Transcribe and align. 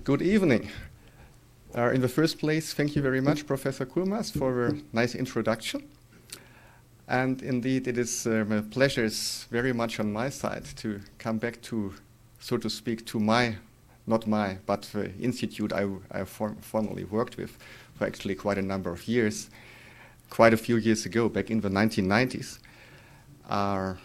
Good 0.00 0.22
evening. 0.22 0.70
Uh, 1.76 1.90
in 1.90 2.00
the 2.00 2.08
first 2.08 2.38
place, 2.38 2.72
thank 2.72 2.96
you 2.96 3.02
very 3.02 3.20
much, 3.20 3.46
Professor 3.46 3.84
Coulmas, 3.84 4.32
for 4.32 4.68
a 4.68 4.74
nice 4.94 5.14
introduction. 5.14 5.86
And 7.06 7.42
indeed, 7.42 7.86
it 7.86 7.98
is 7.98 8.26
um, 8.26 8.52
a 8.52 8.62
pleasure, 8.62 9.04
it's 9.04 9.44
very 9.50 9.74
much 9.74 10.00
on 10.00 10.10
my 10.10 10.30
side 10.30 10.64
to 10.76 11.00
come 11.18 11.36
back 11.36 11.60
to, 11.62 11.92
so 12.40 12.56
to 12.56 12.70
speak, 12.70 13.04
to 13.06 13.20
my, 13.20 13.56
not 14.06 14.26
my, 14.26 14.56
but 14.64 14.82
the 14.94 15.14
institute 15.20 15.74
I, 15.74 15.86
I 16.10 16.24
form, 16.24 16.56
formerly 16.62 17.04
worked 17.04 17.36
with 17.36 17.58
for 17.94 18.06
actually 18.06 18.34
quite 18.34 18.56
a 18.56 18.62
number 18.62 18.90
of 18.90 19.06
years, 19.06 19.50
quite 20.30 20.54
a 20.54 20.56
few 20.56 20.76
years 20.78 21.04
ago, 21.04 21.28
back 21.28 21.50
in 21.50 21.60
the 21.60 21.68
1990s, 21.68 22.60
are 23.50 23.98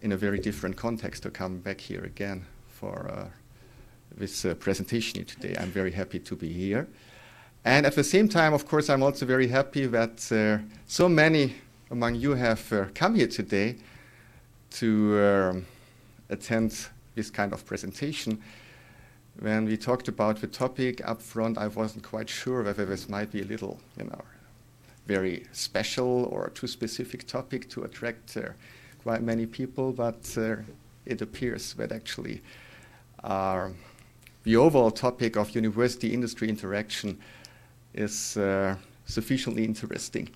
in 0.00 0.10
a 0.10 0.16
very 0.16 0.38
different 0.38 0.76
context 0.76 1.22
to 1.24 1.30
come 1.30 1.58
back 1.58 1.82
here 1.82 2.02
again 2.02 2.46
for 2.66 3.10
uh, 3.10 3.28
this 4.16 4.44
uh, 4.44 4.54
presentation 4.54 5.24
today. 5.24 5.56
I'm 5.58 5.70
very 5.70 5.92
happy 5.92 6.18
to 6.18 6.36
be 6.36 6.52
here. 6.52 6.86
And 7.64 7.86
at 7.86 7.94
the 7.94 8.04
same 8.04 8.28
time, 8.28 8.52
of 8.52 8.66
course, 8.66 8.90
I'm 8.90 9.02
also 9.02 9.24
very 9.26 9.48
happy 9.48 9.86
that 9.86 10.30
uh, 10.30 10.62
so 10.86 11.08
many 11.08 11.54
among 11.90 12.16
you 12.16 12.34
have 12.34 12.72
uh, 12.72 12.84
come 12.94 13.14
here 13.14 13.26
today 13.26 13.76
to 14.70 15.18
um, 15.20 15.66
attend 16.28 16.88
this 17.14 17.30
kind 17.30 17.52
of 17.52 17.64
presentation. 17.64 18.40
When 19.40 19.64
we 19.64 19.76
talked 19.76 20.08
about 20.08 20.40
the 20.40 20.46
topic 20.46 21.00
up 21.08 21.20
front, 21.20 21.58
I 21.58 21.68
wasn't 21.68 22.04
quite 22.04 22.28
sure 22.28 22.62
whether 22.62 22.84
this 22.84 23.08
might 23.08 23.32
be 23.32 23.42
a 23.42 23.44
little, 23.44 23.80
you 23.98 24.04
know, 24.04 24.20
very 25.06 25.44
special 25.52 26.24
or 26.24 26.50
too 26.50 26.66
specific 26.66 27.26
topic 27.26 27.68
to 27.70 27.84
attract 27.84 28.36
uh, 28.36 28.50
quite 29.02 29.22
many 29.22 29.46
people, 29.46 29.92
but 29.92 30.36
uh, 30.36 30.56
it 31.04 31.20
appears 31.20 31.74
that 31.74 31.92
actually 31.92 32.42
uh, 33.22 33.68
the 34.44 34.56
overall 34.56 34.90
topic 34.90 35.36
of 35.36 35.54
university-industry 35.54 36.48
interaction 36.48 37.18
is 37.94 38.36
uh, 38.36 38.76
sufficiently 39.06 39.64
interesting 39.64 40.28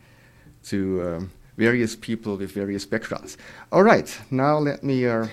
to 0.64 1.02
um, 1.02 1.30
various 1.56 1.94
people 1.94 2.36
with 2.36 2.52
various 2.52 2.86
backgrounds. 2.86 3.36
All 3.70 3.82
right, 3.82 4.18
now 4.30 4.58
let 4.58 4.82
me. 4.82 5.06
Uh, 5.06 5.26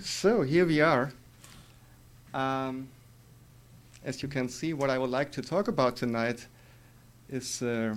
so 0.00 0.42
here 0.42 0.66
we 0.66 0.80
are. 0.80 1.12
Um, 2.32 2.88
as 4.04 4.22
you 4.22 4.28
can 4.28 4.48
see, 4.48 4.72
what 4.72 4.90
I 4.90 4.98
would 4.98 5.10
like 5.10 5.30
to 5.32 5.42
talk 5.42 5.68
about 5.68 5.96
tonight 5.96 6.46
is 7.28 7.62
uh, 7.62 7.94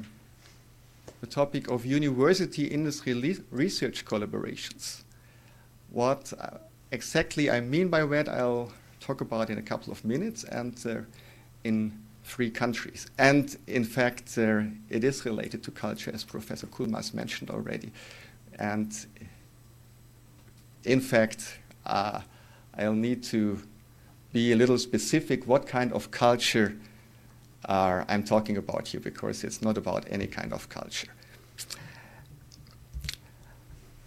the 1.22 1.28
topic 1.28 1.69
of 1.69 1.85
university 1.85 2.66
industry 2.66 3.13
research 3.52 4.05
collaborations. 4.05 5.03
What 5.89 6.33
uh, 6.39 6.57
exactly 6.91 7.50
I 7.50 7.61
mean 7.61 7.89
by 7.89 8.05
that, 8.05 8.28
I'll 8.28 8.72
talk 9.02 9.19
about 9.19 9.49
in 9.49 9.57
a 9.57 9.61
couple 9.61 9.91
of 9.91 10.05
minutes 10.05 10.45
and 10.45 10.81
uh, 10.85 11.02
in 11.63 11.91
three 12.23 12.49
countries. 12.49 13.09
And 13.17 13.57
in 13.67 13.83
fact, 13.83 14.38
uh, 14.38 14.61
it 14.89 15.03
is 15.03 15.25
related 15.25 15.63
to 15.63 15.71
culture, 15.71 16.11
as 16.13 16.23
Professor 16.23 16.67
Coulmas 16.67 17.13
mentioned 17.13 17.49
already. 17.49 17.91
And 18.59 18.94
in 20.85 21.02
fact, 21.02 21.59
uh, 21.85 22.22
I'll 22.77 22.94
need 22.94 23.23
to 23.23 23.59
be 24.31 24.53
a 24.53 24.55
little 24.55 24.77
specific 24.77 25.47
what 25.47 25.67
kind 25.67 25.91
of 25.91 26.11
culture 26.11 26.77
uh, 27.66 28.05
I'm 28.07 28.23
talking 28.23 28.57
about 28.57 28.88
here, 28.88 29.02
because 29.02 29.44
it's 29.44 29.61
not 29.61 29.77
about 29.77 30.05
any 30.09 30.27
kind 30.27 30.53
of 30.53 30.69
culture. 30.69 31.09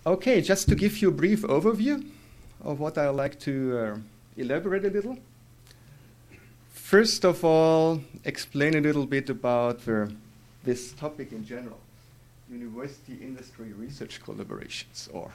Okay, 0.06 0.40
just 0.40 0.68
to 0.68 0.74
give 0.74 0.98
you 0.98 1.08
a 1.08 1.12
brief 1.12 1.42
overview 1.42 2.06
of 2.62 2.78
what 2.78 2.98
I 2.98 3.08
like 3.08 3.38
to 3.40 3.78
uh, 3.78 3.98
elaborate 4.36 4.84
a 4.84 4.90
little. 4.90 5.18
First 6.72 7.24
of 7.24 7.44
all, 7.44 8.00
explain 8.24 8.74
a 8.74 8.80
little 8.80 9.06
bit 9.06 9.30
about 9.30 9.84
the, 9.84 10.14
this 10.64 10.92
topic 10.92 11.32
in 11.32 11.44
general 11.44 11.78
university 12.50 13.18
industry 13.20 13.72
research 13.72 14.20
collaborations, 14.22 15.08
or 15.12 15.32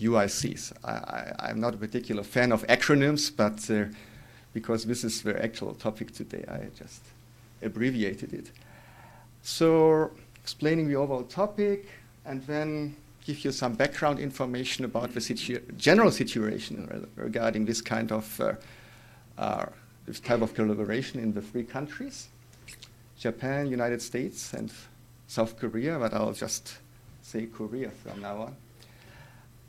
UICs. 0.00 0.72
I, 0.84 1.50
am 1.50 1.60
not 1.60 1.74
a 1.74 1.76
particular 1.76 2.22
fan 2.22 2.52
of 2.52 2.66
acronyms, 2.66 3.34
but 3.34 3.68
uh, 3.70 3.92
because 4.52 4.84
this 4.84 5.04
is 5.04 5.22
the 5.22 5.42
actual 5.42 5.74
topic 5.74 6.12
today, 6.12 6.44
I 6.48 6.68
just 6.78 7.02
abbreviated 7.62 8.32
it. 8.32 8.50
So, 9.42 10.12
explaining 10.42 10.88
the 10.88 10.96
overall 10.96 11.24
topic, 11.24 11.88
and 12.24 12.42
then 12.46 12.96
give 13.26 13.44
you 13.44 13.50
some 13.50 13.74
background 13.74 14.20
information 14.20 14.84
about 14.84 15.12
the 15.12 15.20
situ 15.20 15.58
general 15.76 16.10
situation 16.10 17.08
regarding 17.16 17.66
this 17.66 17.82
kind 17.82 18.12
of 18.12 18.40
uh, 18.40 18.52
uh, 19.36 19.66
this 20.06 20.20
type 20.20 20.42
of 20.42 20.54
collaboration 20.54 21.18
in 21.20 21.32
the 21.32 21.42
three 21.42 21.64
countries: 21.64 22.28
Japan, 23.18 23.66
United 23.66 24.00
States, 24.00 24.54
and 24.54 24.72
South 25.26 25.58
Korea. 25.58 25.98
But 25.98 26.14
I'll 26.14 26.32
just 26.32 26.78
say 27.22 27.46
Korea 27.46 27.90
from 27.90 28.22
now 28.22 28.42
on. 28.42 28.56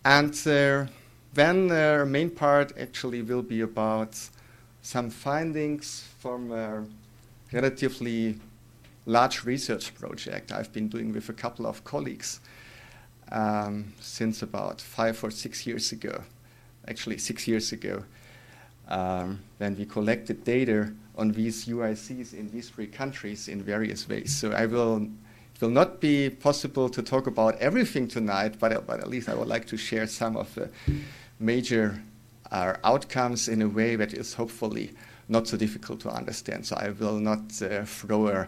And 0.06 0.34
uh, 0.48 0.86
then 1.34 1.68
the 1.68 2.06
main 2.08 2.30
part 2.30 2.78
actually 2.80 3.24
will 3.24 3.42
be 3.42 3.62
about 3.62 4.16
some 4.84 5.10
findings 5.10 6.08
from 6.20 6.52
a 6.52 6.86
relatively 7.52 8.40
large 9.06 9.44
research 9.44 9.96
project 9.96 10.52
I've 10.52 10.72
been 10.72 10.90
doing 10.90 11.12
with 11.12 11.30
a 11.30 11.34
couple 11.34 11.66
of 11.66 11.84
colleagues 11.84 12.40
um, 13.32 13.94
since 14.00 14.42
about 14.42 14.82
five 14.82 15.24
or 15.24 15.32
six 15.32 15.66
years 15.66 15.92
ago, 15.92 16.24
actually 16.88 17.18
six 17.18 17.48
years 17.48 17.72
ago, 17.72 18.04
um, 18.88 19.40
when 19.58 19.78
we 19.78 19.86
collected 19.86 20.44
data 20.44 20.92
on 21.18 21.32
these 21.32 21.66
UICs 21.66 22.34
in 22.34 22.50
these 22.52 22.70
three 22.70 22.88
countries 22.88 23.48
in 23.48 23.62
various 23.62 24.08
ways. 24.08 24.36
So 24.36 24.52
I 24.52 24.66
will, 24.66 24.98
it 24.98 25.62
will 25.62 25.70
not 25.70 26.00
be 26.00 26.30
possible 26.30 26.90
to 26.90 27.02
talk 27.02 27.28
about 27.28 27.56
everything 27.58 28.08
tonight, 28.08 28.60
but, 28.60 28.86
but 28.86 29.00
at 29.00 29.10
least 29.10 29.28
I 29.28 29.34
would 29.34 29.48
like 29.48 29.66
to 29.68 29.78
share 29.78 30.08
some 30.08 30.38
of 30.38 30.54
the 30.56 30.70
major 31.40 32.02
uh, 32.52 32.76
outcomes 32.84 33.50
in 33.50 33.62
a 33.62 33.68
way 33.68 33.96
that 33.96 34.14
is 34.14 34.34
hopefully 34.36 34.92
not 35.28 35.48
so 35.48 35.58
difficult 35.58 36.00
to 36.02 36.10
understand. 36.10 36.66
So 36.66 36.78
I 36.78 36.92
will 36.92 37.20
not 37.20 37.62
uh, 37.62 37.84
throw 37.84 38.28
a, 38.28 38.48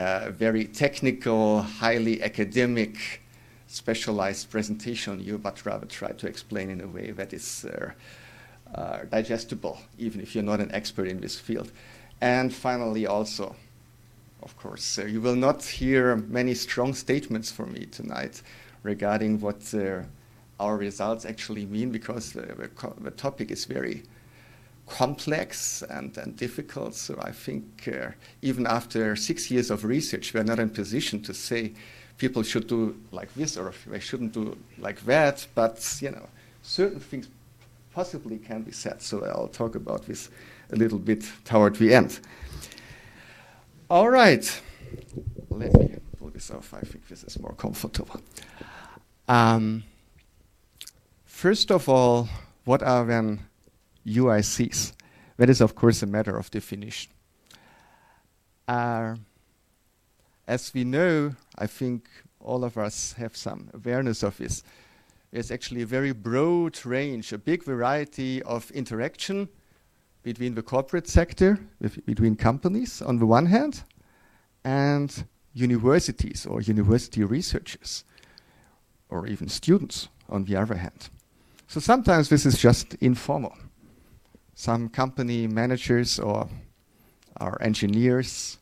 a 0.00 0.30
very 0.30 0.64
technical, 0.64 1.62
highly 1.62 2.22
academic 2.22 3.22
specialized 3.76 4.50
presentation 4.50 5.12
on 5.12 5.20
you, 5.20 5.36
but 5.38 5.66
rather 5.66 5.86
try 5.86 6.10
to 6.12 6.26
explain 6.26 6.70
in 6.70 6.80
a 6.80 6.86
way 6.86 7.10
that 7.10 7.32
is 7.32 7.66
uh, 7.66 7.90
uh, 8.74 9.04
digestible, 9.10 9.78
even 9.98 10.20
if 10.20 10.34
you're 10.34 10.50
not 10.52 10.60
an 10.60 10.72
expert 10.72 11.06
in 11.06 11.20
this 11.20 11.38
field. 11.38 11.70
And 12.20 12.54
finally, 12.54 13.06
also, 13.06 13.54
of 14.42 14.56
course, 14.56 14.98
uh, 14.98 15.04
you 15.04 15.20
will 15.20 15.36
not 15.36 15.62
hear 15.62 16.16
many 16.16 16.54
strong 16.54 16.94
statements 16.94 17.52
from 17.52 17.72
me 17.72 17.86
tonight 17.86 18.42
regarding 18.82 19.40
what 19.40 19.74
uh, 19.74 20.02
our 20.58 20.76
results 20.78 21.26
actually 21.26 21.66
mean, 21.66 21.90
because 21.90 22.32
the, 22.32 22.70
the 23.00 23.10
topic 23.10 23.50
is 23.50 23.66
very 23.66 24.02
complex 24.86 25.82
and, 25.90 26.16
and 26.16 26.34
difficult. 26.36 26.94
So 26.94 27.18
I 27.20 27.32
think 27.32 27.88
uh, 27.88 28.12
even 28.40 28.66
after 28.66 29.16
six 29.16 29.50
years 29.50 29.70
of 29.70 29.84
research, 29.84 30.32
we're 30.32 30.44
not 30.44 30.58
in 30.58 30.70
position 30.70 31.22
to 31.24 31.34
say 31.34 31.72
people 32.18 32.42
should 32.42 32.66
do 32.66 32.96
like 33.12 33.32
this 33.34 33.56
or 33.56 33.72
they 33.86 34.00
shouldn't 34.00 34.32
do 34.32 34.56
like 34.78 35.00
that. 35.04 35.46
But 35.54 35.98
you 36.00 36.10
know, 36.10 36.28
certain 36.62 37.00
things 37.00 37.28
possibly 37.94 38.38
can 38.38 38.62
be 38.62 38.72
said. 38.72 39.02
So 39.02 39.24
I'll 39.24 39.48
talk 39.48 39.74
about 39.74 40.06
this 40.06 40.30
a 40.70 40.76
little 40.76 40.98
bit 40.98 41.24
toward 41.44 41.76
the 41.76 41.94
end. 41.94 42.20
All 43.88 44.10
right, 44.10 44.62
let 45.50 45.72
me 45.72 45.96
pull 46.18 46.30
this 46.30 46.50
off. 46.50 46.74
I 46.74 46.80
think 46.80 47.06
this 47.08 47.22
is 47.22 47.38
more 47.38 47.54
comfortable. 47.54 48.20
Um, 49.28 49.84
first 51.24 51.70
of 51.70 51.88
all, 51.88 52.28
what 52.64 52.82
are 52.82 53.04
then 53.04 53.40
UICs? 54.06 54.92
That 55.36 55.50
is, 55.50 55.60
of 55.60 55.74
course, 55.74 56.02
a 56.02 56.06
matter 56.06 56.36
of 56.36 56.50
definition. 56.50 57.12
Uh, 58.66 59.16
as 60.46 60.72
we 60.74 60.84
know, 60.84 61.34
I 61.58 61.66
think 61.66 62.08
all 62.40 62.64
of 62.64 62.78
us 62.78 63.14
have 63.14 63.36
some 63.36 63.70
awareness 63.74 64.22
of 64.22 64.36
this. 64.38 64.62
There's 65.32 65.50
actually 65.50 65.82
a 65.82 65.86
very 65.86 66.12
broad 66.12 66.84
range, 66.86 67.32
a 67.32 67.38
big 67.38 67.64
variety 67.64 68.42
of 68.42 68.70
interaction 68.70 69.48
between 70.22 70.54
the 70.54 70.62
corporate 70.62 71.08
sector, 71.08 71.58
between 72.04 72.36
companies 72.36 73.02
on 73.02 73.18
the 73.18 73.26
one 73.26 73.46
hand, 73.46 73.82
and 74.64 75.24
universities 75.52 76.46
or 76.46 76.60
university 76.60 77.24
researchers, 77.24 78.04
or 79.08 79.26
even 79.26 79.48
students 79.48 80.08
on 80.28 80.44
the 80.44 80.56
other 80.56 80.74
hand. 80.74 81.08
So 81.68 81.80
sometimes 81.80 82.28
this 82.28 82.46
is 82.46 82.58
just 82.58 82.94
informal. 82.94 83.56
Some 84.54 84.88
company 84.88 85.46
managers 85.46 86.18
or 86.18 86.48
our 87.40 87.60
engineers 87.60 88.58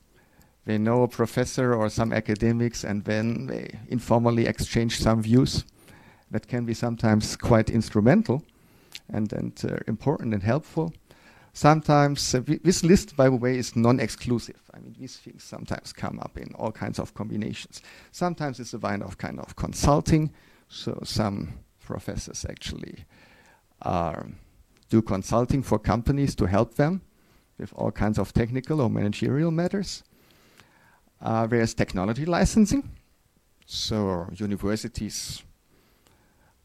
they 0.65 0.79
know 0.79 1.03
a 1.03 1.09
professor 1.09 1.75
or 1.75 1.89
some 1.89 2.13
academics 2.13 2.85
and 2.85 3.05
then 3.05 3.47
they 3.47 3.79
informally 3.89 4.47
exchange 4.47 4.99
some 4.99 5.23
views 5.23 5.65
that 6.31 6.49
can 6.49 6.65
be 6.65 6.75
sometimes 6.75 7.37
quite 7.37 7.71
instrumental 7.71 8.43
and, 9.13 9.33
and 9.33 9.63
uh, 9.65 9.77
important 9.87 10.33
and 10.33 10.43
helpful. 10.43 10.93
Sometimes, 11.53 12.35
uh, 12.35 12.43
this 12.65 12.83
list, 12.83 13.17
by 13.17 13.29
the 13.29 13.37
way, 13.37 13.57
is 13.57 13.77
non-exclusive. 13.77 14.61
I 14.75 14.81
mean, 14.81 14.97
these 14.99 15.19
things 15.19 15.45
sometimes 15.45 15.93
come 15.93 16.19
up 16.19 16.37
in 16.37 16.53
all 16.55 16.73
kinds 16.73 16.99
of 16.99 17.15
combinations. 17.15 17.81
Sometimes 18.11 18.59
it's 18.59 18.75
a 18.75 18.79
kind 18.79 19.05
of 19.05 19.19
kind 19.19 19.39
of 19.39 19.55
consulting. 19.55 20.33
So 20.69 20.99
some 21.05 21.61
professors 21.79 22.45
actually 22.49 23.05
uh, 23.83 24.23
do 24.89 25.03
consulting 25.03 25.63
for 25.63 25.79
companies 25.79 26.35
to 26.37 26.47
help 26.47 26.75
them 26.75 27.03
with 27.59 27.73
all 27.77 27.93
kinds 27.93 28.19
of 28.19 28.33
technical 28.33 28.81
or 28.81 28.91
managerial 28.91 29.53
matters. 29.53 30.03
Uh, 31.25 31.47
technology 31.75 32.27
licensing. 32.27 32.91
So 33.65 34.29
universities 34.35 35.43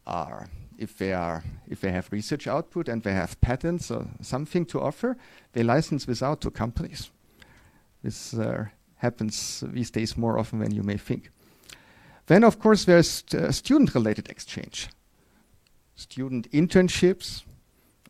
are 0.06 0.48
if 0.76 0.98
they 0.98 1.14
are 1.14 1.42
if 1.66 1.80
they 1.80 1.90
have 1.90 2.12
research 2.12 2.46
output 2.46 2.88
and 2.88 3.02
they 3.02 3.14
have 3.14 3.40
patents 3.40 3.90
or 3.90 4.06
something 4.20 4.66
to 4.66 4.80
offer, 4.80 5.16
they 5.52 5.62
license 5.62 6.04
this 6.04 6.22
out 6.22 6.42
to 6.42 6.50
companies. 6.50 7.10
This 8.02 8.34
uh, 8.34 8.66
happens 8.96 9.64
these 9.66 9.90
days 9.90 10.18
more 10.18 10.38
often 10.38 10.58
than 10.58 10.74
you 10.74 10.82
may 10.82 10.98
think. 10.98 11.30
Then, 12.26 12.44
of 12.44 12.58
course, 12.58 12.84
there's 12.84 13.24
uh, 13.34 13.50
student-related 13.50 14.28
exchange, 14.28 14.88
student 15.96 16.50
internships, 16.52 17.44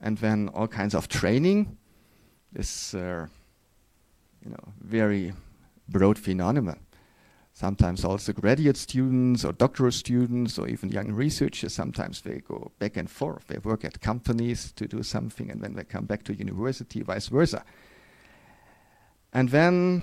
and 0.00 0.18
then 0.18 0.48
all 0.48 0.68
kinds 0.68 0.94
of 0.94 1.06
training. 1.06 1.78
This, 2.52 2.92
uh, 2.92 3.26
you 4.44 4.50
know, 4.50 4.72
very 4.80 5.32
broad 5.90 6.18
phenomenon 6.18 6.78
sometimes 7.52 8.04
also 8.04 8.32
graduate 8.32 8.76
students 8.76 9.44
or 9.44 9.52
doctoral 9.52 9.92
students 9.92 10.58
or 10.58 10.68
even 10.68 10.88
young 10.88 11.12
researchers, 11.12 11.74
sometimes 11.74 12.22
they 12.22 12.38
go 12.38 12.70
back 12.78 12.96
and 12.96 13.10
forth. 13.10 13.46
They 13.48 13.58
work 13.58 13.84
at 13.84 14.00
companies 14.00 14.72
to 14.72 14.86
do 14.86 15.02
something 15.02 15.50
and 15.50 15.60
then 15.60 15.74
they 15.74 15.84
come 15.84 16.06
back 16.06 16.22
to 16.24 16.34
university, 16.34 17.02
vice 17.02 17.28
versa. 17.28 17.64
And 19.32 19.48
then, 19.50 20.02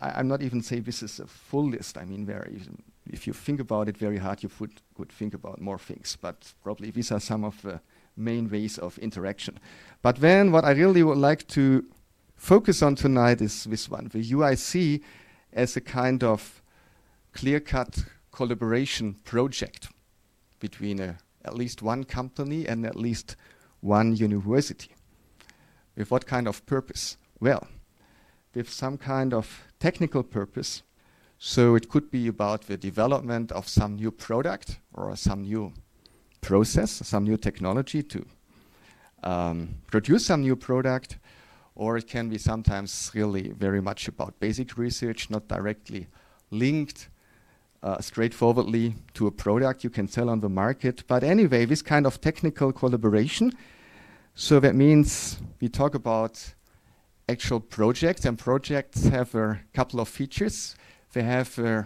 I, 0.00 0.20
am 0.20 0.28
not 0.28 0.42
even 0.42 0.62
saying 0.62 0.82
this 0.82 1.02
is 1.02 1.18
a 1.18 1.26
full 1.26 1.68
list. 1.68 1.98
I 1.98 2.04
mean, 2.04 2.24
very, 2.24 2.60
if 3.06 3.26
you 3.26 3.32
think 3.32 3.60
about 3.60 3.88
it 3.88 3.96
very 3.96 4.18
hard, 4.18 4.42
you 4.42 4.50
would, 4.60 4.80
could 4.94 5.10
think 5.10 5.34
about 5.34 5.60
more 5.60 5.78
things. 5.78 6.16
But 6.20 6.52
probably 6.62 6.90
these 6.92 7.10
are 7.10 7.18
some 7.18 7.44
of 7.44 7.60
the 7.62 7.80
main 8.16 8.48
ways 8.48 8.78
of 8.78 8.96
interaction. 8.98 9.58
But 10.02 10.16
then, 10.16 10.52
what 10.52 10.64
I 10.64 10.70
really 10.70 11.02
would 11.02 11.18
like 11.18 11.48
to 11.48 11.84
focus 12.40 12.82
on 12.82 12.94
tonight 12.94 13.42
is 13.42 13.64
this 13.64 13.88
one 13.88 14.08
the 14.12 14.32
UIC 14.32 15.02
as 15.52 15.76
a 15.76 15.80
kind 15.80 16.24
of 16.24 16.62
clear-cut 17.32 18.04
collaboration 18.32 19.14
project 19.24 19.88
between 20.58 21.00
a, 21.00 21.18
at 21.44 21.54
least 21.54 21.82
one 21.82 22.02
company 22.02 22.66
and 22.66 22.86
at 22.86 22.96
least 22.96 23.36
one 23.80 24.16
university. 24.16 24.90
With 25.96 26.10
what 26.10 26.26
kind 26.26 26.48
of 26.48 26.64
purpose? 26.64 27.18
Well, 27.40 27.66
with 28.54 28.70
some 28.70 28.96
kind 28.96 29.34
of 29.34 29.62
technical 29.78 30.22
purpose. 30.22 30.82
So 31.38 31.74
it 31.74 31.88
could 31.88 32.10
be 32.10 32.26
about 32.26 32.62
the 32.62 32.76
development 32.76 33.52
of 33.52 33.68
some 33.68 33.96
new 33.96 34.10
product 34.10 34.78
or 34.94 35.14
some 35.16 35.42
new 35.42 35.72
process, 36.40 36.90
some 36.90 37.24
new 37.24 37.36
technology 37.36 38.02
to 38.02 38.26
um, 39.22 39.76
produce 39.86 40.26
some 40.26 40.40
new 40.40 40.56
product, 40.56 41.18
or 41.74 41.96
it 41.96 42.06
can 42.06 42.28
be 42.28 42.38
sometimes 42.38 43.10
really 43.14 43.50
very 43.50 43.80
much 43.80 44.08
about 44.08 44.38
basic 44.40 44.76
research, 44.76 45.30
not 45.30 45.48
directly 45.48 46.08
linked 46.50 47.08
uh, 47.82 48.00
straightforwardly 48.00 48.94
to 49.14 49.26
a 49.26 49.30
product 49.30 49.84
you 49.84 49.90
can 49.90 50.06
sell 50.08 50.28
on 50.28 50.40
the 50.40 50.48
market. 50.48 51.04
But 51.06 51.24
anyway, 51.24 51.64
this 51.64 51.82
kind 51.82 52.06
of 52.06 52.20
technical 52.20 52.72
collaboration. 52.72 53.52
So 54.34 54.60
that 54.60 54.74
means 54.74 55.38
we 55.60 55.68
talk 55.68 55.94
about 55.94 56.54
actual 57.28 57.60
projects, 57.60 58.24
and 58.24 58.38
projects 58.38 59.04
have 59.06 59.34
a 59.34 59.60
couple 59.72 60.00
of 60.00 60.08
features. 60.08 60.76
They 61.12 61.22
have, 61.22 61.58
uh, 61.58 61.84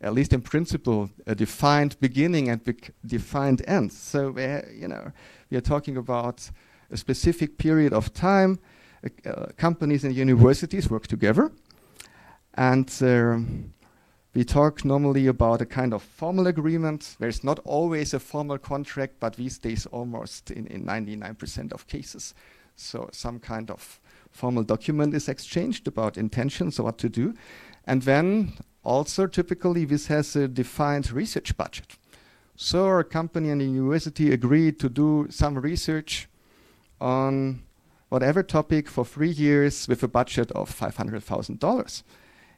at 0.00 0.14
least 0.14 0.32
in 0.32 0.40
principle, 0.40 1.10
a 1.26 1.34
defined 1.34 1.96
beginning 2.00 2.48
and 2.48 2.60
defined 3.04 3.62
end. 3.66 3.92
So 3.92 4.36
you 4.72 4.88
know, 4.88 5.12
we 5.50 5.56
are 5.56 5.62
talking 5.62 5.96
about 5.96 6.50
a 6.90 6.96
specific 6.96 7.58
period 7.58 7.92
of 7.92 8.12
time. 8.12 8.58
Uh, 9.04 9.46
companies 9.56 10.04
and 10.04 10.14
universities 10.14 10.90
work 10.90 11.06
together, 11.06 11.52
and 12.54 12.92
um, 13.00 13.72
we 14.34 14.44
talk 14.44 14.84
normally 14.84 15.26
about 15.26 15.62
a 15.62 15.66
kind 15.66 15.94
of 15.94 16.02
formal 16.02 16.46
agreement. 16.46 17.16
There's 17.18 17.42
not 17.42 17.60
always 17.64 18.14
a 18.14 18.20
formal 18.20 18.58
contract, 18.58 19.14
but 19.20 19.36
these 19.36 19.58
days 19.58 19.86
almost 19.86 20.50
in, 20.50 20.66
in 20.66 20.84
99% 20.84 21.72
of 21.72 21.86
cases. 21.86 22.34
So 22.76 23.08
some 23.12 23.40
kind 23.40 23.70
of 23.70 24.00
formal 24.30 24.62
document 24.62 25.14
is 25.14 25.28
exchanged 25.28 25.88
about 25.88 26.16
intentions 26.16 26.78
or 26.78 26.84
what 26.84 26.98
to 26.98 27.08
do. 27.08 27.34
And 27.84 28.02
then 28.02 28.52
also 28.84 29.26
typically 29.26 29.84
this 29.84 30.06
has 30.06 30.36
a 30.36 30.46
defined 30.46 31.10
research 31.10 31.56
budget. 31.56 31.96
So 32.54 32.88
a 32.98 33.04
company 33.04 33.50
and 33.50 33.62
a 33.62 33.64
university 33.64 34.32
agreed 34.32 34.78
to 34.80 34.88
do 34.88 35.26
some 35.30 35.58
research 35.58 36.28
on 37.00 37.62
whatever 38.08 38.42
topic 38.42 38.88
for 38.88 39.04
three 39.04 39.30
years 39.30 39.86
with 39.88 40.02
a 40.02 40.08
budget 40.08 40.50
of 40.52 40.70
$500,000 40.70 42.02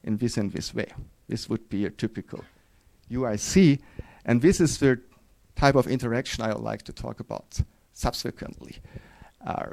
in 0.04 0.16
this 0.16 0.36
and 0.36 0.52
this 0.52 0.74
way. 0.74 0.88
This 1.28 1.48
would 1.48 1.68
be 1.68 1.84
a 1.84 1.90
typical 1.90 2.44
UIC. 3.10 3.80
And 4.24 4.42
this 4.42 4.60
is 4.60 4.78
the 4.78 5.00
type 5.56 5.74
of 5.74 5.86
interaction 5.86 6.44
I 6.44 6.52
would 6.52 6.62
like 6.62 6.82
to 6.82 6.92
talk 6.92 7.20
about 7.20 7.60
subsequently. 7.92 8.78
Uh, 9.44 9.66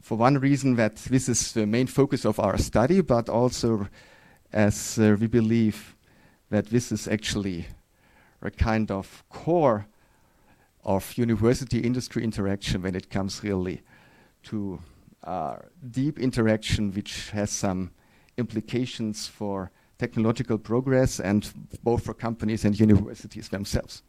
for 0.00 0.16
one 0.16 0.38
reason 0.38 0.76
that 0.76 0.96
this 0.96 1.28
is 1.28 1.52
the 1.52 1.66
main 1.66 1.86
focus 1.86 2.24
of 2.24 2.38
our 2.38 2.58
study, 2.58 3.00
but 3.00 3.28
also 3.28 3.88
as 4.52 4.98
uh, 4.98 5.16
we 5.18 5.26
believe 5.26 5.96
that 6.50 6.66
this 6.66 6.92
is 6.92 7.08
actually 7.08 7.66
a 8.42 8.50
kind 8.50 8.90
of 8.90 9.24
core 9.28 9.86
of 10.84 11.18
university 11.18 11.80
industry 11.80 12.22
interaction 12.22 12.82
when 12.82 12.94
it 12.94 13.10
comes 13.10 13.42
really 13.42 13.82
to 14.46 14.80
uh, 15.24 15.56
deep 15.90 16.18
interaction 16.18 16.92
which 16.92 17.30
has 17.30 17.50
some 17.50 17.90
implications 18.36 19.26
for 19.26 19.70
technological 19.98 20.58
progress 20.58 21.20
and 21.20 21.52
both 21.82 22.04
for 22.04 22.14
companies 22.14 22.64
and 22.64 22.78
universities 22.78 23.48
themselves. 23.48 24.02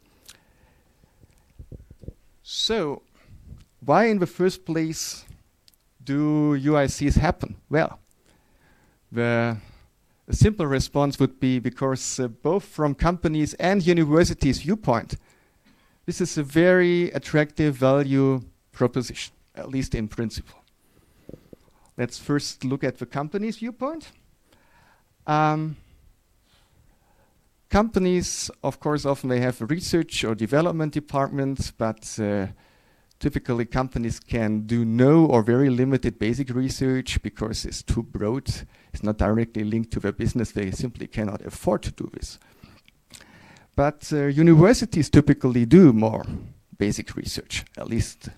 So, 2.42 3.02
why 3.84 4.06
in 4.06 4.18
the 4.18 4.26
first 4.26 4.64
place 4.64 5.24
do 6.02 6.58
UICs 6.58 7.16
happen? 7.16 7.56
Well, 7.68 7.98
the 9.10 9.56
simple 10.30 10.66
response 10.66 11.18
would 11.18 11.40
be 11.40 11.58
because 11.58 12.20
uh, 12.20 12.28
both 12.28 12.64
from 12.64 12.94
companies 12.94 13.54
and 13.54 13.86
universities' 13.86 14.60
viewpoint, 14.60 15.16
this 16.06 16.20
is 16.20 16.38
a 16.38 16.42
very 16.42 17.10
attractive 17.12 17.74
value 17.74 18.42
proposition, 18.72 19.34
at 19.58 19.68
least 19.68 19.94
in 19.94 20.08
principle. 20.08 20.60
Let's 21.96 22.18
first 22.18 22.64
look 22.64 22.84
at 22.84 22.98
the 22.98 23.06
company's 23.06 23.58
viewpoint. 23.58 24.12
Um, 25.26 25.76
companies, 27.68 28.50
of 28.62 28.78
course, 28.78 29.04
often 29.04 29.28
they 29.28 29.40
have 29.40 29.60
research 29.60 30.24
or 30.24 30.34
development 30.34 30.94
departments, 30.94 31.72
but 31.72 32.18
uh, 32.20 32.46
typically 33.18 33.66
companies 33.66 34.20
can 34.20 34.60
do 34.60 34.84
no 34.84 35.26
or 35.26 35.42
very 35.42 35.70
limited 35.70 36.18
basic 36.18 36.50
research 36.50 37.20
because 37.22 37.64
it's 37.64 37.82
too 37.82 38.04
broad. 38.04 38.48
It's 38.92 39.02
not 39.02 39.18
directly 39.18 39.64
linked 39.64 39.90
to 39.92 40.00
their 40.00 40.12
business. 40.12 40.52
They 40.52 40.70
simply 40.70 41.08
cannot 41.08 41.44
afford 41.44 41.82
to 41.82 41.90
do 41.90 42.08
this. 42.12 42.38
But 43.74 44.08
uh, 44.12 44.26
universities 44.26 45.10
typically 45.10 45.66
do 45.66 45.92
more 45.92 46.24
basic 46.78 47.16
research, 47.16 47.64
at 47.76 47.88
least 47.88 48.28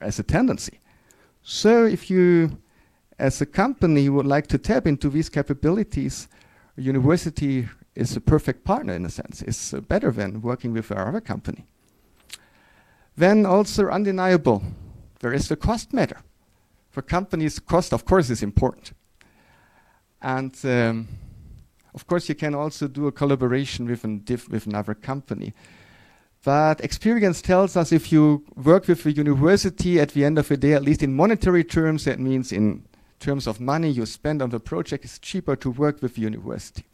as 0.00 0.18
a 0.18 0.22
tendency. 0.22 0.80
So 1.42 1.84
if 1.84 2.10
you 2.10 2.58
as 3.18 3.40
a 3.40 3.46
company 3.46 4.08
would 4.08 4.26
like 4.26 4.46
to 4.48 4.58
tap 4.58 4.86
into 4.86 5.10
these 5.10 5.28
capabilities, 5.28 6.28
a 6.76 6.80
university 6.80 7.68
is 7.94 8.16
a 8.16 8.20
perfect 8.20 8.64
partner 8.64 8.94
in 8.94 9.04
a 9.04 9.10
sense. 9.10 9.42
It's 9.42 9.74
uh, 9.74 9.80
better 9.80 10.10
than 10.10 10.40
working 10.40 10.72
with 10.72 10.90
our 10.90 11.08
other 11.08 11.20
company. 11.20 11.66
Then 13.16 13.44
also 13.44 13.88
undeniable, 13.88 14.62
there 15.20 15.34
is 15.34 15.48
the 15.48 15.56
cost 15.56 15.92
matter. 15.92 16.22
For 16.90 17.02
companies, 17.02 17.58
cost 17.58 17.92
of 17.92 18.04
course 18.04 18.30
is 18.30 18.42
important. 18.42 18.92
And 20.22 20.54
um, 20.64 21.08
of 21.94 22.06
course 22.06 22.28
you 22.28 22.34
can 22.34 22.54
also 22.54 22.88
do 22.88 23.06
a 23.06 23.12
collaboration 23.12 23.86
with, 23.86 24.04
an 24.04 24.24
with 24.50 24.66
another 24.66 24.94
company. 24.94 25.52
But 26.42 26.80
experience 26.80 27.42
tells 27.42 27.76
us 27.76 27.92
if 27.92 28.10
you 28.10 28.44
work 28.56 28.88
with 28.88 29.04
a 29.04 29.12
university 29.12 30.00
at 30.00 30.10
the 30.10 30.24
end 30.24 30.38
of 30.38 30.48
the 30.48 30.56
day, 30.56 30.72
at 30.72 30.82
least 30.82 31.02
in 31.02 31.14
monetary 31.14 31.64
terms, 31.64 32.04
that 32.04 32.18
means 32.18 32.50
in 32.50 32.84
terms 33.18 33.46
of 33.46 33.60
money 33.60 33.90
you 33.90 34.06
spend 34.06 34.40
on 34.40 34.50
the 34.50 34.60
project, 34.60 35.04
it's 35.04 35.18
cheaper 35.18 35.54
to 35.56 35.70
work 35.70 36.00
with 36.00 36.14
the 36.14 36.22
university. 36.22 36.84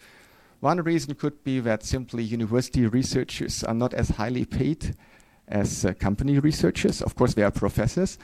One 0.60 0.80
reason 0.80 1.14
could 1.14 1.44
be 1.44 1.60
that 1.60 1.84
simply 1.84 2.24
university 2.24 2.86
researchers 2.86 3.62
are 3.62 3.74
not 3.74 3.94
as 3.94 4.08
highly 4.08 4.44
paid 4.44 4.96
as 5.46 5.84
uh, 5.84 5.92
company 5.94 6.40
researchers. 6.40 7.00
Of 7.00 7.14
course, 7.14 7.34
they 7.34 7.44
are 7.44 7.52
professors, 7.52 8.18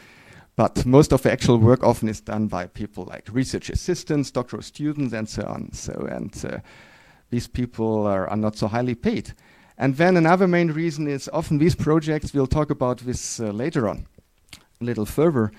But 0.54 0.84
most 0.84 1.12
of 1.12 1.22
the 1.22 1.32
actual 1.32 1.58
work 1.58 1.82
often 1.82 2.08
is 2.08 2.20
done 2.20 2.46
by 2.46 2.66
people 2.66 3.04
like 3.04 3.28
research 3.32 3.70
assistants, 3.70 4.30
doctoral 4.30 4.62
students, 4.62 5.14
and 5.14 5.28
so 5.28 5.44
on. 5.44 5.72
So, 5.72 5.92
and 6.10 6.44
uh, 6.44 6.58
these 7.30 7.46
people 7.46 8.06
are, 8.06 8.28
are, 8.28 8.36
not 8.36 8.56
so 8.56 8.68
highly 8.68 8.94
paid. 8.94 9.32
And 9.78 9.96
then 9.96 10.16
another 10.16 10.46
main 10.46 10.72
reason 10.72 11.08
is 11.08 11.28
often 11.32 11.58
these 11.58 11.74
projects, 11.74 12.34
we'll 12.34 12.46
talk 12.46 12.70
about 12.70 12.98
this 12.98 13.40
uh, 13.40 13.50
later 13.50 13.88
on, 13.88 14.06
a 14.80 14.84
little 14.84 15.06
further, 15.06 15.52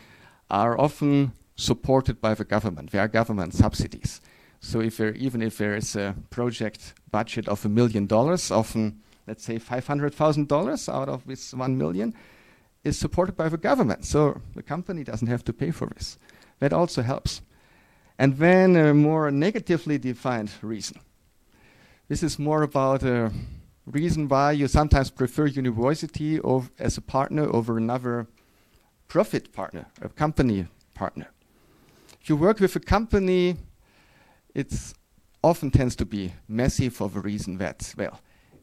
are 0.49 0.79
often 0.79 1.33
supported 1.55 2.21
by 2.21 2.33
the 2.33 2.45
government. 2.45 2.91
There 2.91 3.01
are 3.01 3.07
government 3.07 3.53
subsidies. 3.53 4.21
So 4.59 4.79
if 4.79 4.97
there, 4.97 5.13
even 5.15 5.41
if 5.41 5.57
there 5.57 5.75
is 5.75 5.95
a 5.95 6.15
project 6.29 6.93
budget 7.11 7.47
of 7.47 7.65
a 7.65 7.69
million 7.69 8.07
dollars, 8.07 8.49
often 8.51 9.01
let's 9.27 9.43
say 9.43 9.59
$500,000 9.59 10.93
out 10.93 11.09
of 11.09 11.25
this 11.25 11.53
one 11.53 11.77
million 11.77 12.13
is 12.83 12.97
supported 12.97 13.35
by 13.35 13.49
the 13.49 13.57
government. 13.57 14.05
So 14.05 14.41
the 14.55 14.63
company 14.63 15.03
doesn't 15.03 15.27
have 15.27 15.43
to 15.45 15.53
pay 15.53 15.71
for 15.71 15.87
this. 15.87 16.17
That 16.59 16.73
also 16.73 17.01
helps. 17.01 17.41
And 18.17 18.37
then 18.37 18.75
a 18.75 18.93
more 18.93 19.31
negatively 19.31 19.97
defined 19.97 20.51
reason. 20.61 20.99
This 22.07 22.23
is 22.23 22.37
more 22.37 22.63
about 22.63 23.03
a 23.03 23.31
reason 23.85 24.27
why 24.27 24.51
you 24.51 24.67
sometimes 24.67 25.09
prefer 25.09 25.45
university 25.45 26.39
as 26.79 26.97
a 26.97 27.01
partner 27.01 27.43
over 27.53 27.77
another 27.77 28.27
profit 29.07 29.51
partner, 29.51 29.85
a 30.01 30.09
company 30.09 30.67
partner. 30.93 31.27
If 32.21 32.29
you 32.29 32.35
work 32.37 32.59
with 32.59 32.75
a 32.75 32.79
company 32.79 33.57
it 34.55 34.93
often 35.43 35.71
tends 35.71 35.95
to 35.95 36.05
be 36.05 36.33
messy 36.47 36.89
for 36.89 37.09
the 37.09 37.19
reason 37.19 37.57
that, 37.57 37.93
well, 37.97 38.21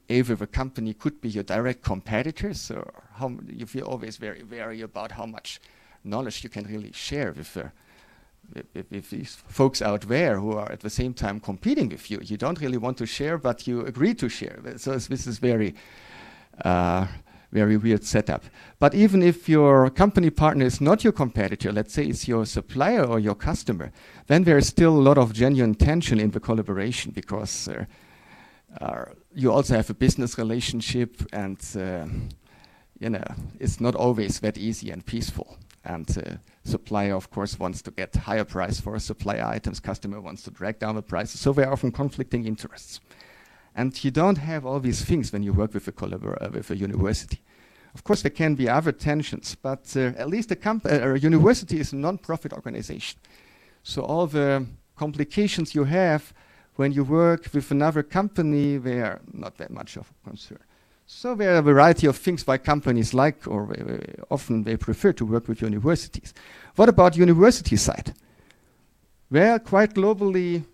either 0.09 0.35
the 0.35 0.47
company 0.47 0.95
could 0.95 1.21
be 1.21 1.29
your 1.29 1.45
direct 1.45 1.83
competitor, 1.83 2.55
so 2.55 2.89
how 3.15 3.37
you 3.47 3.67
feel 3.67 3.85
always 3.85 4.17
very 4.17 4.43
wary 4.43 4.81
about 4.81 5.13
how 5.13 5.27
much 5.27 5.61
knowledge 6.05 6.43
you 6.43 6.51
can 6.51 6.65
really 6.65 6.93
share 6.93 7.33
with, 7.33 7.57
uh, 7.57 7.65
with, 8.55 8.91
with, 8.91 9.11
these 9.11 9.37
folks 9.47 9.83
out 9.83 10.03
there 10.03 10.39
who 10.39 10.53
are 10.53 10.71
at 10.71 10.81
the 10.81 10.91
same 10.91 11.15
time 11.15 11.41
competing 11.41 11.89
with 11.89 12.11
you. 12.11 12.21
You 12.23 12.37
don't 12.37 12.61
really 12.61 12.79
want 12.79 12.99
to 12.99 13.07
share, 13.07 13.39
but 13.39 13.67
you 13.67 13.85
agree 13.87 14.15
to 14.15 14.29
share. 14.29 14.61
So 14.77 14.97
this 14.97 15.27
is 15.27 15.39
very 15.39 15.75
uh, 16.65 17.07
very 17.53 17.77
weird 17.77 18.05
setup. 18.05 18.45
But 18.79 18.95
even 18.95 19.23
if 19.23 19.49
your 19.49 19.91
company 19.91 20.31
partner 20.31 20.65
is 20.65 20.81
not 20.81 21.03
your 21.03 21.13
competitor, 21.13 21.73
let's 21.73 21.93
say 21.93 22.05
it's 22.05 22.29
your 22.29 22.47
supplier 22.47 23.05
or 23.05 23.19
your 23.19 23.35
customer, 23.35 23.93
then 24.27 24.45
there's 24.45 24.69
still 24.69 24.97
a 24.97 25.01
lot 25.01 25.19
of 25.19 25.33
genuine 25.33 25.75
tension 25.75 26.21
in 26.21 26.31
the 26.31 26.41
collaboration 26.41 27.13
because 27.13 27.69
uh, 27.69 27.85
uh, 28.81 29.05
you 29.35 29.51
also 29.51 29.75
have 29.75 29.91
a 29.91 29.95
business 29.95 30.39
relationship 30.39 31.23
and 31.33 31.59
uh, 31.77 32.07
you 33.01 33.11
know 33.11 33.25
it's 33.59 33.81
not 33.81 33.95
always 33.95 34.41
that 34.41 34.57
easy 34.57 34.91
and 34.91 35.05
peaceful. 35.05 35.59
And 35.85 36.09
uh, 36.19 36.37
supplier, 36.65 37.15
of 37.15 37.31
course, 37.31 37.59
wants 37.59 37.83
to 37.83 37.91
get 37.91 38.15
higher 38.15 38.45
price 38.45 38.81
for 38.81 38.99
supplier 38.99 39.45
items. 39.45 39.81
Customer 39.81 40.21
wants 40.21 40.43
to 40.43 40.51
drag 40.51 40.79
down 40.79 40.95
the 40.95 41.03
prices. 41.03 41.41
So 41.41 41.53
there 41.53 41.67
are 41.67 41.73
often 41.73 41.93
conflicting 41.93 42.47
interests. 42.47 43.01
And 43.75 44.05
you 44.05 44.11
don't 44.11 44.39
have 44.39 44.67
all 44.67 44.81
these 44.81 45.05
things 45.05 45.33
when 45.33 45.43
you 45.43 45.53
work 45.53 45.75
with 45.75 45.87
a, 45.89 45.93
collabor- 45.93 46.43
uh, 46.43 46.51
with 46.53 46.71
a 46.71 46.77
university. 46.77 47.41
Of 47.95 48.05
course, 48.05 48.23
there 48.23 48.31
can 48.31 48.55
be 48.55 48.69
other 48.69 48.93
tensions, 48.93 49.57
but 49.57 49.93
uh, 49.97 50.13
at 50.17 50.29
least 50.29 50.51
a, 50.51 50.57
comp- 50.57 50.87
uh, 50.87 51.15
a 51.15 51.19
university 51.19 51.81
is 51.81 51.93
a 51.93 51.97
non-profit 51.97 52.53
organization. 52.53 53.19
So 53.83 54.03
all 54.03 54.27
the 54.27 54.67
complications 54.97 55.75
you 55.75 55.85
have 55.85 56.33
when 56.77 56.93
you 56.93 57.05
work 57.05 57.49
with 57.53 57.71
another 57.71 58.03
company, 58.03 58.77
they 58.79 59.01
are 59.01 59.21
not 59.33 59.57
that 59.59 59.71
much 59.71 59.97
of 59.97 60.11
a 60.11 60.29
concern. 60.29 60.59
So 61.13 61.35
there 61.35 61.55
are 61.55 61.59
a 61.59 61.63
variety 61.63 62.07
of 62.07 62.17
things 62.17 62.47
why 62.47 62.57
companies 62.59 63.13
like 63.13 63.47
or 63.47 63.73
uh, 63.73 64.23
often 64.31 64.63
they 64.63 64.77
prefer 64.77 65.13
to 65.15 65.27
work 65.27 65.49
with 65.49 65.61
universities. 65.61 66.33
What 66.77 66.89
about 66.89 67.17
university 67.17 67.77
side? 67.77 68.15
Well, 69.29 69.59
quite 69.59 69.93
globally, 69.93 70.65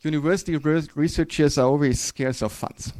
university 0.00 0.56
re 0.56 0.82
researchers 0.94 1.58
are 1.58 1.66
always 1.66 2.00
scarce 2.00 2.42
of 2.42 2.52
funds 2.52 2.94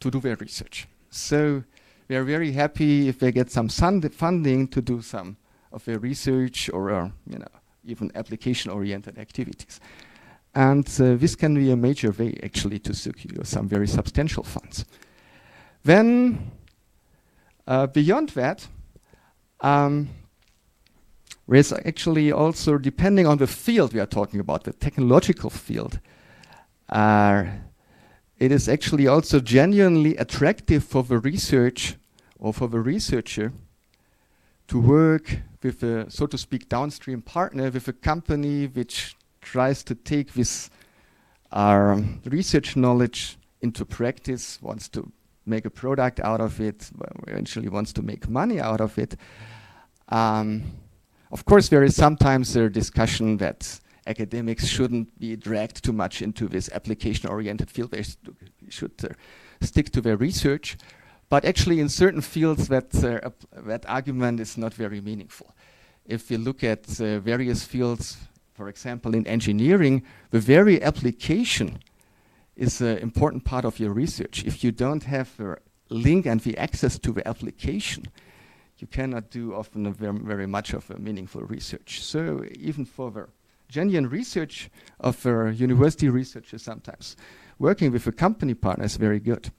to 0.00 0.10
do 0.10 0.20
their 0.20 0.36
research. 0.36 0.86
So 1.10 1.64
they 2.06 2.14
are 2.14 2.24
very 2.24 2.52
happy 2.52 3.08
if 3.08 3.18
they 3.18 3.32
get 3.32 3.50
some 3.50 3.68
funding 3.68 4.68
to 4.68 4.80
do 4.80 5.02
some 5.02 5.36
of 5.72 5.84
their 5.84 5.98
research 5.98 6.70
or 6.72 6.92
uh, 6.92 7.10
you 7.26 7.38
know 7.38 7.52
even 7.84 8.12
application-oriented 8.14 9.18
activities. 9.18 9.80
And 10.54 10.86
uh, 11.00 11.16
this 11.16 11.34
can 11.34 11.54
be 11.54 11.72
a 11.72 11.76
major 11.76 12.12
way 12.12 12.38
actually 12.42 12.78
to 12.78 12.94
secure 12.94 13.44
some 13.44 13.68
very 13.68 13.88
substantial 13.88 14.44
funds. 14.44 14.84
Then 15.84 16.50
uh, 17.66 17.86
beyond 17.86 18.30
that, 18.30 18.66
um, 19.60 20.08
there's 21.46 21.72
actually 21.72 22.32
also, 22.32 22.78
depending 22.78 23.26
on 23.26 23.36
the 23.36 23.46
field 23.46 23.92
we 23.92 24.00
are 24.00 24.06
talking 24.06 24.40
about, 24.40 24.64
the 24.64 24.72
technological 24.72 25.50
field, 25.50 26.00
uh, 26.88 27.44
it 28.38 28.50
is 28.50 28.68
actually 28.68 29.06
also 29.06 29.40
genuinely 29.40 30.16
attractive 30.16 30.84
for 30.84 31.02
the 31.02 31.18
research 31.18 31.96
or 32.38 32.52
for 32.52 32.66
the 32.66 32.80
researcher 32.80 33.52
to 34.68 34.80
work 34.80 35.38
with 35.62 35.82
a, 35.82 36.10
so 36.10 36.26
to 36.26 36.38
speak, 36.38 36.68
downstream 36.68 37.20
partner, 37.20 37.70
with 37.70 37.86
a 37.88 37.92
company 37.92 38.66
which 38.66 39.16
tries 39.42 39.84
to 39.84 39.94
take 39.94 40.32
this 40.32 40.70
um, 41.52 42.22
research 42.24 42.74
knowledge 42.74 43.36
into 43.60 43.84
practice, 43.84 44.60
wants 44.62 44.88
to 44.88 45.12
make 45.46 45.64
a 45.64 45.70
product 45.70 46.20
out 46.20 46.40
of 46.40 46.60
it, 46.60 46.90
eventually 47.26 47.68
wants 47.68 47.92
to 47.92 48.02
make 48.02 48.28
money 48.28 48.60
out 48.60 48.80
of 48.80 48.98
it. 48.98 49.16
Um, 50.08 50.62
of 51.30 51.44
course, 51.44 51.68
there 51.68 51.82
is 51.82 51.96
sometimes 51.96 52.56
a 52.56 52.68
discussion 52.68 53.38
that 53.38 53.80
academics 54.06 54.66
shouldn't 54.66 55.18
be 55.18 55.36
dragged 55.36 55.82
too 55.82 55.92
much 55.92 56.22
into 56.22 56.48
this 56.48 56.70
application-oriented 56.72 57.70
field. 57.70 57.90
They 57.90 58.04
should 58.68 58.92
uh, 59.02 59.08
stick 59.60 59.90
to 59.92 60.00
their 60.00 60.16
research. 60.16 60.76
But 61.28 61.44
actually, 61.44 61.80
in 61.80 61.88
certain 61.88 62.20
fields, 62.20 62.68
that, 62.68 62.94
uh, 63.02 63.30
that 63.66 63.84
argument 63.88 64.40
is 64.40 64.56
not 64.56 64.74
very 64.74 65.00
meaningful. 65.00 65.54
If 66.06 66.30
you 66.30 66.38
look 66.38 66.62
at 66.62 67.00
uh, 67.00 67.18
various 67.20 67.64
fields, 67.64 68.18
for 68.52 68.68
example, 68.68 69.14
in 69.14 69.26
engineering, 69.26 70.04
the 70.30 70.38
very 70.38 70.82
application 70.82 71.78
is 72.56 72.80
an 72.80 72.98
important 72.98 73.44
part 73.44 73.64
of 73.64 73.78
your 73.78 73.92
research. 73.92 74.44
If 74.44 74.62
you 74.62 74.72
don't 74.72 75.04
have 75.04 75.36
the 75.36 75.58
link 75.88 76.26
and 76.26 76.40
the 76.40 76.56
access 76.56 76.98
to 77.00 77.12
the 77.12 77.26
application, 77.26 78.06
you 78.78 78.86
cannot 78.86 79.30
do 79.30 79.54
often 79.54 79.92
very, 79.92 80.18
very 80.18 80.46
much 80.46 80.72
of 80.72 80.90
a 80.90 80.98
meaningful 80.98 81.42
research. 81.42 82.02
So 82.02 82.44
even 82.58 82.84
for 82.84 83.10
the 83.10 83.26
genuine 83.68 84.08
research 84.08 84.70
of 85.00 85.24
university 85.24 86.08
researchers 86.08 86.62
sometimes. 86.62 87.16
Working 87.58 87.92
with 87.92 88.06
a 88.06 88.12
company 88.12 88.54
partner 88.54 88.84
is 88.84 88.96
very 88.96 89.20
good. 89.20 89.50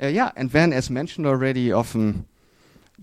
Uh, 0.00 0.06
yeah, 0.06 0.30
and 0.36 0.50
then 0.50 0.72
as 0.72 0.90
mentioned 0.90 1.26
already, 1.26 1.72
often 1.72 2.26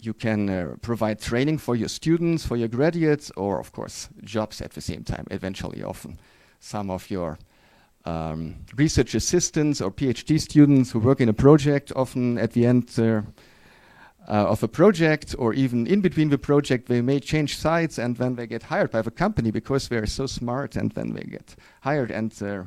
you 0.02 0.14
can 0.14 0.50
uh, 0.50 0.76
provide 0.82 1.20
training 1.20 1.58
for 1.58 1.76
your 1.76 1.90
students, 1.90 2.46
for 2.46 2.56
your 2.56 2.68
graduates, 2.68 3.32
or 3.36 3.60
of 3.60 3.72
course 3.72 4.10
jobs 4.24 4.62
at 4.62 4.72
the 4.72 4.82
same 4.82 5.04
time. 5.04 5.26
Eventually, 5.32 5.84
often 5.84 6.18
some 6.60 6.90
of 6.90 7.10
your 7.10 7.38
um, 8.06 8.56
research 8.76 9.16
assistants 9.16 9.82
or 9.82 9.92
PhD 9.92 10.40
students 10.40 10.92
who 10.92 11.00
work 11.00 11.22
in 11.22 11.30
a 11.30 11.34
project, 11.34 11.92
often 11.96 12.38
at 12.38 12.52
the 12.52 12.66
end 12.66 12.92
uh, 12.98 13.22
uh, 14.28 14.50
of 14.50 14.64
a 14.64 14.68
project 14.68 15.36
or 15.38 15.54
even 15.54 15.88
in 15.88 16.02
between 16.02 16.30
the 16.30 16.38
project, 16.38 16.88
they 16.88 17.02
may 17.02 17.20
change 17.20 17.58
sides 17.58 18.00
and 18.00 18.18
then 18.18 18.36
they 18.36 18.48
get 18.48 18.64
hired 18.64 18.92
by 18.92 19.02
the 19.02 19.12
company 19.12 19.52
because 19.52 19.88
they're 19.88 20.06
so 20.06 20.26
smart 20.26 20.76
and 20.76 20.92
then 20.92 21.14
they 21.14 21.24
get 21.24 21.56
hired 21.82 22.12
and 22.12 22.34
uh, 22.42 22.64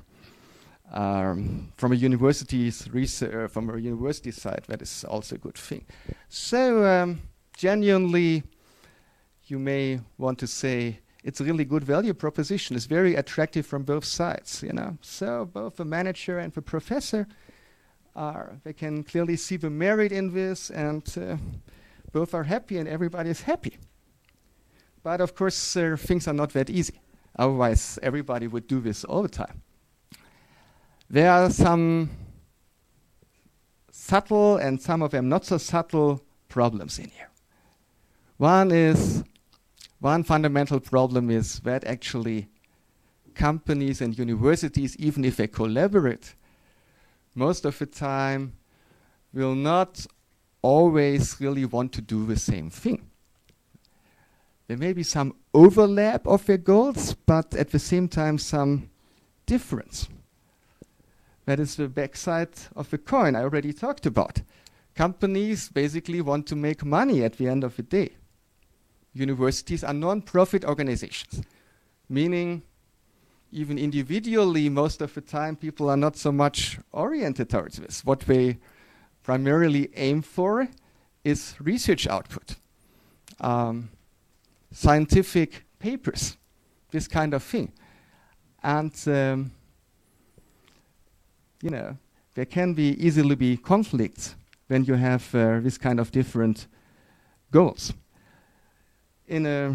um, 0.92 1.73
from 1.76 1.92
a 1.92 1.97
university's 1.97 2.88
research, 2.92 3.35
uh, 3.35 3.49
from 3.49 3.71
a 3.71 3.78
university 3.78 4.30
side, 4.30 4.64
that 4.68 4.80
is 4.80 5.04
also 5.04 5.35
a 5.35 5.38
good 5.38 5.57
thing. 5.57 5.85
So 6.28 6.85
um, 6.85 7.21
genuinely, 7.57 8.42
you 9.45 9.59
may 9.59 10.00
want 10.16 10.38
to 10.38 10.47
say 10.47 11.00
it's 11.25 11.41
a 11.41 11.45
really 11.45 11.65
good 11.65 11.85
value 11.85 12.15
proposition. 12.15 12.77
It's 12.77 12.87
very 12.87 13.15
attractive 13.15 13.67
from 13.67 13.83
both 13.83 14.05
sides, 14.05 14.63
you 14.63 14.73
know. 14.73 14.99
So 15.01 15.45
both 15.45 15.77
the 15.77 15.85
manager 15.85 16.39
and 16.39 16.53
the 16.53 16.63
professor 16.63 17.27
are. 18.15 18.59
They 18.65 18.73
can 18.73 19.03
clearly 19.05 19.37
see 19.37 19.57
the 19.57 19.71
merit 19.71 20.13
in 20.13 20.33
this, 20.33 20.71
and 20.71 21.03
uh, 21.17 21.37
both 22.13 22.35
are 22.35 22.45
happy, 22.45 22.79
and 22.79 22.89
everybody 22.89 23.31
is 23.31 23.43
happy. 23.43 23.79
But 25.03 25.21
of 25.21 25.35
course, 25.35 25.77
uh, 25.77 25.97
things 25.99 26.29
are 26.29 26.35
not 26.35 26.53
that 26.53 26.71
easy. 26.71 27.01
Otherwise, 27.39 27.99
everybody 28.03 28.47
would 28.47 28.67
do 28.67 28.81
this 28.81 29.05
all 29.05 29.23
the 29.23 29.29
time. 29.29 29.63
There 31.09 31.31
are 31.31 31.51
some 31.51 32.11
subtle 33.91 34.57
and 34.57 34.81
some 34.81 35.03
of 35.03 35.11
them 35.11 35.29
not 35.29 35.45
so 35.45 35.59
subtle 35.59 36.23
problems 36.49 36.99
in 36.99 37.11
here. 37.11 37.31
One 38.37 38.71
is, 38.73 39.25
one 40.00 40.23
fundamental 40.23 40.81
problem 40.81 41.31
is 41.31 41.61
that 41.61 41.85
actually 41.85 42.49
companies 43.35 44.00
and 44.00 44.19
universities, 44.19 44.97
even 44.97 45.25
if 45.25 45.37
they 45.37 45.47
collaborate, 45.47 46.35
most 47.35 47.64
of 47.64 47.78
the 47.78 47.87
time 47.87 48.52
will 49.33 49.55
not 49.55 50.07
always 50.62 51.40
really 51.40 51.64
want 51.64 51.93
to 51.93 52.00
do 52.00 52.26
the 52.26 52.38
same 52.38 52.71
thing. 52.71 53.09
There 54.67 54.76
may 54.76 54.93
be 54.93 55.02
some 55.02 55.35
overlap 55.55 56.26
of 56.26 56.45
their 56.47 56.59
goals, 56.59 57.14
but 57.14 57.55
at 57.55 57.71
the 57.71 57.78
same 57.78 58.09
time 58.09 58.38
some 58.38 58.90
difference. 59.47 60.09
That 61.47 61.59
is 61.59 61.76
the 61.76 61.88
backside 61.88 62.50
of 62.76 62.90
the 62.90 62.99
coin 62.99 63.35
I 63.35 63.43
already 63.43 63.73
talked 63.73 64.05
about. 64.05 64.43
Companies 64.95 65.71
basically 65.71 66.21
want 66.21 66.47
to 66.49 66.57
make 66.57 66.85
money 66.85 67.25
at 67.25 67.38
the 67.38 67.49
end 67.49 67.64
of 67.64 67.76
the 67.76 67.83
day. 67.83 68.11
Universities 69.19 69.85
are 69.85 69.95
non-profit 69.95 70.65
organizations, 70.65 71.43
meaning 72.09 72.63
even 73.51 73.79
individually, 73.79 74.69
most 74.69 75.01
of 75.01 75.15
the 75.15 75.21
time, 75.21 75.57
people 75.57 75.89
are 75.89 75.97
not 75.97 76.17
so 76.17 76.31
much 76.31 76.79
oriented 76.93 77.49
towards 77.49 77.79
this. 77.79 78.05
What 78.05 78.21
they 78.21 78.59
primarily 79.23 79.91
aim 79.97 80.23
for 80.23 80.69
is 81.25 81.55
research 81.61 82.07
output, 82.07 82.57
um, 83.41 83.91
scientific 84.71 85.65
papers, 85.79 86.37
this 86.91 87.09
kind 87.09 87.35
of 87.35 87.43
thing. 87.43 87.73
And, 88.63 88.93
um, 89.07 89.51
you 91.63 91.71
know, 91.71 91.97
there 92.35 92.47
can 92.47 92.75
be 92.75 92.97
easily 93.05 93.35
be 93.35 93.57
conflicts 93.57 94.37
when 94.69 94.85
you 94.85 94.95
have 94.95 95.35
uh, 95.35 95.61
this 95.61 95.79
kind 95.79 96.01
of 96.01 96.13
different 96.13 96.67
goals. 97.51 97.95
In 99.29 99.47
a 99.47 99.75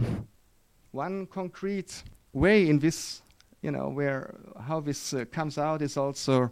one 0.92 1.28
concrete 1.28 2.04
way 2.34 2.68
in 2.68 2.80
this 2.80 3.24
you 3.64 3.72
know, 3.72 3.90
where 3.90 4.36
how 4.68 4.82
this 4.82 5.14
uh, 5.14 5.26
comes 5.32 5.58
out 5.58 5.82
is 5.82 5.98
also 5.98 6.52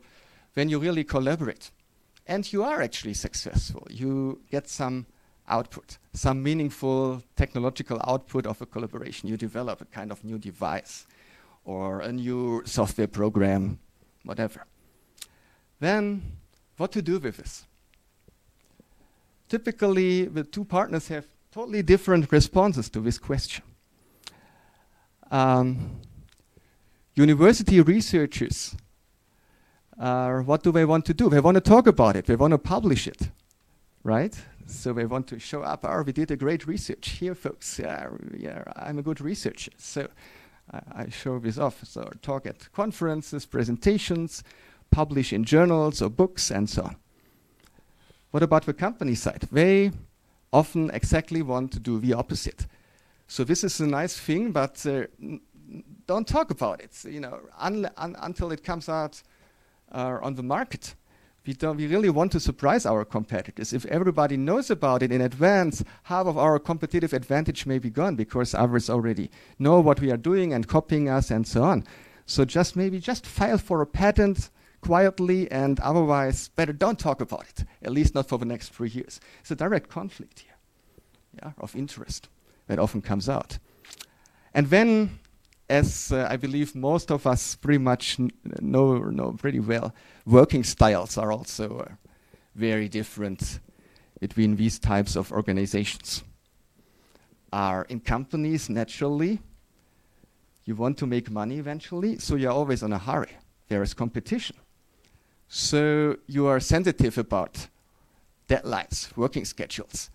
when 0.53 0.70
you 0.70 0.79
really 0.79 1.03
collaborate. 1.03 1.70
And 2.25 2.51
you 2.51 2.63
are 2.63 2.81
actually 2.81 3.13
successful. 3.13 3.86
You 3.89 4.41
get 4.50 4.70
some 4.70 5.05
output, 5.48 5.98
some 6.13 6.41
meaningful 6.41 7.22
technological 7.36 8.00
output 8.08 8.46
of 8.48 8.62
a 8.62 8.65
collaboration. 8.65 9.27
You 9.27 9.38
develop 9.38 9.81
a 9.81 9.86
kind 9.86 10.12
of 10.12 10.24
new 10.24 10.38
device 10.38 11.05
or 11.65 12.00
a 12.00 12.12
new 12.12 12.63
software 12.65 13.08
program, 13.08 13.79
whatever. 14.24 14.65
Then, 15.79 16.22
what 16.77 16.91
to 16.93 17.01
do 17.01 17.20
with 17.20 17.38
this? 17.38 17.65
Typically, 19.50 20.25
the 20.25 20.43
two 20.43 20.63
partners 20.63 21.10
have 21.10 21.27
totally 21.51 21.81
different 21.81 22.31
responses 22.31 22.89
to 22.89 23.00
this 23.00 23.17
question. 23.17 23.63
Um, 25.29 26.01
university 27.15 27.81
researchers, 27.81 28.75
uh, 30.00 30.39
what 30.39 30.63
do 30.63 30.72
they 30.72 30.86
want 30.86 31.05
to 31.05 31.13
do? 31.13 31.29
They 31.29 31.39
want 31.39 31.55
to 31.55 31.62
talk 31.62 31.88
about 31.88 32.15
it. 32.15 32.25
They 32.25 32.36
want 32.36 32.51
to 32.51 32.58
publish 32.58 33.08
it, 33.08 33.29
right? 34.03 34.36
So 34.65 34.93
they 34.93 35.05
want 35.05 35.27
to 35.27 35.39
show 35.39 35.62
up. 35.62 35.81
Oh, 35.84 36.01
we 36.01 36.13
did 36.13 36.31
a 36.31 36.38
great 36.38 36.65
research 36.65 37.10
here, 37.10 37.36
folks. 37.36 37.77
Yeah, 37.77 38.10
yeah 38.38 38.63
I'm 38.75 39.00
a 39.00 39.01
good 39.01 39.20
researcher. 39.22 39.72
So 39.77 40.08
I 40.72 41.10
show 41.10 41.39
this 41.39 41.58
off. 41.58 41.84
So 41.84 42.10
talk 42.22 42.46
at 42.46 42.72
conferences, 42.72 43.46
presentations, 43.46 44.43
publish 44.89 45.34
in 45.34 45.43
journals 45.43 46.01
or 46.01 46.10
books, 46.10 46.51
and 46.51 46.70
so 46.70 46.84
on. 46.84 46.96
What 48.31 48.43
about 48.43 48.65
the 48.65 48.74
company 48.74 49.15
side? 49.15 49.48
They 49.51 49.91
often 50.51 50.89
exactly 50.91 51.41
want 51.41 51.72
to 51.72 51.79
do 51.79 52.00
the 52.00 52.13
opposite. 52.13 52.67
So 53.27 53.43
this 53.43 53.63
is 53.63 53.79
a 53.79 53.88
nice 53.88 54.17
thing, 54.17 54.51
but 54.51 54.86
uh, 54.86 55.05
don't 56.05 56.27
talk 56.27 56.51
about 56.51 56.81
it, 56.81 56.93
you 57.05 57.22
know, 57.22 57.39
un 57.58 57.89
un 57.98 58.15
until 58.20 58.51
it 58.51 58.63
comes 58.63 58.89
out 58.89 59.24
uh, 59.91 60.17
on 60.22 60.36
the 60.36 60.43
market. 60.43 60.96
We, 61.46 61.53
don't, 61.53 61.77
we 61.77 61.88
really 61.88 62.10
want 62.10 62.31
to 62.34 62.39
surprise 62.39 62.86
our 62.86 63.03
competitors. 63.03 63.74
If 63.74 63.86
everybody 63.86 64.38
knows 64.38 64.70
about 64.70 65.01
it 65.01 65.12
in 65.12 65.22
advance, 65.22 65.84
half 66.03 66.27
of 66.27 66.38
our 66.38 66.60
competitive 66.60 67.13
advantage 67.13 67.65
may 67.65 67.79
be 67.79 67.89
gone 67.89 68.15
because 68.15 68.53
others 68.53 68.89
already 68.89 69.31
know 69.58 69.79
what 69.79 70.00
we 70.00 70.12
are 70.12 70.17
doing 70.17 70.53
and 70.53 70.67
copying 70.67 71.10
us 71.10 71.31
and 71.31 71.48
so 71.48 71.63
on. 71.63 71.84
So 72.27 72.46
just 72.46 72.75
maybe 72.75 73.00
just 73.00 73.25
file 73.25 73.58
for 73.58 73.81
a 73.81 73.88
patent 73.88 74.51
quietly 74.81 75.50
and 75.51 75.79
otherwise 75.79 76.50
better 76.50 76.74
don't 76.74 77.00
talk 77.00 77.22
about 77.22 77.46
it, 77.48 77.65
at 77.81 77.91
least 77.91 78.15
not 78.15 78.27
for 78.27 78.37
the 78.37 78.46
next 78.46 78.70
three 78.70 78.89
years. 78.89 79.20
It's 79.39 79.51
a 79.51 79.55
direct 79.55 79.89
conflict 79.89 80.39
here 80.39 80.55
yeah, 81.41 81.51
of 81.59 81.75
interest 81.75 82.29
that 82.67 82.79
often 82.79 83.01
comes 83.01 83.29
out. 83.29 83.57
And 84.53 84.70
then 84.70 85.20
as 85.72 86.11
uh, 86.11 86.27
I 86.29 86.35
believe 86.35 86.75
most 86.75 87.11
of 87.11 87.25
us 87.25 87.55
pretty 87.55 87.77
much 87.77 88.20
know, 88.59 88.98
know 88.98 89.31
pretty 89.31 89.61
well, 89.61 89.96
working 90.25 90.63
styles 90.63 91.17
are 91.17 91.31
also 91.31 91.79
uh, 91.79 91.94
very 92.55 92.89
different 92.89 93.59
between 94.20 94.57
these 94.57 94.77
types 94.77 95.15
of 95.15 95.31
organizations. 95.31 96.24
Are 97.53 97.85
in 97.89 98.01
companies 98.01 98.70
naturally, 98.70 99.39
you 100.65 100.75
want 100.75 100.98
to 100.98 101.07
make 101.07 101.31
money 101.31 101.57
eventually, 101.57 102.20
so 102.20 102.35
you're 102.35 102.51
always 102.51 102.83
in 102.83 102.94
a 102.94 103.00
hurry. 103.00 103.37
There 103.70 103.81
is 103.81 103.94
competition. 103.94 104.57
So 105.53 106.18
you 106.27 106.48
are 106.48 106.59
sensitive 106.59 107.18
about 107.18 107.68
deadlines, 108.48 109.16
working 109.18 109.46
schedules 109.46 110.09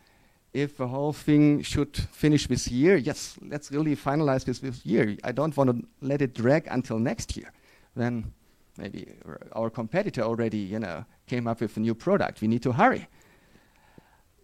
if 0.57 0.79
the 0.79 0.88
whole 0.88 1.12
thing 1.12 1.61
should 1.62 1.94
finish 1.96 2.46
this 2.46 2.68
year, 2.68 2.96
yes, 2.96 3.37
let's 3.42 3.70
really 3.70 3.94
finalize 3.94 4.44
this 4.44 4.59
this 4.59 4.87
year. 4.87 5.16
I 5.22 5.33
don't 5.33 5.55
want 5.55 5.70
to 5.70 5.87
let 6.01 6.22
it 6.22 6.33
drag 6.35 6.66
until 6.70 6.99
next 6.99 7.37
year. 7.37 7.53
Then 7.94 8.33
maybe 8.79 9.07
our 9.53 9.68
competitor 9.70 10.22
already, 10.22 10.59
you 10.59 10.79
know, 10.79 11.05
came 11.27 11.46
up 11.46 11.61
with 11.61 11.77
a 11.77 11.81
new 11.81 11.94
product. 11.94 12.40
We 12.40 12.49
need 12.49 12.62
to 12.62 12.72
hurry. 12.72 13.07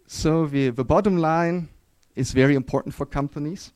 So 0.05 0.45
the, 0.45 0.69
the 0.69 0.83
bottom 0.85 1.17
line 1.17 1.69
is 2.15 2.31
very 2.31 2.53
important 2.55 2.93
for 2.93 3.07
companies, 3.07 3.73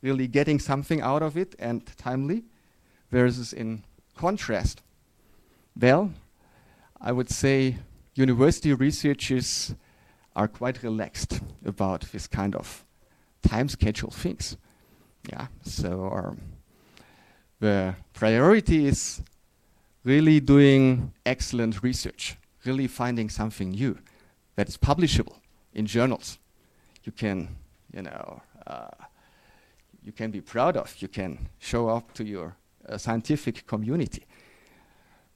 really 0.00 0.28
getting 0.28 0.60
something 0.60 1.00
out 1.00 1.22
of 1.22 1.36
it 1.36 1.56
and 1.58 1.84
timely, 1.96 2.44
versus 3.10 3.52
in 3.52 3.82
contrast. 4.16 4.82
Well, 5.76 6.12
I 7.06 7.12
would 7.12 7.28
say 7.28 7.76
university 8.14 8.72
researchers 8.72 9.74
are 10.34 10.48
quite 10.48 10.82
relaxed 10.82 11.38
about 11.62 12.00
this 12.12 12.26
kind 12.26 12.56
of 12.56 12.82
time 13.42 13.68
schedule 13.68 14.10
things. 14.10 14.56
Yeah, 15.30 15.48
so 15.62 16.10
um, 16.10 16.40
the 17.60 17.94
priority 18.14 18.86
is 18.86 19.20
really 20.02 20.40
doing 20.40 21.12
excellent 21.26 21.82
research, 21.82 22.38
really 22.64 22.86
finding 22.86 23.28
something 23.28 23.72
new 23.72 23.98
that 24.56 24.70
is 24.70 24.78
publishable 24.78 25.36
in 25.74 25.84
journals. 25.84 26.38
You 27.04 27.12
can, 27.12 27.56
you 27.92 28.00
know, 28.00 28.40
uh, 28.66 28.88
you 30.02 30.12
can 30.12 30.30
be 30.30 30.40
proud 30.40 30.78
of. 30.78 30.96
You 31.00 31.08
can 31.08 31.50
show 31.58 31.90
up 31.90 32.14
to 32.14 32.24
your 32.24 32.56
uh, 32.88 32.96
scientific 32.96 33.66
community. 33.66 34.24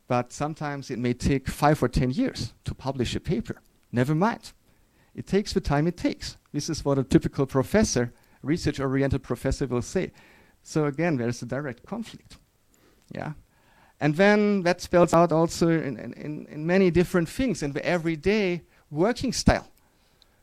But 0.09 0.33
sometimes 0.33 0.91
it 0.91 0.99
may 0.99 1.13
take 1.13 1.49
five 1.49 1.83
or 1.83 1.89
ten 1.89 2.11
years 2.11 2.55
to 2.65 2.75
publish 2.75 3.15
a 3.15 3.21
paper. 3.21 3.61
Never 3.93 4.15
mind. 4.15 4.53
It 5.15 5.27
takes 5.27 5.53
the 5.53 5.61
time 5.61 5.87
it 5.87 5.97
takes. 5.97 6.37
This 6.53 6.71
is 6.71 6.85
what 6.85 6.99
a 6.99 7.05
typical 7.05 7.47
professor, 7.47 8.13
research 8.43 8.81
oriented 8.81 9.23
professor, 9.23 9.67
will 9.67 9.83
say. 9.83 10.13
So 10.63 10.87
again, 10.87 11.17
there's 11.17 11.43
a 11.43 11.47
direct 11.47 11.87
conflict. 11.87 12.39
Yeah. 13.11 13.33
And 14.01 14.17
then 14.17 14.63
that 14.63 14.81
spells 14.81 15.13
out 15.13 15.33
also 15.33 15.69
in, 15.69 15.99
in, 16.15 16.47
in 16.47 16.67
many 16.67 16.91
different 16.91 17.29
things 17.29 17.63
in 17.63 17.73
the 17.73 17.85
everyday 17.85 18.63
working 18.91 19.33
style. 19.33 19.67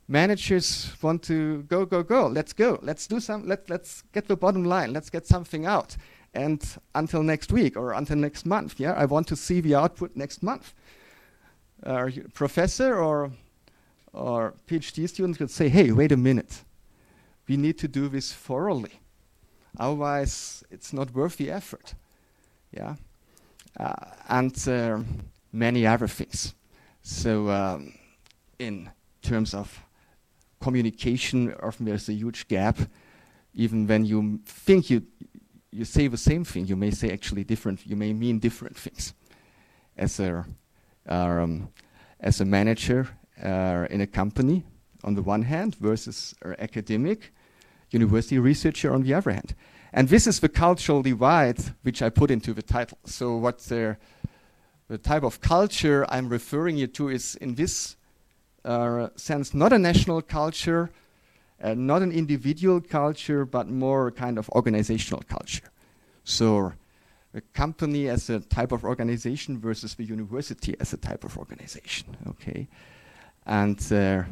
Managers 0.07 0.93
want 1.01 1.23
to 1.23 1.63
go, 1.63 1.85
go, 1.85 2.03
go. 2.03 2.27
Let's 2.27 2.53
go. 2.53 2.79
Let's 2.83 3.07
do 3.07 3.19
some. 3.19 3.47
Let, 3.47 3.69
let's 3.69 4.03
get 4.13 4.27
the 4.27 4.35
bottom 4.35 4.63
line. 4.63 4.93
Let's 4.93 5.09
get 5.09 5.25
something 5.25 5.65
out. 5.65 5.97
And 6.35 6.61
until 6.93 7.23
next 7.23 7.51
week 7.51 7.77
or 7.77 7.93
until 7.93 8.17
next 8.17 8.45
month, 8.45 8.79
yeah, 8.79 8.93
I 8.93 9.05
want 9.05 9.27
to 9.27 9.35
see 9.35 9.61
the 9.61 9.75
output 9.75 10.15
next 10.15 10.43
month. 10.43 10.73
Uh, 11.83 12.09
professor 12.33 12.95
or 12.95 13.31
or 14.13 14.53
PhD 14.67 15.09
students 15.09 15.37
could 15.37 15.51
say, 15.51 15.67
hey, 15.67 15.91
wait 15.91 16.11
a 16.11 16.17
minute. 16.17 16.63
We 17.47 17.57
need 17.57 17.77
to 17.79 17.87
do 17.87 18.07
this 18.07 18.33
thoroughly. 18.33 18.99
Otherwise, 19.77 20.63
it's 20.71 20.93
not 20.93 21.13
worth 21.13 21.35
the 21.35 21.51
effort. 21.51 21.95
Yeah. 22.71 22.95
Uh, 23.77 23.93
and 24.29 24.67
uh, 24.67 24.99
many 25.51 25.85
other 25.85 26.07
things. 26.07 26.53
So, 27.01 27.49
um, 27.49 27.93
in 28.57 28.89
terms 29.21 29.53
of 29.53 29.81
communication, 30.61 31.53
often 31.61 31.85
there's 31.85 32.07
a 32.07 32.13
huge 32.13 32.47
gap. 32.47 32.77
Even 33.53 33.85
when 33.85 34.05
you 34.05 34.39
think 34.45 34.89
you 34.89 35.03
you 35.75 35.85
say 35.85 36.07
the 36.07 36.17
same 36.17 36.45
thing, 36.45 36.67
you 36.67 36.75
may 36.75 36.91
say 36.91 37.11
actually 37.11 37.43
different. 37.43 37.85
You 37.85 37.97
may 37.97 38.13
mean 38.13 38.39
different 38.39 38.77
things. 38.77 39.13
As 39.97 40.19
a 40.19 40.45
um, 41.07 41.69
as 42.19 42.41
a 42.41 42.45
manager, 42.45 43.07
uh, 43.43 43.85
in 43.89 44.01
a 44.01 44.07
company 44.07 44.63
on 45.03 45.15
the 45.15 45.21
one 45.21 45.43
hand 45.43 45.75
versus 45.75 46.33
an 46.41 46.55
academic 46.59 47.33
university 47.91 48.39
researcher 48.39 48.93
on 48.93 49.03
the 49.03 49.13
other 49.13 49.31
hand. 49.31 49.53
And 49.93 50.09
this 50.09 50.27
is 50.27 50.39
the 50.39 50.49
cultural 50.49 51.01
divide 51.01 51.59
which 51.83 52.01
I 52.01 52.09
put 52.09 52.31
into 52.31 52.53
the 52.53 52.61
title. 52.61 52.97
So 53.05 53.35
what 53.37 53.59
the, 53.59 53.97
the 54.87 54.97
type 54.97 55.23
of 55.23 55.41
culture 55.41 56.05
I'm 56.09 56.29
referring 56.29 56.77
you 56.77 56.87
to 56.87 57.09
is 57.09 57.35
in 57.35 57.55
this 57.55 57.97
uh, 58.63 59.09
sense 59.15 59.53
not 59.53 59.73
a 59.73 59.77
national 59.77 60.21
culture 60.21 60.89
uh, 61.61 61.73
not 61.73 62.01
an 62.01 62.11
individual 62.11 62.81
culture, 62.81 63.45
but 63.45 63.69
more 63.69 64.07
a 64.07 64.11
kind 64.11 64.37
of 64.37 64.49
organizational 64.49 65.21
culture. 65.27 65.69
So, 66.23 66.73
a 67.33 67.41
company 67.53 68.07
as 68.07 68.29
a 68.29 68.39
type 68.39 68.71
of 68.71 68.83
organization 68.83 69.59
versus 69.59 69.95
the 69.95 70.03
university 70.03 70.75
as 70.79 70.93
a 70.93 70.97
type 70.97 71.23
of 71.23 71.37
organization. 71.37 72.15
Okay, 72.27 72.67
and 73.45 73.79
uh, 73.91 74.23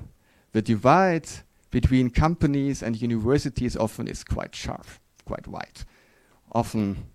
the 0.51 0.62
divide 0.62 1.27
between 1.71 2.09
companies 2.09 2.83
and 2.83 3.01
universities 3.01 3.75
often 3.75 4.07
is 4.07 4.23
quite 4.23 4.55
sharp, 4.55 4.86
quite 5.25 5.47
wide. 5.47 5.81
Often 6.51 7.05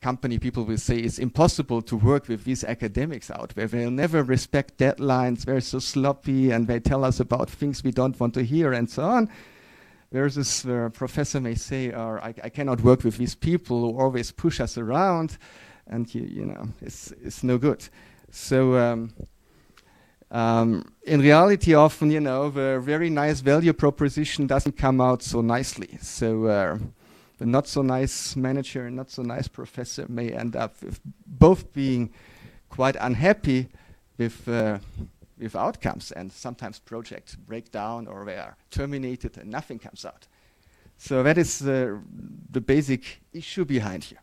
company 0.00 0.38
people 0.38 0.64
will 0.64 0.78
say 0.78 0.96
it's 0.96 1.18
impossible 1.18 1.82
to 1.82 1.96
work 1.96 2.28
with 2.28 2.44
these 2.44 2.64
academics 2.64 3.30
out 3.30 3.50
there. 3.54 3.66
They'll 3.66 3.90
never 3.90 4.22
respect 4.22 4.78
deadlines, 4.78 5.44
they're 5.44 5.60
so 5.60 5.78
sloppy, 5.78 6.50
and 6.50 6.66
they 6.66 6.80
tell 6.80 7.04
us 7.04 7.20
about 7.20 7.50
things 7.50 7.82
we 7.82 7.90
don't 7.90 8.18
want 8.18 8.34
to 8.34 8.44
hear, 8.44 8.72
and 8.72 8.88
so 8.88 9.04
on. 9.04 9.28
Whereas 10.10 10.64
uh, 10.64 10.88
professor 10.92 11.40
may 11.40 11.54
say, 11.54 11.92
oh, 11.92 12.18
I, 12.22 12.34
I, 12.42 12.48
cannot 12.48 12.80
work 12.80 13.04
with 13.04 13.18
these 13.18 13.34
people 13.34 13.80
who 13.80 13.98
always 13.98 14.32
push 14.32 14.58
us 14.58 14.78
around, 14.78 15.36
and 15.86 16.12
you, 16.14 16.22
you 16.22 16.46
know, 16.46 16.68
it's, 16.80 17.12
it's 17.22 17.42
no 17.42 17.58
good. 17.58 17.86
So, 18.30 18.78
um, 18.78 19.12
um, 20.30 20.92
in 21.04 21.20
reality, 21.20 21.74
often, 21.74 22.10
you 22.10 22.20
know, 22.20 22.48
the 22.48 22.80
very 22.80 23.10
nice 23.10 23.40
value 23.40 23.72
proposition 23.74 24.46
doesn't 24.46 24.78
come 24.78 25.00
out 25.00 25.22
so 25.22 25.42
nicely. 25.42 25.98
So, 26.00 26.46
uh, 26.46 26.78
the 27.38 27.46
not 27.46 27.66
so 27.66 27.82
nice 27.82 28.36
manager 28.36 28.86
and 28.86 28.96
not 28.96 29.10
so 29.10 29.22
nice 29.22 29.48
professor 29.48 30.06
may 30.08 30.32
end 30.32 30.56
up 30.56 30.74
with 30.82 31.00
both 31.26 31.72
being 31.72 32.10
quite 32.68 32.96
unhappy 33.00 33.68
with 34.18 34.48
uh, 34.48 34.78
with 35.38 35.54
outcomes, 35.54 36.10
and 36.12 36.32
sometimes 36.32 36.80
projects 36.80 37.36
break 37.36 37.70
down 37.70 38.08
or 38.08 38.24
they 38.24 38.36
are 38.36 38.56
terminated 38.70 39.38
and 39.38 39.50
nothing 39.50 39.78
comes 39.78 40.04
out. 40.04 40.26
So 40.96 41.22
that 41.22 41.38
is 41.38 41.62
uh, 41.62 41.98
the 42.50 42.60
basic 42.60 43.20
issue 43.32 43.64
behind 43.64 44.04
here. 44.04 44.20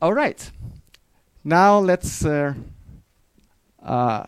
All 0.00 0.12
right, 0.12 0.50
now 1.42 1.78
let's 1.78 2.24
uh, 2.24 2.54
uh 3.82 4.26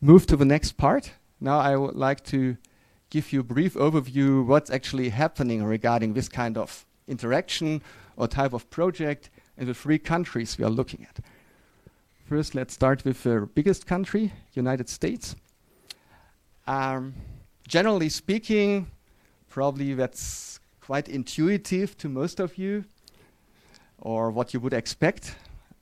move 0.00 0.26
to 0.26 0.36
the 0.36 0.44
next 0.44 0.76
part. 0.76 1.12
Now 1.40 1.58
I 1.58 1.76
would 1.76 1.96
like 1.96 2.22
to 2.24 2.56
give 3.14 3.32
you 3.32 3.38
a 3.38 3.44
brief 3.44 3.74
overview 3.74 4.44
what's 4.44 4.70
actually 4.70 5.08
happening 5.08 5.62
regarding 5.62 6.14
this 6.14 6.28
kind 6.28 6.58
of 6.58 6.84
interaction 7.06 7.80
or 8.16 8.26
type 8.26 8.52
of 8.52 8.68
project 8.70 9.30
in 9.56 9.68
the 9.68 9.72
three 9.72 10.00
countries 10.00 10.58
we 10.58 10.64
are 10.64 10.76
looking 10.80 11.06
at. 11.08 11.24
First, 12.28 12.56
let's 12.56 12.74
start 12.74 13.04
with 13.04 13.22
the 13.22 13.48
biggest 13.54 13.86
country, 13.86 14.32
United 14.54 14.88
States. 14.88 15.36
Um, 16.66 17.14
generally 17.68 18.08
speaking, 18.08 18.90
probably 19.48 19.94
that's 19.94 20.58
quite 20.80 21.08
intuitive 21.08 21.96
to 21.98 22.08
most 22.08 22.40
of 22.40 22.58
you, 22.58 22.84
or 24.00 24.32
what 24.32 24.52
you 24.52 24.58
would 24.58 24.72
expect. 24.72 25.36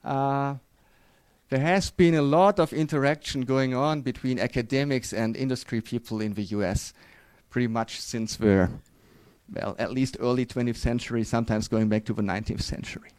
Uh, 0.05 0.57
there 1.49 1.61
has 1.61 1.91
been 1.91 2.15
a 2.15 2.21
lot 2.21 2.59
of 2.59 2.75
interaction 2.75 3.47
going 3.47 3.73
on 3.75 4.03
between 4.03 4.39
academics 4.39 5.15
and 5.15 5.35
industry 5.35 5.81
people 5.81 6.21
in 6.21 6.35
the 6.35 6.45
US 6.59 6.93
pretty 7.53 7.69
much 7.69 8.01
since 8.01 8.37
the, 8.37 8.69
well, 9.53 9.77
at 9.79 9.93
least 9.93 10.17
early 10.19 10.47
20th 10.47 10.77
century, 10.77 11.23
sometimes 11.23 11.69
going 11.69 11.89
back 11.89 12.05
to 12.07 12.15
the 12.15 12.23
19th 12.23 12.63
century. 12.63 13.11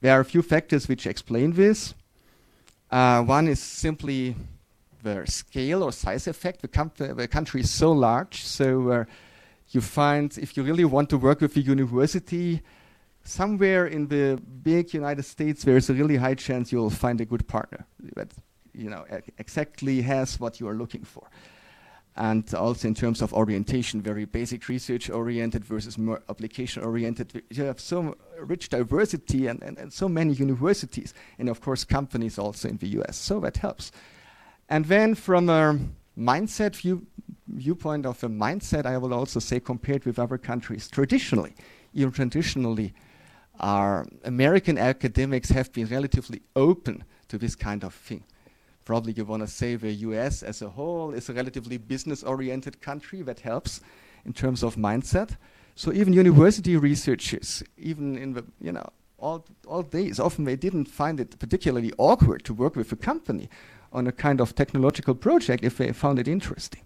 There 0.00 0.16
are 0.16 0.20
a 0.20 0.24
few 0.24 0.42
factors 0.42 0.88
which 0.88 1.06
explain 1.06 1.52
this. 1.52 1.94
Uh, 2.90 3.22
one 3.22 3.46
is 3.48 3.60
simply 3.60 4.34
the 5.02 5.24
scale 5.26 5.82
or 5.82 5.92
size 5.92 6.26
effect. 6.26 6.62
The, 6.62 7.14
the 7.14 7.28
country 7.28 7.60
is 7.60 7.70
so 7.70 7.92
large, 7.92 8.42
so 8.42 8.90
uh, 8.90 9.04
you 9.68 9.82
find 9.82 10.36
if 10.38 10.56
you 10.56 10.62
really 10.62 10.86
want 10.86 11.10
to 11.10 11.18
work 11.18 11.42
with 11.42 11.54
a 11.56 11.60
university, 11.60 12.62
somewhere 13.24 13.86
in 13.86 14.08
the 14.08 14.40
big 14.62 14.94
United 14.94 15.24
States, 15.24 15.64
there 15.64 15.76
is 15.76 15.90
a 15.90 15.94
really 15.94 16.16
high 16.16 16.34
chance 16.34 16.72
you'll 16.72 16.90
find 16.90 17.20
a 17.20 17.26
good 17.26 17.46
partner 17.46 17.86
that 18.16 18.32
you 18.74 18.88
know 18.88 19.04
exactly 19.38 20.00
has 20.00 20.40
what 20.40 20.58
you 20.58 20.66
are 20.66 20.74
looking 20.74 21.04
for 21.04 21.28
and 22.16 22.54
also 22.54 22.88
in 22.88 22.94
terms 22.94 23.22
of 23.22 23.32
orientation, 23.32 24.02
very 24.02 24.26
basic 24.26 24.68
research 24.68 25.08
oriented 25.08 25.64
versus 25.64 25.96
more 25.96 26.22
application 26.28 26.82
oriented. 26.82 27.42
You 27.50 27.64
have 27.64 27.80
so 27.80 28.16
rich 28.38 28.68
diversity 28.68 29.46
and, 29.46 29.62
and, 29.62 29.78
and, 29.78 29.92
so 29.92 30.08
many 30.08 30.34
universities, 30.34 31.14
and 31.38 31.48
of 31.48 31.60
course, 31.60 31.84
companies 31.84 32.38
also 32.38 32.68
in 32.68 32.76
the 32.76 32.88
US. 32.88 33.16
So 33.16 33.40
that 33.40 33.56
helps. 33.56 33.92
And 34.68 34.84
then, 34.86 35.14
from 35.14 35.48
a 35.48 35.78
mindset 36.18 36.76
view, 36.76 37.06
viewpoint 37.48 38.04
of 38.04 38.22
a 38.22 38.28
mindset, 38.28 38.84
I 38.84 38.98
will 38.98 39.14
also 39.14 39.40
say, 39.40 39.58
compared 39.58 40.04
with 40.04 40.18
other 40.18 40.38
countries, 40.38 40.88
traditionally, 40.88 41.54
even 41.94 42.12
traditionally, 42.12 42.92
our 43.60 44.06
American 44.24 44.76
academics 44.76 45.50
have 45.50 45.72
been 45.72 45.86
relatively 45.86 46.42
open 46.56 47.04
to 47.28 47.38
this 47.38 47.54
kind 47.54 47.84
of 47.84 47.94
thing 47.94 48.24
probably 48.92 49.14
you 49.14 49.24
want 49.24 49.42
to 49.42 49.48
say 49.48 49.74
the 49.74 49.90
US 50.08 50.42
as 50.42 50.60
a 50.60 50.68
whole 50.68 51.14
is 51.14 51.30
a 51.30 51.32
relatively 51.32 51.78
business 51.78 52.22
oriented 52.22 52.82
country 52.82 53.22
that 53.22 53.40
helps 53.40 53.80
in 54.26 54.34
terms 54.34 54.62
of 54.62 54.76
mindset. 54.76 55.30
So 55.76 55.94
even 55.94 56.12
university 56.12 56.76
researchers, 56.76 57.62
even 57.78 58.18
in 58.18 58.34
the, 58.34 58.44
you 58.60 58.70
know, 58.70 58.86
all, 59.18 59.46
all 59.66 59.82
days, 59.82 60.20
often 60.20 60.44
they 60.44 60.56
didn't 60.56 60.88
find 60.88 61.20
it 61.20 61.38
particularly 61.38 61.90
awkward 61.96 62.44
to 62.44 62.52
work 62.52 62.76
with 62.76 62.92
a 62.92 62.96
company 62.96 63.48
on 63.94 64.06
a 64.06 64.12
kind 64.12 64.42
of 64.42 64.54
technological 64.54 65.14
project 65.14 65.64
if 65.64 65.78
they 65.78 65.90
found 65.92 66.18
it 66.18 66.28
interesting. 66.28 66.82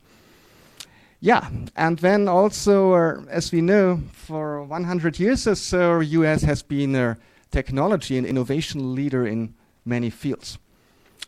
Yeah, 1.19 1.49
and 1.75 1.99
then 1.99 2.29
also, 2.29 2.93
uh, 2.93 3.23
as 3.29 3.51
we 3.51 3.63
know, 3.63 4.01
for 4.13 4.63
100 4.63 5.19
years 5.19 5.49
or 5.49 5.57
so, 5.57 5.99
US 5.99 6.43
has 6.43 6.63
been 6.63 6.95
a 6.95 7.17
technology 7.51 8.17
and 8.17 8.25
innovation 8.25 8.95
leader 8.95 9.27
in 9.27 9.55
many 9.85 10.11
fields. 10.11 10.59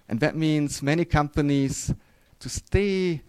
And 0.08 0.20
that 0.20 0.36
means 0.36 0.82
many 0.82 1.04
companies 1.04 1.92
to 2.40 2.48
stay 2.48 3.22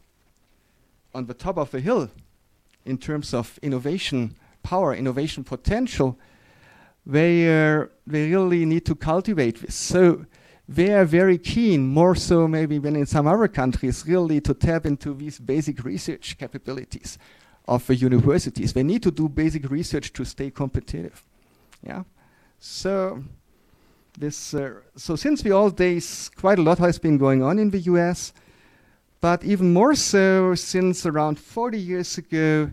on 1.14 1.26
the 1.26 1.34
top 1.34 1.58
of 1.58 1.72
the 1.72 1.80
hill 1.80 2.10
in 2.86 2.98
terms 2.98 3.34
of 3.34 3.60
innovation 3.62 4.36
power, 4.64 4.94
innovation 4.94 5.44
potential, 5.44 6.18
they, 7.06 7.46
they 8.06 8.30
really 8.30 8.66
need 8.66 8.86
to 8.86 8.96
cultivate 8.96 9.62
this. 9.62 9.76
So 9.76 10.26
they 10.68 10.94
are 10.94 11.06
very 11.06 11.38
keen, 11.38 11.88
more 11.88 12.16
so 12.16 12.48
maybe 12.48 12.78
than 12.78 12.96
in 12.96 13.06
some 13.06 13.28
other 13.28 13.48
countries, 13.48 14.06
really 14.06 14.40
to 14.42 14.54
tap 14.54 14.86
into 14.86 15.14
these 15.14 15.40
basic 15.40 15.84
research 15.84 16.38
capabilities 16.38 17.18
of 17.68 17.86
the 17.88 17.96
universities. 17.96 18.74
They 18.74 18.84
need 18.84 19.04
to 19.04 19.12
do 19.12 19.28
basic 19.28 19.70
research 19.70 20.14
to 20.14 20.26
stay 20.26 20.52
competitive. 20.52 21.24
Yeah. 21.84 22.04
So 22.60 23.24
this, 24.20 24.54
uh, 24.54 24.82
so 24.96 25.16
since 25.16 25.42
the 25.42 25.52
old 25.52 25.78
days, 25.78 26.30
quite 26.36 26.60
a 26.60 26.62
lot 26.62 26.78
has 26.80 27.00
been 27.00 27.18
going 27.18 27.42
on 27.42 27.58
in 27.58 27.70
the 27.70 27.80
US, 27.80 28.34
but 29.22 29.44
even 29.44 29.74
more 29.74 29.96
so 29.96 30.56
since 30.56 31.06
around 31.06 31.40
40 31.40 31.80
years 31.80 32.18
ago, 32.18 32.72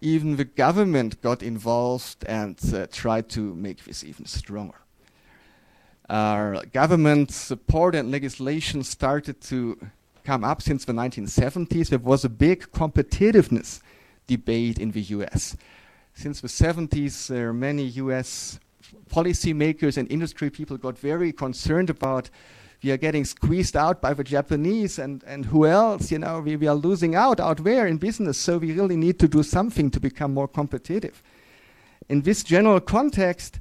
even 0.00 0.36
the 0.36 0.44
government 0.44 1.20
got 1.20 1.42
involved 1.42 2.24
and 2.26 2.58
uh, 2.72 2.86
tried 2.92 3.28
to 3.30 3.54
make 3.54 3.84
this 3.84 4.04
even 4.04 4.26
stronger. 4.26 4.78
Our 6.08 6.64
government 6.66 7.32
support 7.32 7.94
and 7.94 8.10
legislation 8.10 8.82
started 8.84 9.40
to 9.42 9.78
come 10.22 10.44
up 10.44 10.62
since 10.62 10.84
the 10.84 10.92
1970s. 10.92 11.88
There 11.88 11.98
was 11.98 12.24
a 12.24 12.28
big 12.28 12.70
competitiveness 12.72 13.80
debate 14.26 14.78
in 14.78 14.90
the 14.92 15.00
US. 15.00 15.56
Since 16.14 16.40
the 16.40 16.48
70s, 16.48 17.28
there 17.28 17.48
are 17.48 17.54
many 17.54 17.84
US 17.84 18.60
policymakers 19.10 19.96
and 19.96 20.10
industry 20.10 20.50
people 20.50 20.76
got 20.76 20.98
very 20.98 21.32
concerned 21.32 21.90
about 21.90 22.30
we 22.84 22.92
are 22.92 22.98
getting 22.98 23.24
squeezed 23.24 23.76
out 23.76 24.02
by 24.02 24.12
the 24.12 24.22
Japanese 24.22 24.98
and, 24.98 25.24
and 25.24 25.46
who 25.46 25.66
else, 25.66 26.12
you 26.12 26.18
know, 26.18 26.40
we, 26.40 26.54
we 26.56 26.66
are 26.66 26.74
losing 26.74 27.14
out 27.14 27.40
out 27.40 27.64
there 27.64 27.86
in 27.86 27.96
business, 27.96 28.36
so 28.36 28.58
we 28.58 28.72
really 28.72 28.96
need 28.96 29.18
to 29.18 29.26
do 29.26 29.42
something 29.42 29.90
to 29.90 29.98
become 29.98 30.34
more 30.34 30.46
competitive. 30.46 31.22
In 32.10 32.20
this 32.20 32.44
general 32.44 32.80
context, 32.80 33.58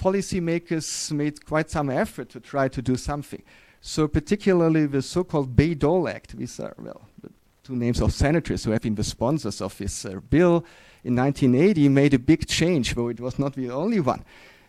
policymakers 0.00 1.12
made 1.12 1.44
quite 1.44 1.70
some 1.70 1.90
effort 1.90 2.30
to 2.30 2.40
try 2.40 2.66
to 2.68 2.80
do 2.80 2.96
something. 2.96 3.42
So 3.82 4.08
particularly 4.08 4.86
the 4.86 5.02
so-called 5.02 5.54
Bayh-Dole 5.54 6.08
Act, 6.08 6.36
these 6.38 6.58
are, 6.58 6.74
well, 6.78 7.02
the 7.22 7.30
two 7.62 7.76
names 7.76 8.00
of 8.00 8.14
senators 8.14 8.64
who 8.64 8.70
have 8.70 8.80
been 8.80 8.94
the 8.94 9.04
sponsors 9.04 9.60
of 9.60 9.76
this 9.76 10.06
uh, 10.06 10.18
bill 10.30 10.64
in 11.04 11.14
1980 11.14 11.90
made 11.90 12.14
a 12.14 12.18
big 12.18 12.46
change, 12.46 12.94
though 12.94 13.08
it 13.08 13.20
was 13.20 13.38
not 13.38 13.54
the 13.54 13.70
only 13.70 14.00
one 14.00 14.24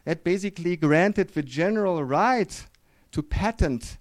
that 0.08 0.24
basically 0.24 0.78
granted 0.78 1.28
the 1.34 1.44
general 1.44 2.02
right 2.02 2.66
to 3.12 3.22
patent, 3.22 3.98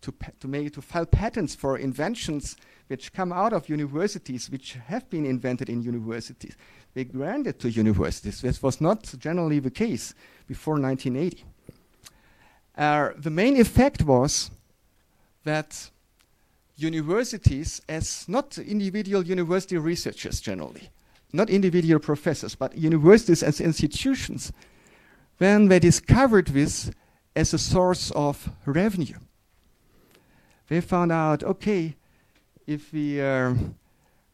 to, 0.00 0.12
pa 0.12 0.28
to, 0.38 0.46
make, 0.46 0.72
to 0.72 0.80
file 0.80 1.04
patents 1.04 1.56
for 1.56 1.76
inventions 1.76 2.56
which 2.86 3.12
come 3.12 3.32
out 3.32 3.52
of 3.52 3.68
universities, 3.68 4.48
which 4.50 4.74
have 4.86 5.10
been 5.10 5.26
invented 5.26 5.68
in 5.68 5.82
universities. 5.82 6.56
They 6.94 7.02
granted 7.02 7.58
to 7.58 7.70
universities. 7.72 8.40
This 8.40 8.62
was 8.62 8.80
not 8.80 9.12
generally 9.18 9.58
the 9.58 9.72
case 9.72 10.14
before 10.46 10.78
1980. 10.78 11.44
Uh, 12.76 13.10
the 13.16 13.30
main 13.30 13.60
effect 13.60 14.02
was 14.02 14.52
that 15.42 15.90
universities 16.76 17.82
as 17.88 18.28
not 18.28 18.58
individual 18.58 19.24
university 19.24 19.76
researchers 19.76 20.40
generally, 20.40 20.88
not 21.32 21.50
individual 21.50 21.98
professors, 21.98 22.54
but 22.54 22.78
universities 22.78 23.42
as 23.42 23.60
institutions, 23.60 24.52
when 25.38 25.68
they 25.68 25.78
discovered 25.78 26.48
this 26.48 26.90
as 27.34 27.54
a 27.54 27.58
source 27.58 28.10
of 28.10 28.50
revenue. 28.66 29.18
They 30.68 30.80
found 30.80 31.12
out, 31.12 31.42
okay, 31.42 31.96
if 32.66 32.92
we 32.92 33.20
uh, 33.20 33.54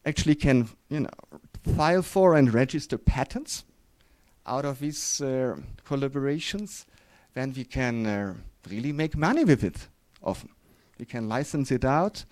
actually 0.05 0.35
can, 0.35 0.67
you 0.89 1.01
know, 1.01 1.09
file 1.75 2.01
for 2.01 2.35
and 2.35 2.53
register 2.53 2.97
patents 2.97 3.63
out 4.45 4.65
of 4.65 4.79
these 4.79 5.21
uh, 5.21 5.55
collaborations, 5.87 6.85
then 7.33 7.53
we 7.55 7.63
can 7.63 8.05
uh, 8.05 8.33
really 8.69 8.91
make 8.91 9.15
money 9.15 9.43
with 9.43 9.63
it 9.63 9.87
often. 10.21 10.49
We 10.99 11.05
can 11.05 11.29
license 11.29 11.71
it 11.71 11.85
out. 11.85 12.25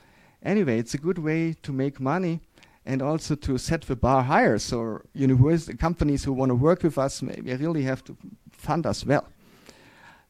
Anyway, 0.43 0.79
it's 0.79 0.93
a 0.93 0.97
good 0.97 1.17
way 1.17 1.55
to 1.63 1.71
make 1.71 1.99
money 1.99 2.41
and 2.85 3.01
also 3.01 3.35
to 3.35 3.57
set 3.57 3.83
the 3.83 3.95
bar 3.95 4.23
higher. 4.23 4.57
So 4.59 5.01
university 5.13 5.77
companies 5.77 6.23
who 6.23 6.33
want 6.33 6.49
to 6.49 6.55
work 6.55 6.83
with 6.83 6.97
us 6.97 7.21
maybe 7.21 7.53
really 7.55 7.83
have 7.83 8.03
to 8.05 8.17
fund 8.63 8.85
as 8.85 9.05
well. 9.05 9.25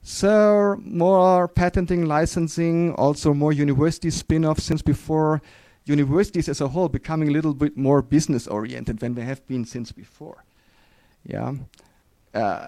So 0.01 0.77
more 0.83 1.47
patenting, 1.47 2.05
licensing, 2.05 2.93
also 2.95 3.33
more 3.33 3.53
university 3.53 4.09
spin-offs 4.09 4.63
since 4.63 4.81
before 4.81 5.41
universities 5.85 6.49
as 6.49 6.61
a 6.61 6.67
whole 6.67 6.89
becoming 6.89 7.29
a 7.29 7.31
little 7.31 7.53
bit 7.53 7.77
more 7.77 8.01
business 8.01 8.47
oriented 8.47 8.99
than 8.99 9.13
they 9.13 9.23
have 9.23 9.45
been 9.47 9.65
since 9.65 9.91
before. 9.91 10.43
Yeah. 11.25 11.53
Uh, 12.33 12.67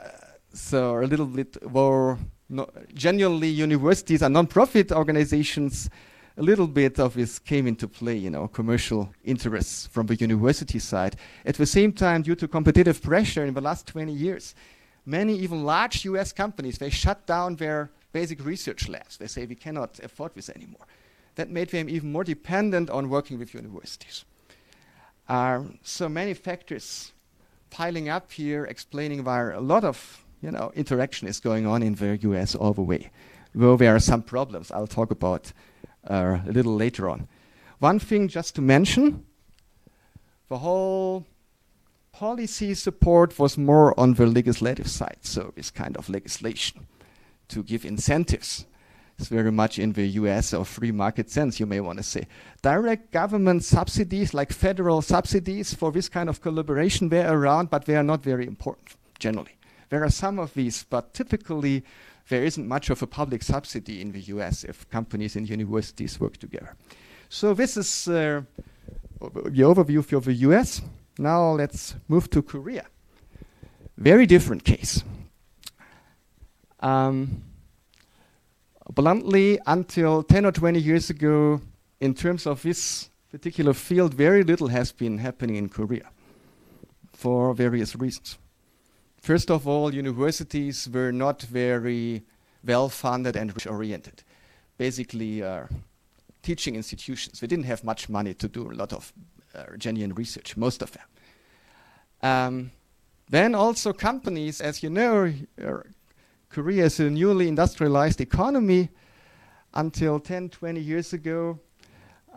so 0.54 1.00
a 1.00 1.08
little 1.08 1.26
bit 1.26 1.58
more 1.70 2.18
no, 2.48 2.70
genuinely 2.94 3.50
universities 3.50 4.22
are 4.22 4.30
non-profit 4.30 4.92
organizations 4.92 5.90
a 6.38 6.42
little 6.42 6.68
bit 6.68 7.00
of 7.00 7.14
this 7.14 7.40
came 7.40 7.68
into 7.68 7.88
play, 7.88 8.18
you 8.18 8.30
know, 8.30 8.48
commercial 8.48 9.10
interests 9.24 9.88
from 9.88 10.08
the 10.08 10.16
university 10.16 10.80
side. 10.80 11.16
At 11.46 11.56
the 11.56 11.66
same 11.66 11.94
time, 11.94 12.24
due 12.24 12.36
to 12.36 12.48
competitive 12.48 13.02
pressure 13.02 13.46
in 13.46 13.54
the 13.54 13.62
last 13.62 13.88
20 13.88 14.12
years, 14.12 14.54
many 15.06 15.36
even 15.38 15.64
large 15.64 16.06
US 16.06 16.32
companies, 16.32 16.78
they 16.78 16.90
shut 16.90 17.26
down 17.26 17.56
their 17.56 17.90
basic 18.12 18.44
research 18.46 18.88
labs. 18.88 19.18
They 19.18 19.28
say 19.28 19.46
we 19.46 19.56
cannot 19.56 20.00
afford 20.04 20.36
this 20.36 20.50
anymore. 20.50 20.86
That 21.36 21.50
made 21.50 21.70
them 21.70 21.90
even 21.90 22.12
more 22.12 22.24
dependent 22.24 22.90
on 22.90 23.10
working 23.10 23.38
with 23.38 23.54
universities. 23.54 24.26
Uh, 25.28 25.64
so 25.84 26.08
many 26.08 26.34
factors 26.34 27.12
piling 27.70 28.10
up 28.10 28.32
here, 28.32 28.66
explaining 28.66 29.24
why 29.24 29.52
a 29.52 29.60
lot 29.60 29.84
of 29.84 30.24
you 30.42 30.52
know 30.52 30.72
interaction 30.76 31.28
is 31.28 31.40
going 31.40 31.66
on 31.66 31.84
in 31.84 31.96
the 31.96 32.18
US 32.22 32.56
all 32.56 32.74
the 32.74 32.82
way. 32.82 33.12
Though 33.54 33.78
there 33.78 33.96
are 33.96 34.00
some 34.00 34.22
problems 34.22 34.72
I'll 34.72 34.88
talk 34.88 35.12
about 35.12 35.52
uh, 36.10 36.40
a 36.48 36.52
little 36.52 36.76
later 36.76 37.10
on. 37.10 37.28
One 37.80 38.00
thing 38.00 38.28
just 38.28 38.56
to 38.56 38.62
mention 38.62 39.26
the 40.50 40.58
whole 40.60 41.26
policy 42.16 42.74
support 42.74 43.38
was 43.38 43.58
more 43.58 44.00
on 44.00 44.14
the 44.14 44.26
legislative 44.26 44.88
side, 44.88 45.18
so 45.20 45.52
this 45.58 45.70
kind 45.70 45.98
of 45.98 46.08
legislation 46.10 46.88
to 47.50 47.62
give 47.62 47.84
incentives. 47.84 48.66
It's 49.20 49.28
very 49.28 49.52
much 49.52 49.78
in 49.78 49.92
the 49.92 50.08
US 50.22 50.54
or 50.54 50.64
free 50.64 50.94
market 50.94 51.30
sense, 51.30 51.60
you 51.60 51.66
may 51.66 51.82
want 51.82 51.98
to 51.98 52.04
say. 52.04 52.28
Direct 52.62 53.12
government 53.12 53.66
subsidies, 53.66 54.34
like 54.34 54.54
federal 54.54 55.02
subsidies 55.02 55.74
for 55.74 55.92
this 55.92 56.08
kind 56.08 56.30
of 56.30 56.42
collaboration, 56.42 57.10
they're 57.10 57.34
around, 57.34 57.70
but 57.70 57.84
they 57.84 57.98
are 57.98 58.04
not 58.04 58.24
very 58.24 58.48
important 58.48 58.96
generally. 59.20 59.58
There 59.90 60.04
are 60.04 60.10
some 60.10 60.40
of 60.40 60.54
these, 60.54 60.86
but 60.90 61.14
typically 61.14 61.84
there 62.30 62.46
isn't 62.46 62.66
much 62.66 62.90
of 62.90 63.02
a 63.02 63.08
public 63.08 63.44
subsidy 63.44 64.00
in 64.02 64.14
the 64.14 64.22
US 64.36 64.64
if 64.64 64.90
companies 64.90 65.36
and 65.36 65.50
universities 65.50 66.18
work 66.18 66.38
together. 66.38 66.78
So 67.28 67.54
this 67.54 67.76
is 67.76 68.08
uh, 68.08 68.44
the 69.20 69.64
overview 69.64 70.04
for 70.04 70.22
the 70.22 70.34
US. 70.50 70.82
Now 71.18 71.52
let's 71.52 71.96
move 72.08 72.30
to 72.32 72.42
Korea. 72.42 72.86
Very 73.98 74.26
different 74.26 74.64
case. 74.64 75.04
Um, 76.82 77.44
bluntly, 78.94 79.60
until 79.66 80.24
10 80.24 80.46
or 80.46 80.52
20 80.52 80.80
years 80.80 81.10
ago, 81.10 81.62
in 82.02 82.14
terms 82.14 82.46
of 82.46 82.62
this 82.62 83.10
particular 83.32 83.74
field, 83.74 84.14
very 84.14 84.44
little 84.44 84.68
has 84.68 84.92
been 84.92 85.18
happening 85.18 85.56
in 85.56 85.70
Korea 85.70 86.10
for 87.14 87.54
various 87.54 87.96
reasons. 87.96 88.38
First 89.22 89.50
of 89.50 89.68
all, 89.68 89.94
universities 89.94 90.88
were 90.92 91.12
not 91.12 91.42
very 91.42 92.24
well 92.64 92.90
funded 92.90 93.36
and 93.36 93.54
research 93.56 93.72
oriented. 93.72 94.24
Basically, 94.78 95.42
uh, 95.42 95.66
teaching 96.44 96.76
institutions. 96.76 97.40
They 97.40 97.48
didn't 97.48 97.66
have 97.66 97.84
much 97.84 98.10
money 98.10 98.34
to 98.36 98.48
do 98.48 98.72
a 98.72 98.74
lot 98.74 98.94
of 98.94 99.12
uh, 99.56 99.78
genuine 99.78 100.14
research, 100.14 100.58
most 100.58 100.82
of 100.82 100.92
them. 100.92 101.08
Um, 102.22 102.72
then 103.30 103.56
also 103.56 103.94
companies, 103.94 104.62
as 104.62 104.84
you 104.84 104.90
know, 104.90 105.34
uh, 105.64 105.78
Korea 106.50 106.86
is 106.86 107.00
a 107.00 107.10
newly 107.10 107.48
industrialized 107.48 108.22
economy. 108.22 108.90
Until 109.74 110.22
10, 110.22 110.50
20 110.50 110.80
years 110.80 111.12
ago, 111.12 111.60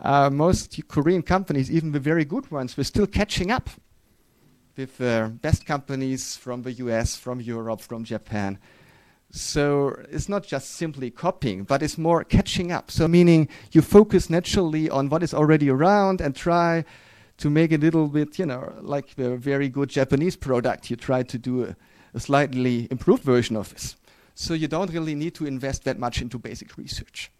uh, 0.01 0.29
most 0.29 0.77
Korean 0.89 1.21
companies, 1.21 1.71
even 1.71 1.93
the 1.93 1.99
very 1.99 2.25
good 2.25 2.51
ones, 2.51 2.75
were 2.75 2.83
still 2.83 3.07
catching 3.07 3.49
up 3.49 3.69
with 4.75 4.97
the 4.97 5.31
best 5.41 5.65
companies 5.65 6.35
from 6.35 6.63
the 6.63 6.73
US, 6.73 7.15
from 7.15 7.39
Europe, 7.39 7.79
from 7.79 8.03
Japan. 8.03 8.59
So 9.31 9.95
it's 10.09 10.27
not 10.27 10.45
just 10.45 10.71
simply 10.71 11.11
copying, 11.11 11.63
but 11.63 11.83
it's 11.83 11.97
more 11.97 12.23
catching 12.23 12.71
up. 12.71 12.89
So 12.89 13.07
meaning 13.07 13.47
you 13.71 13.81
focus 13.81 14.29
naturally 14.29 14.89
on 14.89 15.09
what 15.09 15.21
is 15.21 15.33
already 15.33 15.69
around 15.69 16.19
and 16.19 16.35
try 16.35 16.83
to 17.39 17.49
make 17.49 17.71
a 17.71 17.77
little 17.77 18.07
bit, 18.07 18.37
you 18.37 18.45
know, 18.45 18.73
like 18.81 19.17
a 19.17 19.35
very 19.35 19.69
good 19.69 19.89
Japanese 19.89 20.35
product. 20.35 20.89
You 20.89 20.95
try 20.95 21.23
to 21.23 21.37
do 21.37 21.63
a, 21.65 21.75
a 22.13 22.19
slightly 22.19 22.87
improved 22.91 23.23
version 23.23 23.55
of 23.55 23.73
this. 23.73 23.95
So 24.35 24.53
you 24.53 24.67
don't 24.67 24.91
really 24.93 25.15
need 25.15 25.35
to 25.35 25.45
invest 25.45 25.83
that 25.83 25.99
much 25.99 26.21
into 26.21 26.37
basic 26.37 26.77
research 26.77 27.31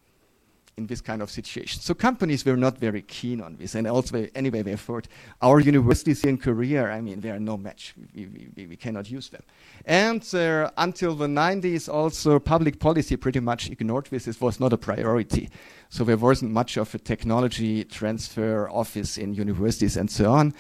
in 0.80 0.88
this 0.88 1.02
kind 1.02 1.22
of 1.22 1.30
situation. 1.30 1.82
So 1.82 1.94
companies 1.94 2.46
were 2.46 2.56
not 2.56 2.78
very 2.78 3.02
keen 3.02 3.42
on 3.42 3.58
this, 3.58 3.76
and 3.76 3.86
also 3.86 4.28
anyway 4.34 4.62
they 4.62 4.78
thought 4.78 5.08
our 5.42 5.60
universities 5.60 6.24
in 6.24 6.38
Korea, 6.38 6.90
I 6.90 7.02
mean, 7.02 7.20
they 7.20 7.32
are 7.32 7.40
no 7.40 7.58
match. 7.58 7.94
We, 8.16 8.50
we, 8.56 8.66
we 8.68 8.76
cannot 8.76 9.12
use 9.12 9.30
them. 9.30 9.44
And 9.86 10.24
uh, 10.34 10.72
until 10.78 11.16
the 11.16 11.28
90s, 11.28 11.90
also 11.94 12.40
public 12.40 12.80
policy 12.80 13.18
pretty 13.18 13.42
much 13.42 13.70
ignored 13.70 14.08
this. 14.10 14.28
It 14.28 14.40
was 14.40 14.60
not 14.60 14.72
a 14.74 14.78
priority. 14.78 15.50
So 15.90 16.04
there 16.04 16.18
wasn't 16.18 16.52
much 16.52 16.78
of 16.78 16.96
a 16.96 17.00
technology 17.00 17.84
transfer 17.84 18.70
office 18.70 19.18
in 19.18 19.34
universities 19.34 19.98
and 19.98 20.10
so 20.10 20.32
on. 20.32 20.54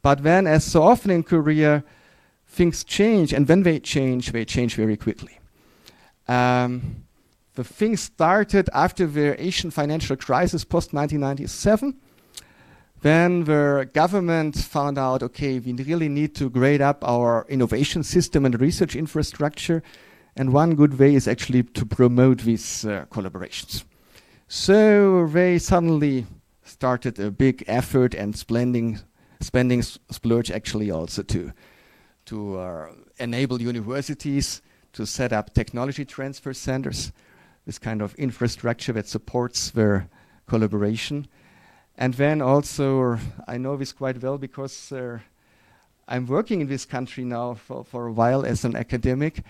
But 0.00 0.22
then, 0.22 0.46
as 0.46 0.64
so 0.64 0.82
often 0.82 1.10
in 1.10 1.22
Korea, 1.22 1.84
things 2.46 2.84
change, 2.84 3.32
and 3.32 3.48
when 3.48 3.62
they 3.62 3.80
change, 3.80 4.32
they 4.32 4.44
change 4.44 4.74
very 4.74 4.96
quickly. 4.96 5.38
Um, 6.28 7.05
the 7.56 7.64
thing 7.64 7.96
started 7.96 8.68
after 8.72 9.06
the 9.06 9.42
Asian 9.42 9.70
financial 9.70 10.14
crisis 10.14 10.62
post 10.62 10.92
1997. 10.92 11.96
Then 13.00 13.44
the 13.44 13.88
government 13.92 14.56
found 14.56 14.98
out 14.98 15.22
okay, 15.22 15.58
we 15.58 15.72
really 15.72 16.08
need 16.08 16.34
to 16.36 16.50
grade 16.50 16.82
up 16.82 17.02
our 17.02 17.46
innovation 17.48 18.02
system 18.02 18.44
and 18.44 18.60
research 18.60 18.94
infrastructure. 18.94 19.82
And 20.36 20.52
one 20.52 20.74
good 20.74 20.98
way 20.98 21.14
is 21.14 21.26
actually 21.26 21.62
to 21.62 21.86
promote 21.86 22.40
these 22.40 22.84
uh, 22.84 23.06
collaborations. 23.10 23.84
So 24.48 25.26
they 25.26 25.58
suddenly 25.58 26.26
started 26.62 27.18
a 27.18 27.30
big 27.30 27.64
effort 27.66 28.14
and 28.14 28.36
spending, 28.36 29.00
spending 29.40 29.82
splurge 29.82 30.50
actually 30.50 30.90
also 30.90 31.22
to, 31.22 31.52
to 32.26 32.58
uh, 32.58 32.86
enable 33.18 33.62
universities 33.62 34.60
to 34.92 35.06
set 35.06 35.32
up 35.32 35.54
technology 35.54 36.04
transfer 36.04 36.52
centers 36.52 37.12
this 37.66 37.78
kind 37.78 38.00
of 38.00 38.14
infrastructure 38.14 38.92
that 38.92 39.08
supports 39.08 39.70
their 39.70 40.08
collaboration. 40.46 41.26
And 41.98 42.14
then 42.14 42.40
also, 42.40 43.18
I 43.48 43.58
know 43.58 43.76
this 43.76 43.92
quite 43.92 44.22
well 44.22 44.38
because 44.38 44.92
uh, 44.92 45.18
I'm 46.06 46.26
working 46.26 46.60
in 46.60 46.68
this 46.68 46.84
country 46.84 47.24
now 47.24 47.54
for, 47.54 47.84
for 47.84 48.06
a 48.06 48.12
while 48.12 48.46
as 48.46 48.64
an 48.64 48.76
academic. 48.76 49.42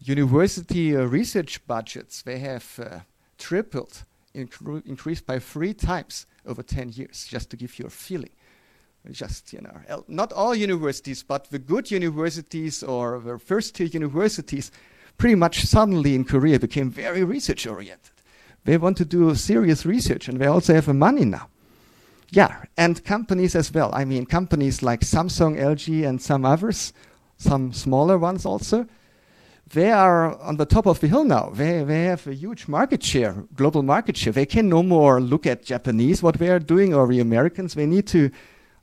University 0.00 0.96
uh, 0.96 1.02
research 1.02 1.64
budgets, 1.66 2.22
they 2.22 2.38
have 2.38 2.80
uh, 2.82 3.00
tripled, 3.38 4.04
increased 4.34 5.26
by 5.26 5.38
three 5.38 5.74
times 5.74 6.26
over 6.46 6.62
10 6.62 6.92
years, 6.92 7.26
just 7.28 7.50
to 7.50 7.56
give 7.56 7.78
you 7.78 7.86
a 7.86 7.90
feeling. 7.90 8.30
Just, 9.10 9.52
you 9.52 9.60
know, 9.60 10.04
not 10.06 10.32
all 10.32 10.54
universities, 10.54 11.22
but 11.22 11.50
the 11.50 11.58
good 11.58 11.90
universities 11.90 12.82
or 12.82 13.18
the 13.18 13.38
first 13.38 13.74
tier 13.74 13.88
universities 13.88 14.70
pretty 15.22 15.36
much 15.36 15.62
suddenly 15.62 16.16
in 16.16 16.24
Korea 16.24 16.58
became 16.58 16.90
very 16.90 17.22
research 17.22 17.64
oriented. 17.64 18.10
They 18.64 18.76
want 18.76 18.96
to 18.96 19.04
do 19.04 19.32
serious 19.36 19.86
research 19.86 20.26
and 20.26 20.40
they 20.40 20.46
also 20.46 20.74
have 20.74 20.86
the 20.86 20.94
money 20.94 21.24
now. 21.24 21.46
Yeah, 22.30 22.64
and 22.76 23.04
companies 23.04 23.54
as 23.54 23.72
well. 23.72 23.92
I 23.94 24.04
mean, 24.04 24.26
companies 24.26 24.82
like 24.82 25.02
Samsung, 25.02 25.56
LG, 25.56 26.04
and 26.04 26.20
some 26.20 26.44
others, 26.44 26.92
some 27.36 27.72
smaller 27.72 28.18
ones 28.18 28.44
also, 28.44 28.84
they 29.72 29.92
are 29.92 30.36
on 30.40 30.56
the 30.56 30.66
top 30.66 30.86
of 30.86 30.98
the 30.98 31.06
hill 31.06 31.22
now. 31.22 31.50
They, 31.54 31.84
they 31.84 32.02
have 32.06 32.26
a 32.26 32.34
huge 32.34 32.66
market 32.66 33.04
share, 33.04 33.44
global 33.54 33.84
market 33.84 34.16
share. 34.16 34.32
They 34.32 34.46
can 34.46 34.68
no 34.68 34.82
more 34.82 35.20
look 35.20 35.46
at 35.46 35.64
Japanese, 35.64 36.20
what 36.20 36.40
they 36.40 36.48
are 36.48 36.58
doing, 36.58 36.92
or 36.92 37.06
the 37.06 37.20
Americans. 37.20 37.74
They 37.74 37.86
need 37.86 38.08
to 38.08 38.32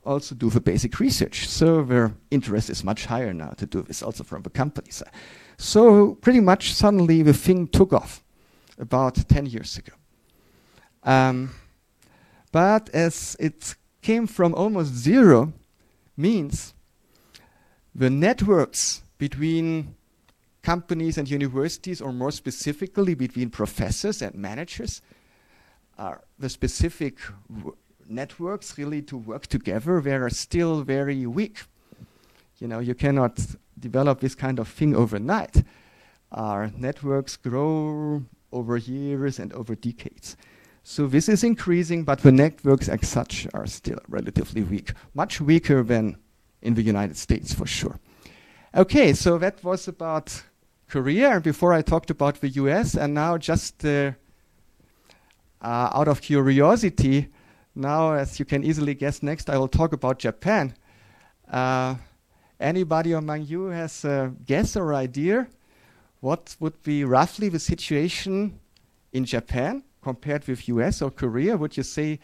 also 0.06 0.34
do 0.34 0.48
the 0.48 0.62
basic 0.62 1.00
research. 1.00 1.48
So 1.48 1.82
their 1.82 2.14
interest 2.30 2.70
is 2.70 2.82
much 2.82 3.04
higher 3.04 3.34
now 3.34 3.50
to 3.58 3.66
do 3.66 3.82
this 3.82 4.02
also 4.02 4.24
from 4.24 4.40
the 4.40 4.48
company 4.48 4.90
side. 4.90 5.12
So 5.60 6.14
pretty 6.14 6.40
much 6.40 6.72
suddenly 6.72 7.22
the 7.22 7.34
thing 7.34 7.68
took 7.68 7.92
off 7.92 8.24
about 8.78 9.28
10 9.28 9.44
years 9.44 9.76
ago. 9.76 9.92
Um, 11.02 11.50
but 12.50 12.88
as 12.94 13.36
it 13.38 13.74
came 14.00 14.26
from 14.26 14.54
almost 14.54 14.94
zero, 14.94 15.52
means 16.16 16.72
the 17.94 18.08
networks 18.08 19.02
between 19.18 19.94
companies 20.62 21.18
and 21.18 21.28
universities, 21.28 22.00
or 22.00 22.10
more 22.10 22.32
specifically 22.32 23.14
between 23.14 23.50
professors 23.50 24.22
and 24.22 24.34
managers, 24.34 25.02
are 25.98 26.22
the 26.38 26.48
specific 26.48 27.18
networks 28.08 28.78
really 28.78 29.02
to 29.02 29.16
work 29.18 29.46
together, 29.46 30.00
they 30.00 30.14
are 30.14 30.30
still 30.30 30.80
very 30.80 31.26
weak. 31.26 31.64
You 32.60 32.68
know, 32.68 32.78
you 32.78 32.94
cannot 32.94 33.38
develop 33.80 34.20
this 34.20 34.34
kind 34.34 34.58
of 34.58 34.68
thing 34.68 34.94
overnight. 34.94 35.64
Our 36.32 36.70
networks 36.76 37.36
grow 37.36 38.22
over 38.52 38.76
years 38.76 39.38
and 39.38 39.52
over 39.52 39.74
decades. 39.74 40.36
So 40.82 41.06
this 41.06 41.28
is 41.28 41.44
increasing, 41.44 42.04
but 42.04 42.20
the 42.20 42.32
networks 42.32 42.88
as 42.88 43.08
such 43.08 43.46
are 43.52 43.66
still 43.66 43.98
relatively 44.08 44.62
weak, 44.62 44.92
much 45.14 45.40
weaker 45.40 45.82
than 45.82 46.16
in 46.62 46.74
the 46.74 46.82
United 46.82 47.16
States 47.16 47.52
for 47.52 47.66
sure. 47.66 47.98
Okay, 48.74 49.12
so 49.12 49.38
that 49.38 49.62
was 49.64 49.88
about 49.88 50.42
Korea. 50.88 51.40
Before 51.40 51.72
I 51.72 51.82
talked 51.82 52.10
about 52.10 52.40
the 52.40 52.48
US, 52.48 52.94
and 52.94 53.14
now 53.14 53.36
just 53.36 53.84
uh, 53.84 54.12
uh, 55.60 55.90
out 55.92 56.08
of 56.08 56.20
curiosity, 56.20 57.28
now 57.74 58.12
as 58.12 58.38
you 58.38 58.44
can 58.44 58.64
easily 58.64 58.94
guess, 58.94 59.22
next 59.22 59.50
I 59.50 59.58
will 59.58 59.68
talk 59.68 59.92
about 59.92 60.18
Japan. 60.18 60.74
Uh, 61.50 61.96
anybody 62.60 63.12
among 63.12 63.46
you 63.46 63.66
has 63.66 64.04
a 64.04 64.32
guess 64.46 64.76
or 64.76 64.94
idea 64.94 65.48
what 66.20 66.54
would 66.60 66.82
be 66.82 67.02
roughly 67.04 67.48
the 67.48 67.58
situation 67.58 68.60
in 69.12 69.24
Japan 69.24 69.82
compared 70.02 70.46
with 70.46 70.68
US 70.68 71.02
or 71.02 71.10
Korea? 71.10 71.56
Would 71.56 71.76
you 71.76 71.82
say 71.82 72.20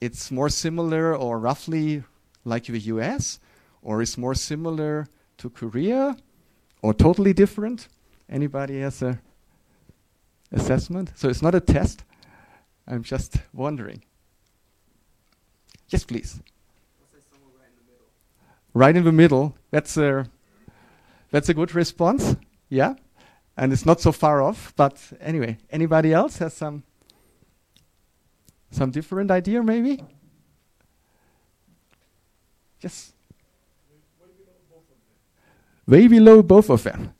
it's 0.00 0.30
more 0.30 0.48
similar 0.48 1.16
or 1.16 1.38
roughly 1.38 2.02
like 2.44 2.66
the 2.66 2.78
US? 2.78 3.40
Or 3.82 4.02
is 4.02 4.18
more 4.18 4.34
similar 4.34 5.06
to 5.38 5.48
Korea? 5.48 6.16
Or 6.82 6.92
totally 6.92 7.32
different? 7.32 7.88
Anybody 8.28 8.80
has 8.80 9.02
a 9.02 9.18
assessment? 10.52 11.12
So 11.16 11.28
it's 11.28 11.42
not 11.42 11.54
a 11.54 11.60
test. 11.60 12.04
I'm 12.86 13.02
just 13.02 13.38
wondering. 13.54 14.04
Yes, 15.88 16.04
please. 16.04 16.40
Right 18.72 18.94
in, 18.94 19.04
the 19.04 19.12
middle. 19.12 19.56
That's 19.70 19.96
a 19.96 20.26
that's 21.30 21.48
a 21.48 21.54
good 21.54 21.74
response. 21.74 22.36
Yeah 22.68 22.94
and 23.60 23.74
it's 23.74 23.84
not 23.84 24.00
so 24.00 24.10
far 24.10 24.42
off. 24.42 24.72
But 24.74 24.98
anyway, 25.20 25.58
anybody 25.70 26.12
else 26.12 26.38
has 26.38 26.54
some 26.54 26.82
some 28.70 28.90
different 28.90 29.30
idea, 29.30 29.62
maybe? 29.62 30.02
Yes. 32.80 33.12
Way 35.86 36.06
below 36.06 36.42
both 36.42 36.70
of 36.70 36.82
them. 36.84 37.12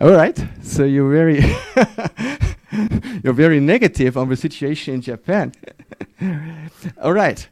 All 0.00 0.12
right. 0.12 0.42
So 0.62 0.84
you're 0.84 1.10
very 1.10 1.40
you're 3.22 3.34
very 3.34 3.60
negative 3.60 4.16
on 4.16 4.28
the 4.28 4.36
situation 4.36 4.94
in 4.94 5.00
Japan. 5.02 5.52
All 7.02 7.12
right. 7.12 7.46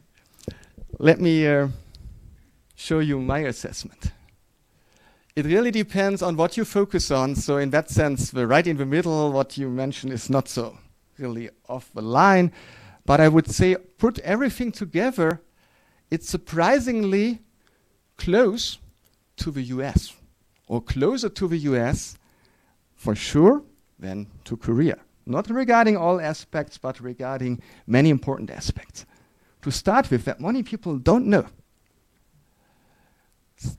Let 0.97 1.19
me 1.19 1.45
uh, 1.45 1.67
show 2.79 2.99
you 2.99 3.19
my 3.19 3.39
assessment 3.39 4.11
it 5.39 5.45
really 5.45 5.71
depends 5.71 6.21
on 6.21 6.35
what 6.35 6.57
you 6.57 6.65
focus 6.65 7.11
on. 7.11 7.35
So 7.35 7.57
in 7.57 7.69
that 7.69 7.89
sense, 7.89 8.31
the 8.31 8.45
right 8.45 8.65
in 8.67 8.75
the 8.77 8.85
middle, 8.85 9.31
what 9.31 9.57
you 9.57 9.69
mentioned 9.69 10.11
is 10.11 10.29
not 10.29 10.49
so 10.49 10.77
really 11.17 11.49
off 11.69 11.89
the 11.93 12.01
line. 12.01 12.51
But 13.05 13.21
I 13.21 13.29
would 13.29 13.49
say 13.49 13.75
put 13.75 14.19
everything 14.19 14.71
together, 14.71 15.41
it's 16.11 16.29
surprisingly 16.29 17.39
close 18.17 18.79
to 19.37 19.51
the 19.51 19.61
US, 19.77 20.13
or 20.67 20.81
closer 20.81 21.29
to 21.29 21.47
the 21.47 21.57
US 21.57 22.17
for 22.95 23.15
sure 23.15 23.63
than 23.97 24.27
to 24.43 24.57
Korea. 24.57 24.97
Not 25.25 25.49
regarding 25.49 25.95
all 25.95 26.19
aspects, 26.19 26.77
but 26.77 26.99
regarding 26.99 27.61
many 27.87 28.09
important 28.09 28.49
aspects. 28.49 29.05
To 29.61 29.71
start 29.71 30.11
with, 30.11 30.25
that 30.25 30.41
many 30.41 30.63
people 30.63 30.97
don't 30.97 31.27
know 31.27 31.45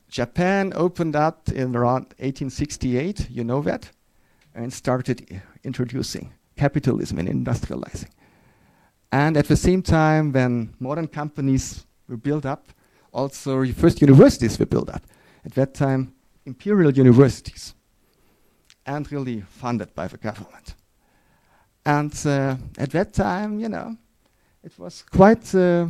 Japan 0.08 0.72
opened 0.74 1.16
up 1.16 1.48
in 1.48 1.74
around 1.74 2.14
1868, 2.18 3.30
you 3.30 3.44
know 3.44 3.62
that, 3.62 3.90
and 4.54 4.72
started 4.72 5.40
introducing 5.64 6.32
capitalism 6.56 7.18
and 7.18 7.28
industrializing. 7.28 8.10
And 9.12 9.36
at 9.36 9.46
the 9.46 9.56
same 9.56 9.82
time, 9.82 10.32
when 10.32 10.74
modern 10.78 11.08
companies 11.08 11.86
were 12.08 12.16
built 12.16 12.44
up, 12.44 12.66
also 13.12 13.64
first 13.72 14.00
universities 14.00 14.58
were 14.58 14.66
built 14.66 14.90
up. 14.90 15.02
At 15.44 15.54
that 15.54 15.74
time, 15.74 16.14
imperial 16.44 16.92
universities, 16.92 17.74
and 18.84 19.10
really 19.10 19.40
funded 19.40 19.94
by 19.94 20.08
the 20.08 20.18
government. 20.18 20.74
And 21.84 22.12
uh, 22.26 22.56
at 22.78 22.90
that 22.90 23.12
time, 23.12 23.58
you 23.58 23.68
know, 23.68 23.96
it 24.62 24.78
was 24.78 25.02
quite, 25.02 25.54
uh, 25.54 25.86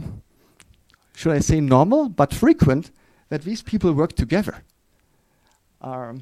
should 1.16 1.32
I 1.32 1.40
say, 1.40 1.60
normal, 1.60 2.08
but 2.08 2.32
frequent 2.32 2.92
that 3.30 3.42
these 3.42 3.62
people 3.62 3.92
work 3.92 4.12
together. 4.12 4.62
Um, 5.80 6.20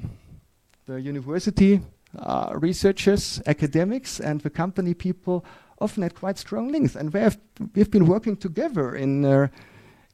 the 0.85 1.01
university 1.01 1.81
uh, 2.17 2.53
researchers, 2.55 3.41
academics, 3.45 4.19
and 4.19 4.41
the 4.41 4.49
company 4.49 4.93
people 4.93 5.45
often 5.79 6.03
had 6.03 6.15
quite 6.15 6.37
strong 6.37 6.71
links, 6.71 6.95
and 6.95 7.13
we 7.13 7.19
have 7.19 7.37
we've 7.75 7.91
been 7.91 8.07
working 8.07 8.37
together 8.37 8.95
in 8.95 9.25
uh, 9.25 9.47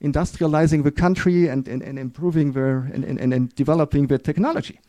industrializing 0.02 0.84
the 0.84 0.92
country 0.92 1.48
and, 1.48 1.68
and, 1.68 1.82
and 1.82 1.98
improving 1.98 2.52
the 2.52 2.90
and, 2.94 3.04
and, 3.06 3.34
and 3.34 3.56
developing 3.56 4.08
the 4.08 4.18
technology 4.18 4.80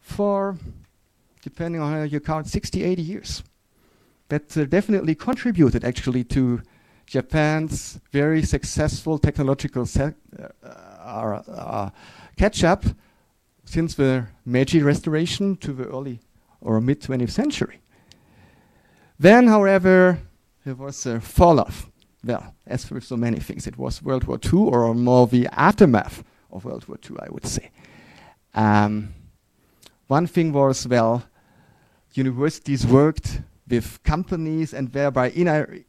for 0.00 0.56
depending 1.42 1.80
on 1.80 1.92
how 1.92 2.02
you 2.02 2.20
count 2.20 2.46
60 2.48 2.82
80 2.82 3.02
years 3.02 3.42
that 4.28 4.56
uh, 4.56 4.64
definitely 4.64 5.14
contributed 5.14 5.84
actually 5.84 6.24
to 6.24 6.62
Japan's 7.06 8.00
very 8.12 8.42
successful 8.42 9.18
technological 9.18 9.86
uh, 10.00 10.87
uh, 11.08 11.90
catch 12.36 12.64
up 12.64 12.84
since 13.64 13.94
the 13.94 14.26
Meiji 14.44 14.82
Restoration 14.82 15.56
to 15.56 15.72
the 15.72 15.84
early 15.84 16.20
or 16.60 16.80
mid 16.80 17.00
20th 17.00 17.30
century. 17.30 17.80
Then, 19.18 19.48
however, 19.48 20.20
there 20.64 20.74
was 20.74 21.06
a 21.06 21.20
fall 21.20 21.60
off. 21.60 21.90
Well, 22.24 22.54
as 22.66 22.90
with 22.90 23.04
so 23.04 23.16
many 23.16 23.38
things, 23.40 23.66
it 23.66 23.78
was 23.78 24.02
World 24.02 24.24
War 24.24 24.38
II 24.42 24.60
or 24.60 24.94
more 24.94 25.26
the 25.26 25.48
aftermath 25.52 26.24
of 26.50 26.64
World 26.64 26.86
War 26.88 26.98
II, 27.08 27.16
I 27.20 27.28
would 27.30 27.46
say. 27.46 27.70
Um, 28.54 29.14
one 30.08 30.26
thing 30.26 30.52
was, 30.52 30.86
well, 30.86 31.22
universities 32.14 32.86
worked 32.86 33.40
with 33.68 34.02
companies 34.02 34.72
and 34.72 34.90
thereby 34.92 35.30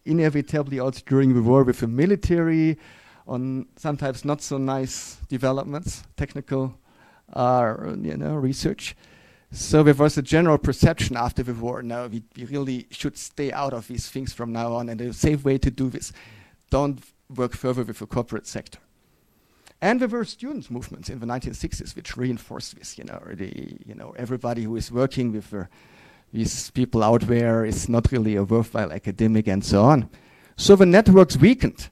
inevitably 0.05 0.79
also 0.79 1.01
during 1.05 1.33
the 1.33 1.41
war 1.41 1.63
with 1.63 1.79
the 1.79 1.87
military 1.87 2.77
on 3.29 3.67
sometimes 3.75 4.25
not 4.25 4.41
so 4.41 4.57
nice 4.57 5.17
developments, 5.29 6.03
technical 6.17 6.75
uh, 7.33 7.75
you 8.01 8.17
know, 8.17 8.35
research. 8.35 8.95
So 9.51 9.83
there 9.83 9.93
was 9.93 10.17
a 10.17 10.21
general 10.21 10.57
perception 10.57 11.15
after 11.15 11.43
the 11.43 11.53
war, 11.53 11.81
Now 11.81 12.07
we, 12.07 12.23
we, 12.35 12.45
really 12.45 12.87
should 12.91 13.17
stay 13.17 13.51
out 13.51 13.73
of 13.73 13.87
these 13.87 14.09
things 14.09 14.33
from 14.33 14.51
now 14.51 14.73
on, 14.73 14.89
and 14.89 14.99
the 14.99 15.13
safe 15.13 15.43
way 15.43 15.57
to 15.59 15.71
do 15.71 15.89
this, 15.89 16.11
don't 16.69 16.99
work 17.35 17.55
further 17.55 17.83
with 17.83 17.99
the 17.99 18.05
corporate 18.05 18.47
sector. 18.47 18.79
And 19.81 19.99
there 19.99 20.07
were 20.07 20.25
students' 20.25 20.69
movements 20.69 21.09
in 21.09 21.19
the 21.19 21.25
1960s 21.25 21.95
which 21.95 22.17
reinforced 22.17 22.77
this. 22.77 22.97
You 22.97 23.05
know, 23.05 23.21
the, 23.31 23.77
you 23.85 23.95
know, 23.95 24.13
everybody 24.17 24.63
who 24.63 24.75
is 24.75 24.91
working 24.91 25.31
with 25.31 25.49
the, 25.51 25.67
these 26.33 26.69
people 26.71 27.03
out 27.03 27.21
there 27.21 27.65
is 27.65 27.87
not 27.87 28.11
really 28.11 28.35
a 28.35 28.43
worthwhile 28.43 28.91
academic 28.91 29.47
and 29.47 29.63
so 29.63 29.83
on. 29.83 30.09
So 30.57 30.75
the 30.75 30.85
networks 30.85 31.37
weakened. 31.37 31.89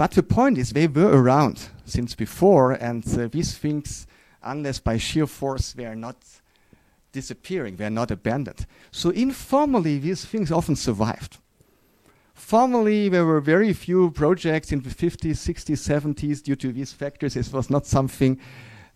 But 0.00 0.12
the 0.12 0.22
point 0.22 0.56
is, 0.56 0.70
they 0.70 0.86
were 0.86 1.12
around 1.12 1.68
since 1.84 2.14
before, 2.14 2.72
and 2.72 3.04
uh, 3.18 3.28
these 3.28 3.58
things, 3.58 4.06
unless 4.42 4.78
by 4.78 4.96
sheer 4.96 5.26
force, 5.26 5.74
they 5.74 5.84
are 5.84 5.94
not 5.94 6.16
disappearing, 7.12 7.76
they 7.76 7.84
are 7.84 7.90
not 7.90 8.10
abandoned. 8.10 8.64
So 8.90 9.10
informally, 9.10 9.98
these 9.98 10.24
things 10.24 10.50
often 10.50 10.74
survived. 10.74 11.36
Formally, 12.32 13.10
there 13.10 13.26
were 13.26 13.42
very 13.42 13.74
few 13.74 14.10
projects 14.12 14.72
in 14.72 14.80
the 14.80 14.88
50s, 14.88 15.36
60s, 15.36 15.76
70s 15.76 16.42
due 16.42 16.56
to 16.56 16.72
these 16.72 16.94
factors. 16.94 17.36
It 17.36 17.52
was 17.52 17.68
not 17.68 17.84
something 17.84 18.40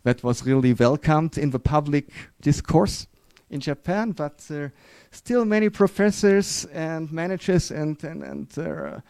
that 0.04 0.24
was 0.24 0.46
really 0.46 0.72
welcomed 0.72 1.36
in 1.36 1.50
the 1.50 1.58
public 1.58 2.08
discourse. 2.40 3.08
in 3.50 3.60
Japan, 3.60 4.12
but 4.12 4.42
uh, 4.50 4.68
still 5.10 5.44
many 5.44 5.68
professors 5.68 6.64
and 6.72 7.12
managers 7.12 7.70
and, 7.70 8.02
and, 8.02 8.22
and 8.22 8.58
uh, 8.58 9.00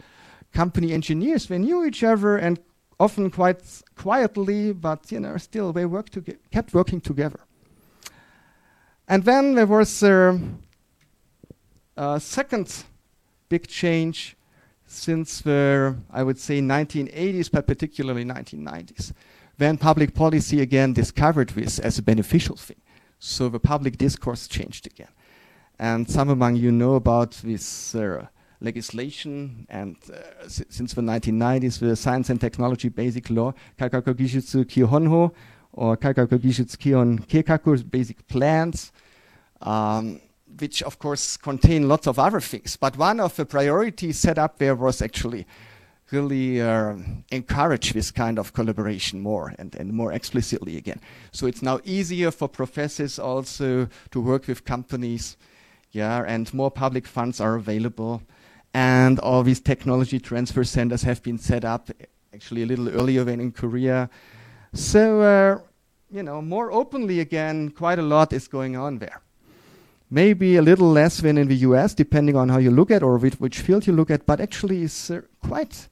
company 0.55 0.93
engineers, 0.93 1.47
they 1.47 1.59
knew 1.59 1.85
each 1.85 2.03
other 2.03 2.37
and 2.37 2.59
often 2.99 3.29
quite 3.29 3.61
quietly, 3.95 4.73
but 4.73 5.11
you 5.11 5.19
know, 5.19 5.37
still 5.37 5.73
they 5.73 5.85
worked 5.85 6.17
kept 6.51 6.73
working 6.73 7.01
together. 7.01 7.41
And 9.07 9.23
then 9.23 9.55
there 9.55 9.67
was 9.67 10.01
uh, 10.01 10.39
a 11.97 12.19
second 12.19 12.85
big 13.49 13.67
change 13.67 14.35
since 14.87 15.41
the, 15.41 15.95
I 16.11 16.23
would 16.23 16.39
say, 16.39 16.59
1980s, 16.59 17.51
but 17.51 17.67
particularly 17.67 18.23
1990s, 18.23 19.13
when 19.57 19.77
public 19.77 20.13
policy 20.13 20.61
again 20.61 20.93
discovered 20.93 21.49
this 21.49 21.79
as 21.79 21.97
a 21.97 22.03
beneficial 22.03 22.55
thing. 22.55 22.81
So 23.19 23.49
the 23.49 23.59
public 23.59 23.97
discourse 23.97 24.47
changed 24.47 24.87
again. 24.87 25.13
And 25.77 26.09
some 26.09 26.29
among 26.29 26.55
you 26.55 26.71
know 26.71 26.95
about 26.95 27.31
this 27.43 27.95
uh, 27.95 28.27
legislation, 28.65 29.65
and 29.69 29.95
uh, 30.11 30.47
since 30.47 30.93
the 30.93 31.01
1990s, 31.01 31.79
the 31.79 31.95
Science 31.95 32.29
and 32.29 32.41
Technology 32.41 32.89
Basic 32.89 33.29
Law, 33.29 33.53
Kagaku 33.79 34.13
Gijutsu 34.13 34.65
Kihonho, 34.65 35.31
or 35.71 35.95
Kagaku 35.95 36.39
Gijutsu 36.39 36.77
Kihon 36.77 37.25
Keikaku, 37.25 37.89
basic 37.89 38.27
plans, 38.27 38.91
um, 39.61 40.19
which 40.59 40.81
of 40.83 40.99
course 40.99 41.37
contain 41.37 41.87
lots 41.87 42.07
of 42.07 42.19
other 42.19 42.41
things. 42.41 42.75
But 42.75 42.97
one 42.97 43.19
of 43.19 43.35
the 43.35 43.45
priorities 43.45 44.19
set 44.19 44.37
up 44.37 44.57
there 44.57 44.75
was 44.75 45.01
actually 45.01 45.45
really 46.11 46.61
uh, 46.61 46.95
encourage 47.31 47.93
this 47.93 48.11
kind 48.11 48.37
of 48.37 48.53
collaboration 48.53 49.21
more 49.21 49.53
and, 49.57 49.75
and 49.75 49.91
more 49.91 50.13
explicitly 50.13 50.77
again. 50.77 50.99
So 51.31 51.47
it's 51.47 51.61
now 51.61 51.79
easier 51.83 52.31
for 52.31 52.47
professors 52.47 53.17
also 53.17 53.89
to 54.11 54.21
work 54.21 54.47
with 54.47 54.65
companies, 54.65 55.35
yeah, 55.91 56.23
and 56.27 56.53
more 56.53 56.71
public 56.71 57.07
funds 57.07 57.39
are 57.41 57.55
available. 57.55 58.21
And 58.75 59.19
all 59.19 59.41
these 59.41 59.61
technology 59.61 60.19
transfer 60.19 60.65
centers 60.65 61.03
have 61.03 61.23
been 61.23 61.37
set 61.37 61.63
up 61.63 61.89
actually 62.33 62.63
a 62.63 62.65
little 62.65 62.89
earlier 62.89 63.23
than 63.23 63.39
in 63.39 63.53
Korea. 63.53 64.09
So, 64.73 65.21
uh, 65.21 65.59
you 66.11 66.21
know, 66.21 66.41
more 66.41 66.73
openly 66.73 67.21
again, 67.21 67.69
quite 67.69 67.99
a 67.99 68.01
lot 68.01 68.33
is 68.33 68.49
going 68.49 68.75
on 68.75 68.97
there. 68.97 69.21
Maybe 70.11 70.57
a 70.57 70.61
little 70.61 70.91
less 70.91 71.21
than 71.21 71.37
in 71.37 71.47
the 71.47 71.55
US, 71.69 71.93
depending 71.93 72.35
on 72.35 72.49
how 72.49 72.57
you 72.57 72.69
look 72.69 72.91
at 72.91 73.01
or 73.01 73.17
which, 73.17 73.61
field 73.61 73.87
you 73.87 73.93
look 73.93 74.11
at, 74.11 74.25
but 74.25 74.41
actually 74.41 74.83
it's 74.83 75.09
uh, 75.09 75.21
quite 75.41 75.87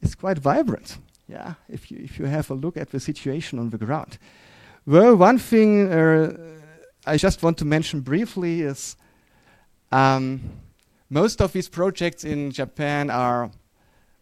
is 0.00 0.14
quite 0.14 0.38
vibrant. 0.38 0.96
Yeah, 1.28 1.54
if 1.68 1.90
you 1.90 1.98
if 2.02 2.18
you 2.18 2.24
have 2.24 2.50
a 2.50 2.54
look 2.54 2.78
at 2.78 2.92
the 2.92 3.00
situation 3.00 3.58
on 3.58 3.68
the 3.68 3.78
ground. 3.78 4.16
Well, 4.86 5.16
one 5.16 5.38
thing 5.38 5.92
uh, 5.92 6.32
I 7.06 7.18
just 7.18 7.42
want 7.42 7.58
to 7.58 7.66
mention 7.66 8.00
briefly 8.00 8.62
is 8.62 8.96
um, 9.92 10.40
most 11.10 11.40
of 11.40 11.52
these 11.52 11.68
projects 11.68 12.24
in 12.24 12.50
Japan 12.50 13.10
are 13.10 13.50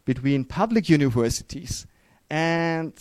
between 0.04 0.44
public 0.44 0.88
universities 0.88 1.86
and 2.30 2.92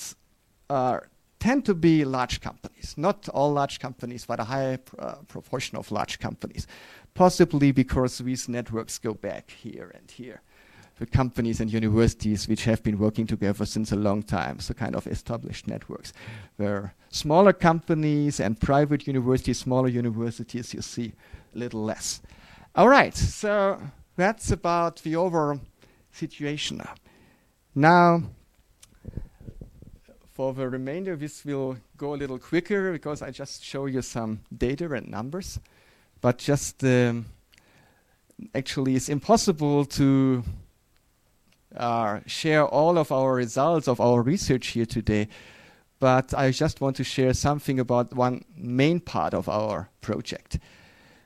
uh, 0.70 1.00
tend 1.40 1.66
to 1.66 1.74
be 1.74 2.06
large 2.06 2.40
companies. 2.40 2.96
Not 2.98 3.28
all 3.30 3.52
large 3.52 3.80
companies, 3.80 4.26
but 4.26 4.40
a 4.40 4.46
high 4.46 4.80
uh, 4.98 5.16
proportion 5.28 5.78
of 5.78 5.92
large 5.92 6.20
companies. 6.20 6.68
Possibly 7.14 7.72
because 7.72 8.18
these 8.20 8.48
networks 8.48 8.98
go 8.98 9.14
back 9.14 9.52
here 9.52 9.92
and 9.94 10.10
here 10.10 10.42
the 11.00 11.06
companies 11.06 11.60
and 11.60 11.74
universities 11.74 12.48
which 12.48 12.66
have 12.66 12.84
been 12.84 12.98
working 13.00 13.26
together 13.26 13.66
since 13.66 13.92
a 13.92 13.96
long 13.96 14.22
time, 14.24 14.60
so 14.60 14.74
kind 14.74 14.96
of 14.96 15.08
established 15.08 15.68
networks. 15.68 16.14
Where 16.58 16.94
smaller 17.10 17.54
companies 17.54 18.40
and 18.40 18.60
private 18.60 19.08
universities, 19.08 19.60
smaller 19.60 19.88
universities, 19.88 20.74
you 20.74 20.82
see 20.82 21.14
a 21.54 21.58
little 21.58 21.84
less. 21.84 22.22
All 22.76 22.90
right, 22.90 23.16
so 23.16 23.80
that's 24.16 24.50
about 24.50 25.04
the 25.04 25.16
overall 25.16 25.60
situation 26.12 26.82
now. 27.76 28.24
For 30.34 30.56
the 30.56 30.68
remainder, 30.68 31.16
this 31.16 31.46
will 31.46 31.78
go 31.98 32.16
a 32.16 32.18
little 32.18 32.40
quicker 32.40 32.92
because 32.92 33.22
I 33.22 33.30
just 33.30 33.64
show 33.64 33.86
you 33.86 34.02
some 34.02 34.40
data 34.58 34.92
and 34.92 35.08
numbers. 35.08 35.60
But 36.20 36.40
just 36.40 36.84
um, 36.84 37.28
actually, 38.56 38.96
it's 38.96 39.08
impossible 39.08 39.86
to 39.86 40.44
uh, 41.78 42.22
share 42.26 42.66
all 42.66 42.98
of 42.98 43.12
our 43.12 43.36
results 43.36 43.88
of 43.88 44.02
our 44.02 44.24
research 44.24 44.70
here 44.70 44.88
today, 44.88 45.28
but 46.00 46.34
I 46.34 46.50
just 46.50 46.82
want 46.82 46.96
to 46.96 47.04
share 47.04 47.36
something 47.36 47.80
about 47.80 48.16
one 48.16 48.46
main 48.58 49.00
part 49.00 49.36
of 49.36 49.48
our 49.48 49.90
project. 50.02 50.58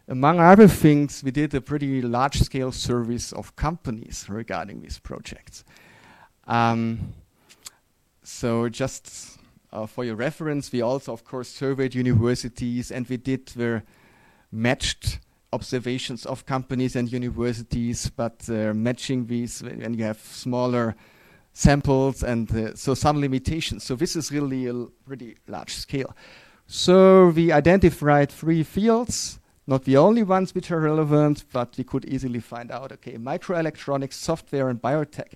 Among 0.09 0.39
other 0.39 0.67
things, 0.67 1.21
we 1.23 1.31
did 1.31 1.53
a 1.53 1.59
pretty 1.59 2.01
large 2.01 2.39
scale 2.39 2.71
service 2.71 3.33
of 3.33 3.55
companies 3.55 4.25
regarding 4.29 4.81
these 4.81 4.99
projects. 4.99 5.65
Um, 6.47 7.13
so, 8.23 8.69
just 8.69 9.37
uh, 9.73 9.85
for 9.85 10.05
your 10.05 10.15
reference, 10.15 10.71
we 10.71 10.81
also, 10.81 11.11
of 11.11 11.25
course, 11.25 11.49
surveyed 11.49 11.93
universities 11.93 12.91
and 12.91 13.07
we 13.07 13.17
did 13.17 13.47
the 13.47 13.83
matched 14.51 15.19
observations 15.51 16.25
of 16.25 16.45
companies 16.45 16.95
and 16.95 17.11
universities, 17.11 18.09
but 18.09 18.49
uh, 18.49 18.73
matching 18.73 19.27
these 19.27 19.61
when 19.61 19.93
you 19.93 20.03
have 20.03 20.19
smaller 20.19 20.95
samples 21.53 22.23
and 22.23 22.55
uh, 22.55 22.75
so 22.75 22.93
some 22.93 23.19
limitations. 23.19 23.83
So 23.83 23.95
this 23.95 24.15
is 24.15 24.31
really 24.31 24.67
a 24.67 24.73
pretty 25.05 25.37
large 25.47 25.73
scale. 25.73 26.15
So 26.67 27.29
we 27.29 27.51
identified 27.51 28.31
three 28.31 28.63
fields, 28.63 29.39
not 29.67 29.83
the 29.83 29.97
only 29.97 30.23
ones 30.23 30.55
which 30.55 30.71
are 30.71 30.79
relevant, 30.79 31.43
but 31.51 31.75
we 31.77 31.83
could 31.83 32.05
easily 32.05 32.39
find 32.39 32.71
out, 32.71 32.93
okay, 32.93 33.17
microelectronics, 33.17 34.13
software, 34.13 34.69
and 34.69 34.81
biotech 34.81 35.33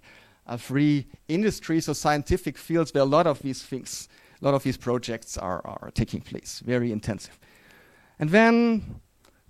are 0.47 0.57
three 0.57 1.05
industries 1.27 1.89
or 1.89 1.93
scientific 1.93 2.57
fields 2.57 2.93
where 2.93 3.03
a 3.03 3.05
lot 3.05 3.27
of 3.27 3.41
these 3.41 3.61
things, 3.61 4.07
a 4.41 4.45
lot 4.45 4.53
of 4.53 4.63
these 4.63 4.77
projects 4.77 5.37
are, 5.37 5.61
are 5.65 5.91
taking 5.93 6.21
place, 6.21 6.61
very 6.65 6.93
intensive. 6.93 7.37
And 8.19 8.29
then 8.29 9.01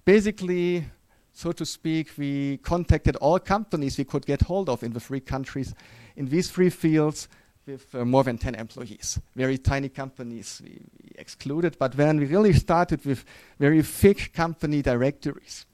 basically, 0.03 0.85
so 1.31 1.51
to 1.51 1.65
speak, 1.65 2.11
we 2.17 2.57
contacted 2.57 3.15
all 3.17 3.39
companies 3.39 3.99
we 3.99 4.03
could 4.03 4.25
get 4.25 4.41
hold 4.41 4.67
of 4.67 4.83
in 4.83 4.93
the 4.93 4.99
three 4.99 5.19
countries 5.19 5.75
in 6.15 6.25
these 6.27 6.49
three 6.49 6.69
fields 6.69 7.27
with 7.65 7.93
uh, 7.93 8.05
more 8.05 8.23
than 8.23 8.37
10 8.37 8.55
employees. 8.55 9.19
Very 9.35 9.57
tiny 9.57 9.89
companies 9.89 10.61
we, 10.63 10.81
we, 11.03 11.11
excluded, 11.17 11.77
but 11.77 11.93
then 11.93 12.19
we 12.19 12.25
really 12.25 12.53
started 12.53 13.05
with 13.05 13.23
very 13.59 13.81
thick 13.81 14.33
company 14.33 14.81
directories 14.81 15.65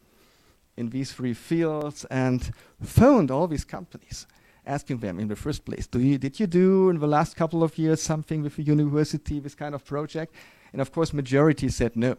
in 0.75 0.89
these 0.89 1.11
three 1.11 1.33
fields 1.33 2.05
and 2.05 2.51
phoned 2.81 3.31
all 3.31 3.47
these 3.47 3.65
companies, 3.65 4.27
asking 4.65 4.99
them 4.99 5.19
in 5.19 5.27
the 5.27 5.35
first 5.35 5.65
place, 5.65 5.87
you, 5.93 6.17
did 6.17 6.39
you 6.39 6.47
do 6.47 6.89
in 6.89 6.99
the 6.99 7.07
last 7.07 7.35
couple 7.35 7.63
of 7.63 7.77
years 7.77 8.01
something 8.01 8.43
with 8.43 8.55
the 8.55 8.63
university, 8.63 9.39
this 9.39 9.55
kind 9.55 9.73
of 9.73 9.83
project? 9.83 10.33
And 10.71 10.81
of 10.81 10.91
course, 10.91 11.13
majority 11.13 11.69
said 11.69 11.95
no. 11.95 12.15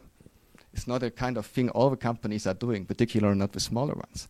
It's 0.73 0.87
not 0.87 1.03
a 1.03 1.11
kind 1.11 1.37
of 1.37 1.47
thing 1.47 1.71
all 1.71 1.91
the 1.91 1.97
companies 1.97 2.47
are 2.47 2.55
doing, 2.55 2.85
particularly 2.85 3.39
not 3.39 3.53
the 3.53 3.61
smaller 3.61 3.95
ones. 3.95 4.29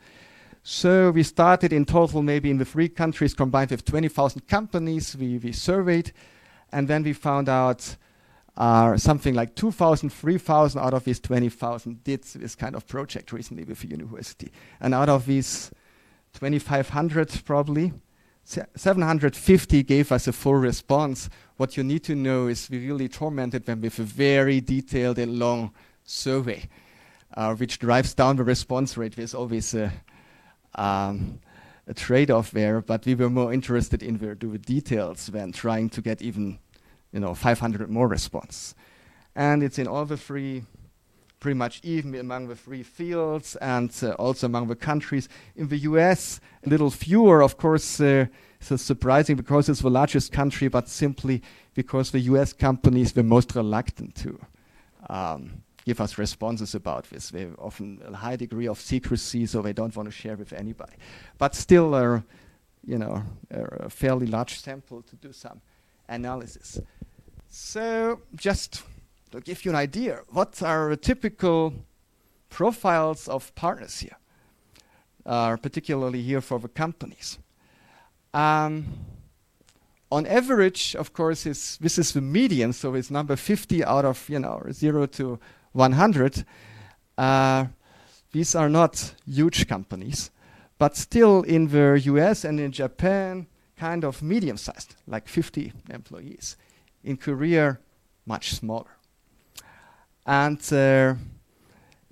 So 0.70 1.12
we 1.12 1.22
started 1.22 1.72
in 1.72 1.86
total, 1.86 2.22
maybe 2.22 2.50
in 2.50 2.58
the 2.58 2.64
three 2.66 2.90
countries 2.90 3.32
combined 3.32 3.70
with 3.70 3.86
20,000 3.86 4.46
companies 4.46 5.16
we, 5.16 5.38
we 5.38 5.50
surveyed, 5.50 6.12
and 6.70 6.86
then 6.86 7.02
we 7.04 7.14
found 7.14 7.48
out 7.48 7.96
uh, 8.54 8.94
something 8.98 9.32
like 9.32 9.54
2,000, 9.54 10.10
3,000 10.10 10.78
out 10.78 10.92
of 10.92 11.04
these 11.04 11.20
20,000 11.20 12.04
did 12.04 12.22
this 12.22 12.54
kind 12.54 12.76
of 12.76 12.86
project 12.86 13.32
recently 13.32 13.64
with 13.64 13.80
the 13.80 13.88
university. 13.88 14.52
And 14.78 14.92
out 14.92 15.08
of 15.08 15.24
these 15.24 15.70
2,500 16.34 17.44
probably, 17.46 17.94
750 18.44 19.82
gave 19.84 20.12
us 20.12 20.28
a 20.28 20.34
full 20.34 20.56
response. 20.56 21.30
What 21.56 21.78
you 21.78 21.82
need 21.82 22.04
to 22.04 22.14
know 22.14 22.46
is 22.46 22.68
we 22.68 22.86
really 22.86 23.08
tormented 23.08 23.64
them 23.64 23.80
with 23.80 23.98
a 24.00 24.02
very 24.02 24.60
detailed 24.60 25.18
and 25.18 25.38
long 25.38 25.72
survey, 26.04 26.68
uh, 27.32 27.54
which 27.54 27.78
drives 27.78 28.12
down 28.12 28.36
the 28.36 28.44
response 28.44 28.98
rate. 28.98 29.16
There's 29.16 29.34
always 29.34 29.72
a, 29.72 29.90
um, 30.74 31.40
a 31.86 31.94
trade-off 31.94 32.50
there, 32.50 32.80
but 32.80 33.06
we 33.06 33.14
were 33.14 33.30
more 33.30 33.52
interested 33.52 34.02
in 34.02 34.18
the, 34.18 34.34
the 34.34 34.58
details 34.58 35.26
than 35.26 35.52
trying 35.52 35.88
to 35.90 36.02
get 36.02 36.20
even, 36.20 36.58
you 37.12 37.20
know, 37.20 37.34
500 37.34 37.88
more 37.88 38.08
response. 38.08 38.74
And 39.34 39.62
it's 39.62 39.78
in 39.78 39.86
all 39.86 40.04
the 40.04 40.16
three, 40.16 40.64
pretty 41.40 41.56
much 41.56 41.80
even 41.82 42.14
among 42.14 42.48
the 42.48 42.56
three 42.56 42.82
fields 42.82 43.56
and 43.56 43.94
uh, 44.02 44.10
also 44.12 44.46
among 44.46 44.66
the 44.66 44.76
countries. 44.76 45.28
In 45.56 45.68
the 45.68 45.78
US, 45.78 46.40
a 46.64 46.68
little 46.68 46.90
fewer, 46.90 47.42
of 47.42 47.56
course. 47.56 48.00
Uh, 48.00 48.26
so 48.60 48.76
surprising 48.76 49.36
because 49.36 49.68
it's 49.68 49.80
the 49.80 49.90
largest 49.90 50.32
country, 50.32 50.68
but 50.68 50.88
simply 50.88 51.42
because 51.74 52.10
the 52.10 52.20
US 52.20 52.52
companies 52.52 53.14
were 53.14 53.22
most 53.22 53.54
reluctant 53.54 54.14
to 54.16 54.38
um, 55.08 55.62
give 55.88 56.02
us 56.02 56.18
responses 56.18 56.74
about 56.74 57.04
this. 57.08 57.30
They 57.30 57.40
have 57.40 57.58
often 57.58 58.02
a 58.04 58.14
high 58.14 58.36
degree 58.36 58.68
of 58.68 58.78
secrecy, 58.78 59.46
so 59.46 59.62
they 59.62 59.72
don't 59.72 59.96
want 59.96 60.06
to 60.06 60.14
share 60.22 60.36
with 60.36 60.52
anybody. 60.52 60.92
But 61.38 61.54
still, 61.54 61.94
uh, 61.94 62.20
you 62.86 62.98
know, 62.98 63.22
a 63.50 63.88
fairly 63.88 64.26
large 64.26 64.60
sample 64.60 65.00
to 65.02 65.16
do 65.16 65.32
some 65.32 65.62
analysis. 66.06 66.78
So 67.48 68.20
just 68.34 68.82
to 69.30 69.40
give 69.40 69.64
you 69.64 69.70
an 69.70 69.76
idea, 69.76 70.20
what 70.28 70.62
are 70.62 70.94
typical 70.96 71.72
profiles 72.50 73.26
of 73.26 73.54
partners 73.54 74.00
here, 74.00 74.18
uh, 75.24 75.56
particularly 75.56 76.20
here 76.20 76.42
for 76.42 76.58
the 76.58 76.68
companies. 76.68 77.38
Um, 78.34 78.84
on 80.10 80.26
average, 80.26 80.94
of 80.96 81.12
course, 81.14 81.46
is 81.46 81.78
this 81.80 81.98
is 81.98 82.12
the 82.12 82.20
median, 82.20 82.72
so 82.74 82.94
it's 82.94 83.10
number 83.10 83.36
50 83.36 83.84
out 83.84 84.04
of 84.04 84.28
you 84.28 84.38
know 84.38 84.62
0 84.70 85.06
to 85.06 85.38
100. 85.78 86.44
Uh, 87.16 87.66
these 88.32 88.54
are 88.54 88.68
not 88.68 89.14
huge 89.26 89.66
companies, 89.68 90.30
but 90.78 90.96
still 90.96 91.42
in 91.42 91.68
the 91.68 92.00
US 92.04 92.44
and 92.44 92.60
in 92.60 92.72
Japan, 92.72 93.46
kind 93.76 94.04
of 94.04 94.22
medium-sized, 94.22 94.96
like 95.06 95.28
50 95.28 95.72
employees. 95.90 96.56
In 97.04 97.16
Korea, 97.16 97.78
much 98.26 98.54
smaller. 98.54 98.90
And 100.26 100.60
uh, 100.72 101.14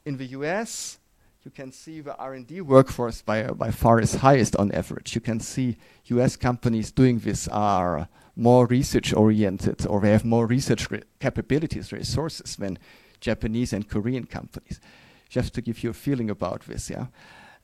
in 0.04 0.16
the 0.16 0.26
US, 0.38 0.98
you 1.44 1.50
can 1.50 1.70
see 1.72 2.00
the 2.00 2.16
R&D 2.16 2.60
workforce 2.60 3.20
by, 3.22 3.44
uh, 3.44 3.54
by 3.54 3.70
far 3.70 4.00
is 4.00 4.14
highest 4.14 4.56
on 4.56 4.72
average. 4.72 5.14
You 5.14 5.20
can 5.20 5.40
see 5.40 5.76
US 6.06 6.36
companies 6.36 6.90
doing 6.92 7.18
this 7.18 7.48
are 7.48 8.08
more 8.36 8.66
research 8.66 9.12
oriented 9.12 9.86
or 9.86 10.00
they 10.00 10.12
have 10.12 10.24
more 10.24 10.46
research 10.46 10.90
re 10.90 11.02
capabilities, 11.20 11.92
resources 11.92 12.56
than 12.56 12.78
Japanese 13.26 13.72
and 13.76 13.88
Korean 13.88 14.24
companies. 14.26 14.80
Just 15.28 15.54
to 15.54 15.60
give 15.60 15.82
you 15.82 15.90
a 15.90 15.98
feeling 16.06 16.30
about 16.30 16.60
this, 16.66 16.90
yeah. 16.90 17.06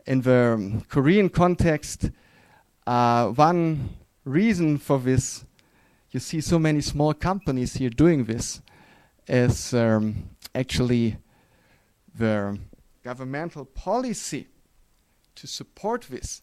In 0.06 0.22
the 0.22 0.54
um, 0.54 0.80
Korean 0.88 1.28
context, 1.28 2.10
uh, 2.86 3.28
one 3.28 3.90
reason 4.24 4.78
for 4.78 4.98
this, 4.98 5.44
you 6.10 6.20
see 6.20 6.40
so 6.40 6.58
many 6.58 6.80
small 6.80 7.14
companies 7.14 7.74
here 7.74 7.90
doing 7.90 8.24
this, 8.24 8.60
is 9.28 9.72
um, 9.74 10.30
actually 10.54 11.16
the 12.18 12.58
governmental 13.04 13.64
policy 13.64 14.48
to 15.36 15.46
support 15.46 16.02
this 16.10 16.42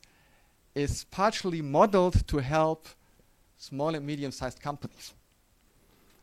is 0.76 1.06
partially 1.12 1.62
modeled 1.62 2.28
to 2.28 2.38
help 2.38 2.88
small 3.58 3.96
and 3.96 4.06
medium-sized 4.06 4.62
companies. 4.62 5.14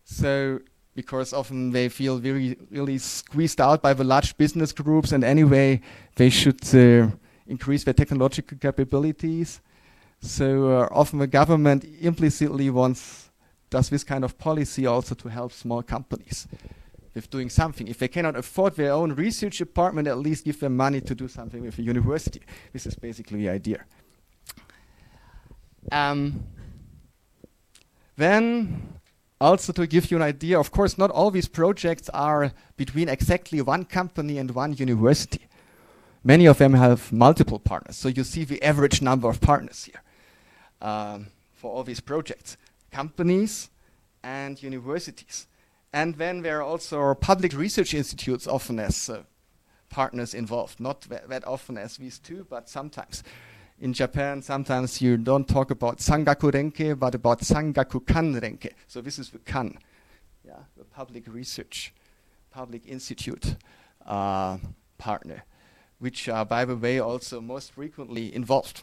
So, 0.04 0.60
because 0.96 1.32
often 1.32 1.70
they 1.70 1.88
feel 1.88 2.18
very, 2.18 2.56
really 2.70 2.98
squeezed 2.98 3.60
out 3.60 3.82
by 3.82 3.94
the 3.94 4.02
large 4.02 4.36
business 4.36 4.72
groups, 4.72 5.12
and 5.12 5.22
anyway, 5.22 5.80
they 6.16 6.30
should 6.30 6.62
uh, 6.74 7.08
increase 7.46 7.84
their 7.84 7.94
technological 7.94 8.58
capabilities. 8.58 9.60
So 10.20 10.80
uh, 10.80 10.88
often 10.90 11.20
the 11.20 11.26
government 11.28 11.84
implicitly 12.00 12.70
wants 12.70 13.30
does 13.68 13.88
this 13.88 14.04
kind 14.04 14.24
of 14.24 14.38
policy 14.38 14.86
also 14.86 15.14
to 15.14 15.28
help 15.28 15.52
small 15.52 15.82
companies 15.82 16.46
with 17.14 17.28
doing 17.30 17.50
something. 17.50 17.88
If 17.88 17.98
they 17.98 18.08
cannot 18.08 18.36
afford 18.36 18.76
their 18.76 18.92
own 18.92 19.12
research 19.12 19.58
department, 19.58 20.06
at 20.08 20.18
least 20.18 20.44
give 20.44 20.60
them 20.60 20.76
money 20.76 21.00
to 21.00 21.14
do 21.14 21.28
something 21.28 21.62
with 21.62 21.78
a 21.78 21.82
university. 21.82 22.42
This 22.72 22.86
is 22.86 22.94
basically 22.94 23.38
the 23.38 23.48
idea. 23.48 23.84
Um, 25.90 26.44
then, 28.16 28.95
also 29.40 29.72
to 29.72 29.86
give 29.86 30.10
you 30.10 30.16
an 30.16 30.22
idea, 30.22 30.58
of 30.58 30.70
course, 30.70 30.96
not 30.96 31.10
all 31.10 31.30
these 31.30 31.48
projects 31.48 32.08
are 32.10 32.52
between 32.76 33.08
exactly 33.08 33.60
one 33.60 33.84
company 33.84 34.38
and 34.38 34.50
one 34.50 34.72
university. 34.74 35.46
Many 36.24 36.46
of 36.46 36.58
them 36.58 36.74
have 36.74 37.12
multiple 37.12 37.58
partners. 37.58 37.96
So 37.96 38.08
you 38.08 38.24
see 38.24 38.44
the 38.44 38.62
average 38.62 39.00
number 39.00 39.28
of 39.28 39.40
partners 39.40 39.84
here 39.84 40.02
um, 40.80 41.28
for 41.54 41.72
all 41.72 41.84
these 41.84 42.00
projects 42.00 42.56
companies 42.90 43.68
and 44.22 44.62
universities. 44.62 45.46
And 45.92 46.14
then 46.16 46.42
there 46.42 46.58
are 46.58 46.62
also 46.62 47.14
public 47.14 47.52
research 47.52 47.94
institutes 47.94 48.46
often 48.46 48.78
as 48.78 49.10
uh, 49.10 49.22
partners 49.88 50.34
involved, 50.34 50.80
not 50.80 51.02
that 51.02 51.46
often 51.46 51.78
as 51.78 51.96
these 51.96 52.18
two, 52.18 52.46
but 52.48 52.68
sometimes. 52.68 53.22
In 53.78 53.92
Japan, 53.92 54.40
sometimes 54.40 55.02
you 55.02 55.18
don't 55.18 55.46
talk 55.46 55.70
about 55.70 55.98
Sangaku 55.98 56.50
Renkei, 56.50 56.98
but 56.98 57.14
about 57.14 57.40
Sangaku 57.40 58.06
Kan 58.06 58.34
Renkei. 58.40 58.72
So 58.86 59.02
this 59.02 59.18
is 59.18 59.28
the 59.28 59.38
Kan, 59.38 59.76
yeah, 60.46 60.60
the 60.78 60.84
public 60.84 61.24
research, 61.26 61.92
public 62.50 62.86
institute 62.86 63.56
uh, 64.06 64.56
partner, 64.96 65.44
which 65.98 66.26
are, 66.26 66.46
by 66.46 66.64
the 66.64 66.74
way, 66.74 67.00
also 67.00 67.42
most 67.42 67.72
frequently 67.72 68.34
involved. 68.34 68.82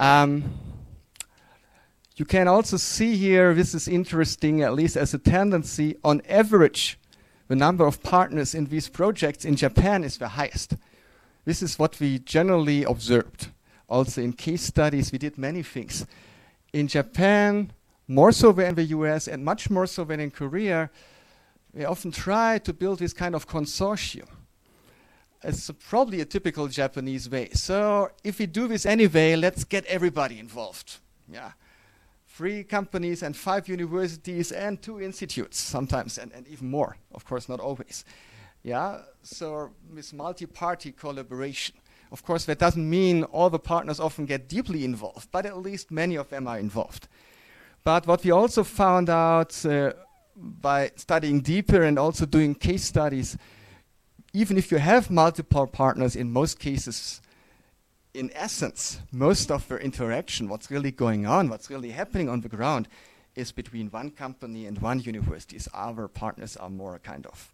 Um, 0.00 0.58
you 2.16 2.24
can 2.24 2.48
also 2.48 2.78
see 2.78 3.16
here, 3.16 3.54
this 3.54 3.72
is 3.72 3.86
interesting, 3.86 4.62
at 4.62 4.74
least 4.74 4.96
as 4.96 5.14
a 5.14 5.18
tendency, 5.18 5.96
on 6.02 6.22
average, 6.28 6.98
the 7.46 7.54
number 7.54 7.86
of 7.86 8.02
partners 8.02 8.52
in 8.52 8.64
these 8.66 8.88
projects 8.88 9.44
in 9.44 9.54
Japan 9.54 10.02
is 10.02 10.18
the 10.18 10.30
highest. 10.30 10.74
This 11.44 11.62
is 11.62 11.78
what 11.78 12.00
we 12.00 12.18
generally 12.18 12.82
observed. 12.82 13.50
Also 13.88 14.20
in 14.20 14.32
case 14.32 14.62
studies, 14.62 15.12
we 15.12 15.18
did 15.18 15.38
many 15.38 15.62
things. 15.62 16.06
In 16.72 16.88
Japan, 16.88 17.72
more 18.08 18.32
so 18.32 18.52
than 18.52 18.66
in 18.66 18.74
the 18.74 18.84
US 18.84 19.28
and 19.28 19.44
much 19.44 19.70
more 19.70 19.86
so 19.86 20.04
than 20.04 20.20
in 20.20 20.30
Korea, 20.30 20.90
we 21.72 21.84
often 21.84 22.10
try 22.10 22.58
to 22.58 22.72
build 22.72 22.98
this 22.98 23.12
kind 23.12 23.34
of 23.34 23.46
consortium. 23.46 24.28
It's 25.42 25.70
probably 25.88 26.20
a 26.20 26.24
typical 26.24 26.66
Japanese 26.66 27.30
way. 27.30 27.50
So 27.52 28.10
if 28.24 28.38
we 28.38 28.46
do 28.46 28.66
this 28.66 28.86
anyway, 28.86 29.36
let's 29.36 29.64
get 29.64 29.84
everybody 29.86 30.38
involved. 30.38 30.98
Yeah 31.30 31.52
three 32.36 32.62
companies 32.62 33.22
and 33.22 33.34
five 33.34 33.66
universities 33.66 34.52
and 34.52 34.82
two 34.82 35.00
institutes 35.00 35.58
sometimes 35.58 36.18
and, 36.18 36.30
and 36.32 36.46
even 36.48 36.68
more 36.68 36.98
of 37.14 37.24
course 37.24 37.48
not 37.48 37.60
always 37.60 38.04
yeah 38.62 38.98
so 39.22 39.70
this 39.94 40.12
multi-party 40.12 40.92
collaboration 40.92 41.74
of 42.12 42.22
course 42.22 42.44
that 42.44 42.58
doesn't 42.58 42.88
mean 42.88 43.24
all 43.24 43.50
the 43.50 43.58
partners 43.58 44.00
often 44.00 44.26
get 44.26 44.48
deeply 44.48 44.84
involved 44.84 45.28
but 45.30 45.46
at 45.46 45.56
least 45.56 45.90
many 45.90 46.16
of 46.16 46.28
them 46.30 46.46
are 46.46 46.58
involved 46.58 47.08
but 47.84 48.06
what 48.06 48.24
we 48.24 48.30
also 48.30 48.64
found 48.64 49.08
out 49.08 49.64
uh, 49.66 49.92
by 50.36 50.90
studying 50.96 51.40
deeper 51.40 51.82
and 51.82 51.98
also 51.98 52.26
doing 52.26 52.54
case 52.54 52.84
studies 52.84 53.36
even 54.32 54.58
if 54.58 54.70
you 54.70 54.78
have 54.78 55.10
multiple 55.10 55.66
partners 55.66 56.14
in 56.16 56.30
most 56.30 56.58
cases 56.58 57.20
in 58.16 58.30
essence, 58.34 59.00
most 59.12 59.50
of 59.50 59.68
the 59.68 59.76
interaction, 59.76 60.48
what's 60.48 60.70
really 60.70 60.90
going 60.90 61.26
on, 61.26 61.48
what's 61.48 61.70
really 61.70 61.90
happening 61.90 62.28
on 62.28 62.40
the 62.40 62.48
ground, 62.48 62.88
is 63.34 63.52
between 63.52 63.88
one 63.90 64.10
company 64.10 64.66
and 64.66 64.80
one 64.80 65.00
university. 65.00 65.58
Our 65.74 66.08
partners 66.08 66.56
are 66.56 66.70
more 66.70 66.98
kind 66.98 67.26
of 67.26 67.52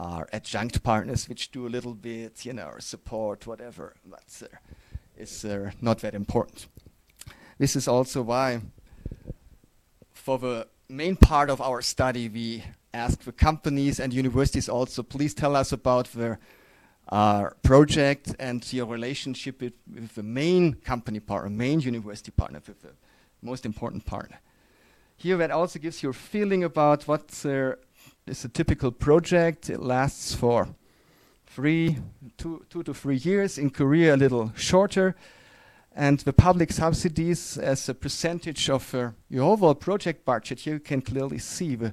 are 0.00 0.28
adjunct 0.32 0.82
partners, 0.82 1.28
which 1.28 1.50
do 1.50 1.66
a 1.66 1.68
little 1.68 1.94
bit, 1.94 2.44
you 2.46 2.54
know, 2.54 2.72
support, 2.78 3.46
whatever. 3.46 3.94
That's 4.10 4.42
uh, 4.42 4.46
is 5.16 5.44
uh, 5.44 5.70
not 5.82 5.98
that 5.98 6.14
important. 6.14 6.66
This 7.58 7.76
is 7.76 7.86
also 7.86 8.22
why, 8.22 8.62
for 10.12 10.38
the 10.38 10.66
main 10.88 11.16
part 11.16 11.50
of 11.50 11.60
our 11.60 11.82
study, 11.82 12.28
we 12.28 12.64
ask 12.94 13.22
the 13.22 13.32
companies 13.32 14.00
and 14.00 14.14
universities 14.14 14.68
also, 14.68 15.02
please 15.02 15.34
tell 15.34 15.54
us 15.54 15.70
about 15.72 16.06
the 16.12 16.38
uh, 17.10 17.50
project 17.62 18.34
and 18.38 18.72
your 18.72 18.86
relationship 18.86 19.60
with, 19.60 19.74
with, 19.92 20.14
the 20.14 20.22
main 20.22 20.74
company 20.74 21.20
partner, 21.20 21.50
main 21.50 21.80
university 21.80 22.30
partner, 22.30 22.60
the 22.60 22.94
most 23.42 23.66
important 23.66 24.06
partner. 24.06 24.40
Here, 25.16 25.36
that 25.36 25.50
also 25.50 25.78
gives 25.78 26.02
you 26.02 26.08
a 26.08 26.14
feeling 26.14 26.64
about 26.64 27.06
what 27.06 27.44
uh, 27.44 27.74
is 28.30 28.44
a 28.44 28.48
typical 28.48 28.90
project. 28.92 29.68
It 29.68 29.80
lasts 29.80 30.34
for 30.34 30.68
three, 31.46 31.98
two, 32.38 32.64
two 32.70 32.82
to 32.84 32.94
three 32.94 33.16
years. 33.16 33.58
In 33.58 33.70
Korea, 33.70 34.14
a 34.14 34.16
little 34.16 34.52
shorter. 34.56 35.16
And 35.94 36.20
the 36.20 36.32
public 36.32 36.72
subsidies 36.72 37.58
as 37.58 37.88
a 37.88 37.94
percentage 37.94 38.70
of 38.70 38.94
uh, 38.94 39.10
your 39.28 39.44
overall 39.52 39.74
project 39.74 40.24
budget, 40.24 40.60
here 40.60 40.74
you 40.74 40.80
can 40.80 41.02
clearly 41.02 41.38
see 41.38 41.74
the 41.74 41.92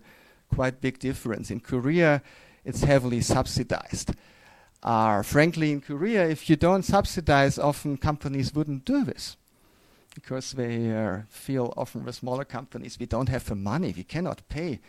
quite 0.54 0.80
big 0.80 1.00
difference. 1.00 1.50
In 1.50 1.60
Korea, 1.60 2.22
it's 2.64 2.84
heavily 2.84 3.22
subsidized 3.22 4.14
are 4.84 5.24
frankly 5.24 5.72
in 5.72 5.82
Korea, 5.82 6.28
if 6.28 6.50
you 6.50 6.56
don't 6.56 6.84
subsidize, 6.84 7.58
often 7.58 7.98
companies 7.98 8.54
wouldn't 8.54 8.86
do 8.86 9.04
this 9.04 9.38
because 10.16 10.54
they 10.54 10.92
uh, 10.92 11.22
feel 11.30 11.74
often 11.78 12.06
the 12.06 12.14
smaller 12.14 12.46
companies, 12.46 12.98
we 13.00 13.06
don't 13.06 13.30
have 13.30 13.46
the 13.46 13.56
money, 13.56 13.94
we 13.96 14.04
cannot 14.04 14.48
pay 14.50 14.80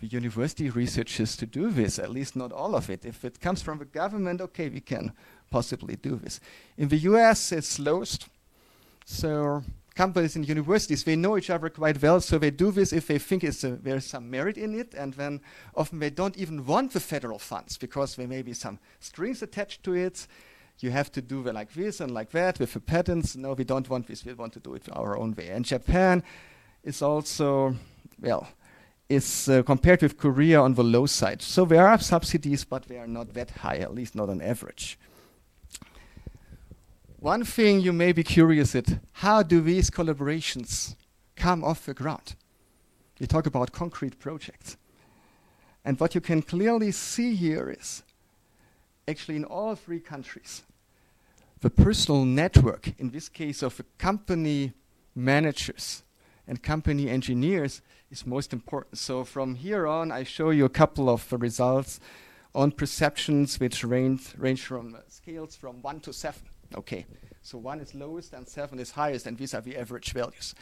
the 0.00 0.06
university 0.06 0.70
researchers 0.70 1.36
to 1.36 1.46
do 1.46 1.70
this, 1.70 1.98
at 1.98 2.10
least 2.10 2.34
not 2.34 2.52
all 2.52 2.74
of 2.74 2.88
it. 2.88 3.04
If 3.04 3.24
it 3.24 3.40
comes 3.40 3.60
from 3.60 3.78
the 3.78 3.84
government, 3.84 4.40
okay, 4.40 4.68
we 4.68 4.80
can 4.80 5.12
possibly 5.50 5.96
do 5.96 6.16
this. 6.16 6.40
In 6.78 6.88
the 6.88 6.96
US, 6.98 7.52
it's 7.52 7.78
lowest. 7.78 8.28
So 9.04 9.62
companies 9.94 10.36
and 10.36 10.48
universities, 10.48 11.04
they 11.04 11.16
know 11.16 11.36
each 11.36 11.50
other 11.50 11.68
quite 11.68 12.00
well, 12.00 12.20
so 12.20 12.38
they 12.38 12.50
do 12.50 12.70
this 12.70 12.92
if 12.92 13.06
they 13.06 13.18
think 13.18 13.44
a, 13.44 13.48
uh, 13.48 13.76
there's 13.82 14.06
some 14.06 14.30
merit 14.30 14.56
in 14.56 14.78
it, 14.78 14.94
and 14.94 15.12
then 15.14 15.40
often 15.74 15.98
they 15.98 16.10
don't 16.10 16.36
even 16.38 16.64
want 16.64 16.92
the 16.92 17.00
federal 17.00 17.38
funds 17.38 17.76
because 17.76 18.16
there 18.16 18.28
may 18.28 18.40
be 18.40 18.54
some 18.54 18.78
strings 19.00 19.42
attached 19.42 19.82
to 19.84 19.94
it. 19.94 20.26
You 20.78 20.90
have 20.92 21.12
to 21.12 21.20
do 21.20 21.42
like 21.42 21.74
this 21.74 22.00
and 22.00 22.10
like 22.10 22.30
that 22.30 22.58
with 22.58 22.72
the 22.72 22.80
patents. 22.80 23.36
No, 23.36 23.52
we 23.52 23.64
don't 23.64 23.90
want 23.90 24.06
this. 24.06 24.24
We 24.24 24.32
want 24.32 24.54
to 24.54 24.60
do 24.60 24.72
it 24.74 24.88
our 24.92 25.18
own 25.18 25.34
way. 25.34 25.48
And 25.48 25.62
Japan 25.62 26.22
is 26.82 27.02
also, 27.02 27.76
well, 28.18 28.48
is 29.10 29.48
uh, 29.48 29.62
compared 29.64 30.02
with 30.02 30.16
Korea 30.16 30.62
on 30.62 30.74
the 30.74 30.84
low 30.84 31.04
side. 31.04 31.42
So 31.42 31.64
there 31.64 31.86
are 31.86 31.98
subsidies, 31.98 32.64
but 32.64 32.84
they 32.84 32.96
are 32.96 33.08
not 33.08 33.34
that 33.34 33.50
high, 33.50 33.78
at 33.78 33.92
least 33.92 34.14
not 34.14 34.30
on 34.30 34.40
average. 34.40 34.96
One 37.18 37.44
thing 37.44 37.80
you 37.80 37.92
may 37.92 38.12
be 38.12 38.22
curious 38.22 38.74
at, 38.74 39.00
how 39.12 39.42
do 39.42 39.60
these 39.60 39.90
collaborations 39.90 40.94
come 41.34 41.64
off 41.64 41.84
the 41.84 41.92
ground? 41.92 42.36
We 43.18 43.26
talk 43.26 43.46
about 43.46 43.72
concrete 43.72 44.18
projects. 44.18 44.76
And 45.84 45.98
what 45.98 46.14
you 46.14 46.20
can 46.20 46.40
clearly 46.40 46.92
see 46.92 47.34
here 47.34 47.76
is, 47.78 48.04
actually 49.08 49.36
in 49.36 49.44
all 49.44 49.74
three 49.74 50.00
countries, 50.00 50.62
the 51.60 51.68
personal 51.68 52.24
network, 52.24 52.94
in 52.98 53.10
this 53.10 53.28
case 53.28 53.62
of 53.62 53.76
the 53.76 53.84
company 53.98 54.72
managers 55.14 56.04
and 56.50 56.60
company 56.64 57.08
engineers, 57.08 57.80
is 58.10 58.26
most 58.26 58.52
important. 58.52 58.98
So 58.98 59.22
from 59.22 59.54
here 59.54 59.86
on, 59.86 60.10
I 60.10 60.24
show 60.24 60.50
you 60.50 60.64
a 60.64 60.68
couple 60.68 61.08
of 61.08 61.32
results 61.32 62.00
on 62.56 62.72
perceptions 62.72 63.60
which 63.60 63.84
range, 63.84 64.34
range 64.36 64.66
from 64.66 64.96
uh, 64.96 64.98
scales 65.06 65.54
from 65.54 65.80
1 65.80 66.00
to 66.00 66.12
7. 66.12 66.42
Okay, 66.74 67.06
so 67.40 67.56
1 67.56 67.78
is 67.78 67.94
lowest 67.94 68.32
and 68.32 68.48
7 68.48 68.80
is 68.80 68.90
highest, 68.90 69.28
and 69.28 69.38
these 69.38 69.54
are 69.54 69.60
the 69.60 69.76
average 69.76 70.12
values. 70.12 70.56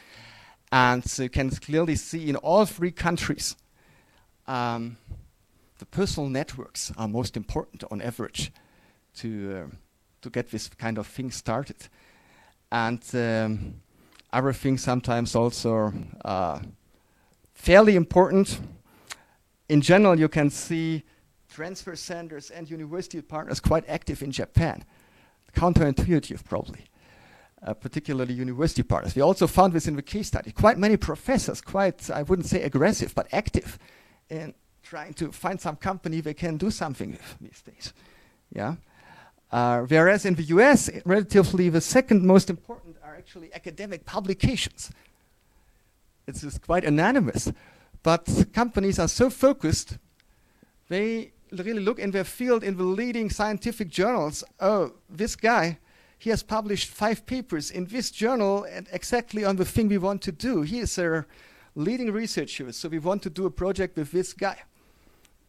And 0.71 1.03
so 1.03 1.23
you 1.23 1.29
can 1.29 1.49
clearly 1.49 1.95
see 1.95 2.29
in 2.29 2.35
all 2.35 2.67
three 2.67 2.91
countries, 2.91 3.55
um, 4.47 4.97
the 5.79 5.87
personal 5.87 6.29
networks 6.29 6.91
are 6.97 7.07
most 7.07 7.35
important 7.35 7.83
on 7.89 7.99
average 7.99 8.51
to, 9.15 9.65
uh, 9.71 9.75
to 10.21 10.29
get 10.29 10.51
this 10.51 10.67
kind 10.67 10.99
of 10.99 11.07
thing 11.07 11.31
started. 11.31 11.89
And 12.71 13.03
um, 13.15 13.81
other 14.31 14.53
things 14.53 14.83
sometimes 14.83 15.35
also 15.35 15.93
uh, 16.25 16.59
fairly 17.53 17.95
important. 17.95 18.59
In 19.67 19.81
general, 19.81 20.19
you 20.19 20.27
can 20.27 20.49
see 20.49 21.03
transfer 21.49 21.95
centers 21.95 22.49
and 22.49 22.69
university 22.69 23.21
partners 23.21 23.59
quite 23.59 23.83
active 23.87 24.21
in 24.21 24.31
Japan. 24.31 24.83
Counterintuitive, 25.53 26.43
probably 26.45 26.85
uh, 27.63 27.73
particularly 27.73 28.33
university 28.33 28.83
partners. 28.83 29.15
We 29.15 29.21
also 29.21 29.47
found 29.47 29.73
this 29.73 29.87
in 29.87 29.95
the 29.95 30.01
case 30.01 30.27
study. 30.27 30.51
Quite 30.51 30.77
many 30.77 30.97
professors, 30.97 31.61
quite, 31.61 32.09
I 32.09 32.23
wouldn't 32.23 32.47
say 32.47 32.63
aggressive, 32.63 33.13
but 33.15 33.27
active 33.31 33.77
in 34.29 34.53
trying 34.83 35.13
to 35.15 35.31
find 35.31 35.59
some 35.59 35.75
company 35.75 36.21
they 36.21 36.33
can 36.33 36.57
do 36.57 36.71
something 36.71 37.11
with 37.11 37.37
these 37.41 37.61
days. 37.61 37.93
Yeah. 38.51 38.75
Uh, 39.51 39.81
whereas 39.81 40.25
in 40.25 40.35
the 40.35 40.43
US, 40.43 40.89
relatively 41.05 41.69
the 41.69 41.81
second 41.81 42.25
most 42.25 42.49
important 42.49 42.97
are 43.03 43.15
actually 43.15 43.53
academic 43.53 44.05
publications. 44.05 44.91
It's 46.27 46.41
just 46.41 46.61
quite 46.61 46.83
anonymous. 46.83 47.51
But 48.03 48.45
companies 48.53 48.99
are 48.99 49.07
so 49.07 49.29
focused, 49.29 49.97
they 50.87 51.31
really 51.51 51.81
look 51.81 51.99
in 51.99 52.11
their 52.11 52.23
field 52.23 52.63
in 52.63 52.77
the 52.77 52.83
leading 52.83 53.29
scientific 53.29 53.89
journals. 53.89 54.43
Oh, 54.59 54.93
this 55.09 55.35
guy 55.35 55.79
he 56.19 56.29
has 56.29 56.43
published 56.43 56.89
five 56.89 57.25
papers 57.25 57.71
in 57.71 57.85
this 57.85 58.11
journal 58.11 58.65
and 58.65 58.87
exactly 58.91 59.45
on 59.45 59.55
the 59.55 59.63
thing 59.63 59.87
we 59.87 59.97
want 59.97 60.21
to 60.23 60.33
do. 60.33 60.61
He 60.63 60.79
is 60.79 60.97
a 60.97 61.25
leading 61.75 62.11
researcher, 62.11 62.69
so 62.73 62.89
we 62.89 62.99
want 62.99 63.23
to 63.23 63.29
do 63.29 63.45
a 63.45 63.49
project 63.49 63.95
with 63.95 64.11
this 64.11 64.33
guy. 64.33 64.57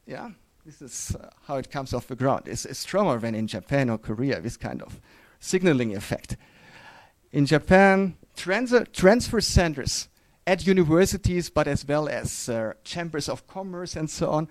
Yeah, 0.07 0.31
this 0.65 0.83
is 0.83 1.17
uh, 1.17 1.31
how 1.47 1.57
it 1.57 1.71
comes 1.71 1.95
off 1.95 2.07
the 2.07 2.17
ground. 2.17 2.43
It's, 2.47 2.65
it's 2.65 2.79
stronger 2.79 3.19
than 3.19 3.35
in 3.35 3.47
Japan 3.47 3.91
or 3.91 3.99
Korea, 3.99 4.41
this 4.41 4.57
kind 4.57 4.83
of 4.83 5.01
signaling 5.39 5.97
effect. 5.97 6.37
In 7.33 7.47
Japan, 7.47 8.17
transfer 8.35 9.41
centers 9.41 10.09
at 10.47 10.67
universities, 10.67 11.51
but 11.51 11.69
as 11.69 11.87
well 11.87 12.09
as 12.09 12.49
uh, 12.49 12.73
chambers 12.85 13.29
of 13.29 13.47
commerce 13.47 13.97
and 13.97 14.11
so 14.11 14.31
on, 14.31 14.49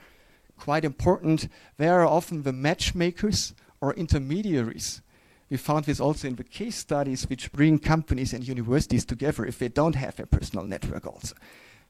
quite 0.57 0.85
important. 0.85 1.47
They 1.77 1.87
are 1.87 2.05
often 2.05 2.43
the 2.43 2.53
matchmakers 2.53 3.53
or 3.81 3.93
intermediaries 3.93 5.01
we 5.49 5.57
found 5.57 5.85
this 5.85 5.99
also 5.99 6.27
in 6.27 6.35
the 6.35 6.43
case 6.43 6.75
studies 6.75 7.27
which 7.27 7.51
bring 7.51 7.79
companies 7.79 8.33
and 8.33 8.47
universities 8.47 9.03
together 9.03 9.45
if 9.45 9.57
they 9.57 9.67
don't 9.67 9.95
have 9.95 10.19
a 10.19 10.27
personal 10.27 10.65
network 10.65 11.07
also. 11.07 11.35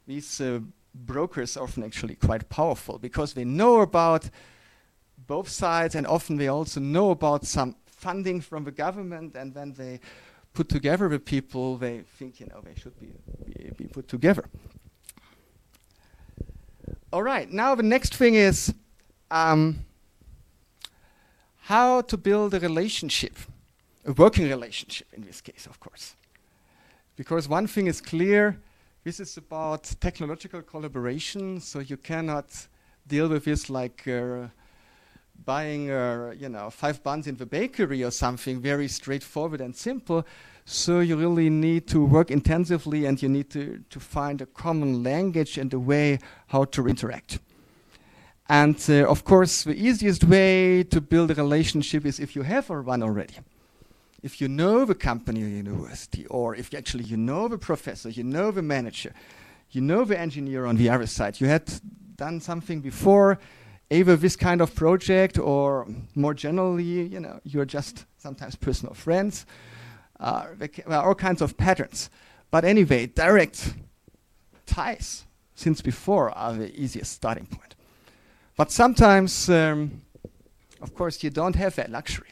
These 0.07 0.39
uh, 0.41 0.59
brokers 0.93 1.57
are 1.57 1.63
often 1.63 1.83
actually 1.83 2.15
quite 2.15 2.49
powerful 2.49 2.97
because 2.97 3.33
they 3.33 3.45
know 3.45 3.81
about 3.81 4.29
both 5.27 5.49
sides 5.49 5.95
and 5.95 6.07
often 6.07 6.37
they 6.37 6.47
also 6.47 6.79
know 6.79 7.11
about 7.11 7.45
some 7.45 7.75
funding 7.85 8.41
from 8.41 8.63
the 8.63 8.71
government 8.71 9.35
and 9.35 9.53
then 9.53 9.73
they 9.73 9.99
put 10.53 10.69
together 10.69 11.07
the 11.09 11.19
people 11.19 11.77
they 11.77 11.99
think 12.17 12.39
you 12.39 12.47
know 12.47 12.61
they 12.61 12.73
should 12.75 12.99
be, 12.99 13.11
be, 13.45 13.71
be 13.77 13.85
put 13.85 14.07
together. 14.07 14.45
All 17.11 17.23
right, 17.23 17.51
now 17.51 17.75
the 17.75 17.83
next 17.83 18.15
thing 18.15 18.35
is 18.35 18.73
um, 19.31 19.85
how 21.61 22.01
to 22.01 22.17
build 22.17 22.53
a 22.53 22.59
relationship, 22.59 23.35
a 24.05 24.11
working 24.11 24.47
relationship 24.47 25.07
in 25.13 25.23
this 25.23 25.41
case, 25.41 25.65
of 25.65 25.79
course. 25.79 26.15
Because 27.15 27.47
one 27.47 27.67
thing 27.67 27.87
is 27.87 28.01
clear 28.01 28.59
this 29.03 29.19
is 29.19 29.37
about 29.37 29.83
technological 29.99 30.61
collaboration, 30.61 31.59
so 31.59 31.79
you 31.79 31.97
cannot 31.97 32.67
deal 33.07 33.27
with 33.27 33.45
this 33.45 33.69
like 33.69 34.07
uh, 34.07 34.47
buying 35.45 35.89
uh, 35.89 36.33
you 36.37 36.49
know 36.49 36.69
five 36.69 37.01
buns 37.03 37.27
in 37.27 37.35
the 37.35 37.45
bakery 37.45 38.03
or 38.03 38.11
something 38.11 38.61
very 38.61 38.87
straightforward 38.87 39.61
and 39.61 39.75
simple 39.75 40.25
so 40.65 40.99
you 40.99 41.15
really 41.15 41.49
need 41.49 41.87
to 41.87 42.05
work 42.05 42.29
intensively 42.29 43.05
and 43.05 43.23
you 43.23 43.29
need 43.29 43.49
to, 43.49 43.81
to 43.89 43.99
find 43.99 44.41
a 44.41 44.45
common 44.45 45.01
language 45.01 45.57
and 45.57 45.73
a 45.73 45.79
way 45.79 46.19
how 46.47 46.65
to 46.65 46.87
interact 46.87 47.39
and 48.49 48.83
uh, 48.89 49.05
of 49.07 49.23
course, 49.23 49.63
the 49.63 49.75
easiest 49.75 50.23
way 50.23 50.83
to 50.85 50.99
build 50.99 51.29
a 51.29 51.35
relationship 51.35 52.03
is 52.03 52.19
if 52.19 52.35
you 52.35 52.41
have 52.41 52.67
one 52.69 53.03
already. 53.03 53.35
If 54.21 54.41
you 54.41 54.47
know 54.47 54.85
the 54.85 54.95
company 54.95 55.43
or 55.43 55.47
university, 55.47 56.25
or 56.27 56.55
if 56.55 56.73
actually 56.73 57.05
you 57.05 57.17
know 57.17 57.47
the 57.47 57.57
professor, 57.57 58.09
you 58.09 58.23
know 58.23 58.51
the 58.51 58.61
manager, 58.61 59.13
you 59.71 59.81
know 59.81 60.03
the 60.03 60.19
engineer 60.19 60.65
on 60.65 60.75
the 60.75 60.89
other 60.89 61.07
side, 61.07 61.39
you 61.39 61.47
had 61.47 61.71
done 62.17 62.41
something 62.41 62.81
before, 62.81 63.39
either 63.89 64.15
this 64.15 64.35
kind 64.35 64.61
of 64.61 64.75
project 64.75 65.39
or 65.39 65.87
more 66.15 66.33
generally, 66.33 67.03
you 67.07 67.19
know, 67.19 67.39
you're 67.43 67.65
just 67.65 68.05
sometimes 68.17 68.55
personal 68.55 68.93
friends. 68.93 69.45
Uh, 70.19 70.47
well, 70.85 71.01
all 71.01 71.15
kinds 71.15 71.41
of 71.41 71.55
patterns. 71.55 72.09
But 72.51 72.65
anyway, 72.65 73.05
direct 73.05 73.73
ties 74.65 75.25
since 75.55 75.81
before 75.81 76.31
are 76.31 76.53
the 76.53 76.77
easiest 76.79 77.13
starting 77.13 77.45
point. 77.45 77.75
But 78.57 78.71
sometimes, 78.71 79.49
um, 79.49 80.01
of 80.81 80.93
course, 80.93 81.23
you 81.23 81.29
don't 81.29 81.55
have 81.55 81.75
that 81.75 81.89
luxury. 81.89 82.27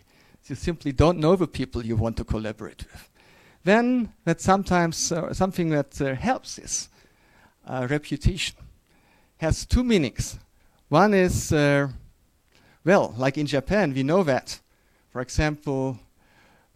You 0.49 0.55
simply 0.55 0.93
don't 0.93 1.19
know 1.19 1.35
the 1.35 1.47
people 1.47 1.85
you 1.85 1.97
want 1.97 2.15
to 2.17 2.23
collaborate 2.23 2.85
with. 2.91 3.09
Then 3.63 4.13
that 4.23 4.39
sometimes 4.39 5.11
uh, 5.11 5.33
something 5.33 5.69
that 5.69 5.99
uh, 6.01 6.15
helps 6.15 6.57
is 6.57 6.89
uh, 7.67 7.85
reputation. 7.89 8.55
Has 9.37 9.65
two 9.65 9.83
meanings. 9.83 10.39
One 10.87 11.13
is, 11.13 11.51
uh, 11.51 11.89
well, 12.85 13.13
like 13.17 13.37
in 13.37 13.45
Japan, 13.45 13.93
we 13.93 14.03
know 14.03 14.23
that. 14.23 14.59
For 15.09 15.19
example, 15.19 15.99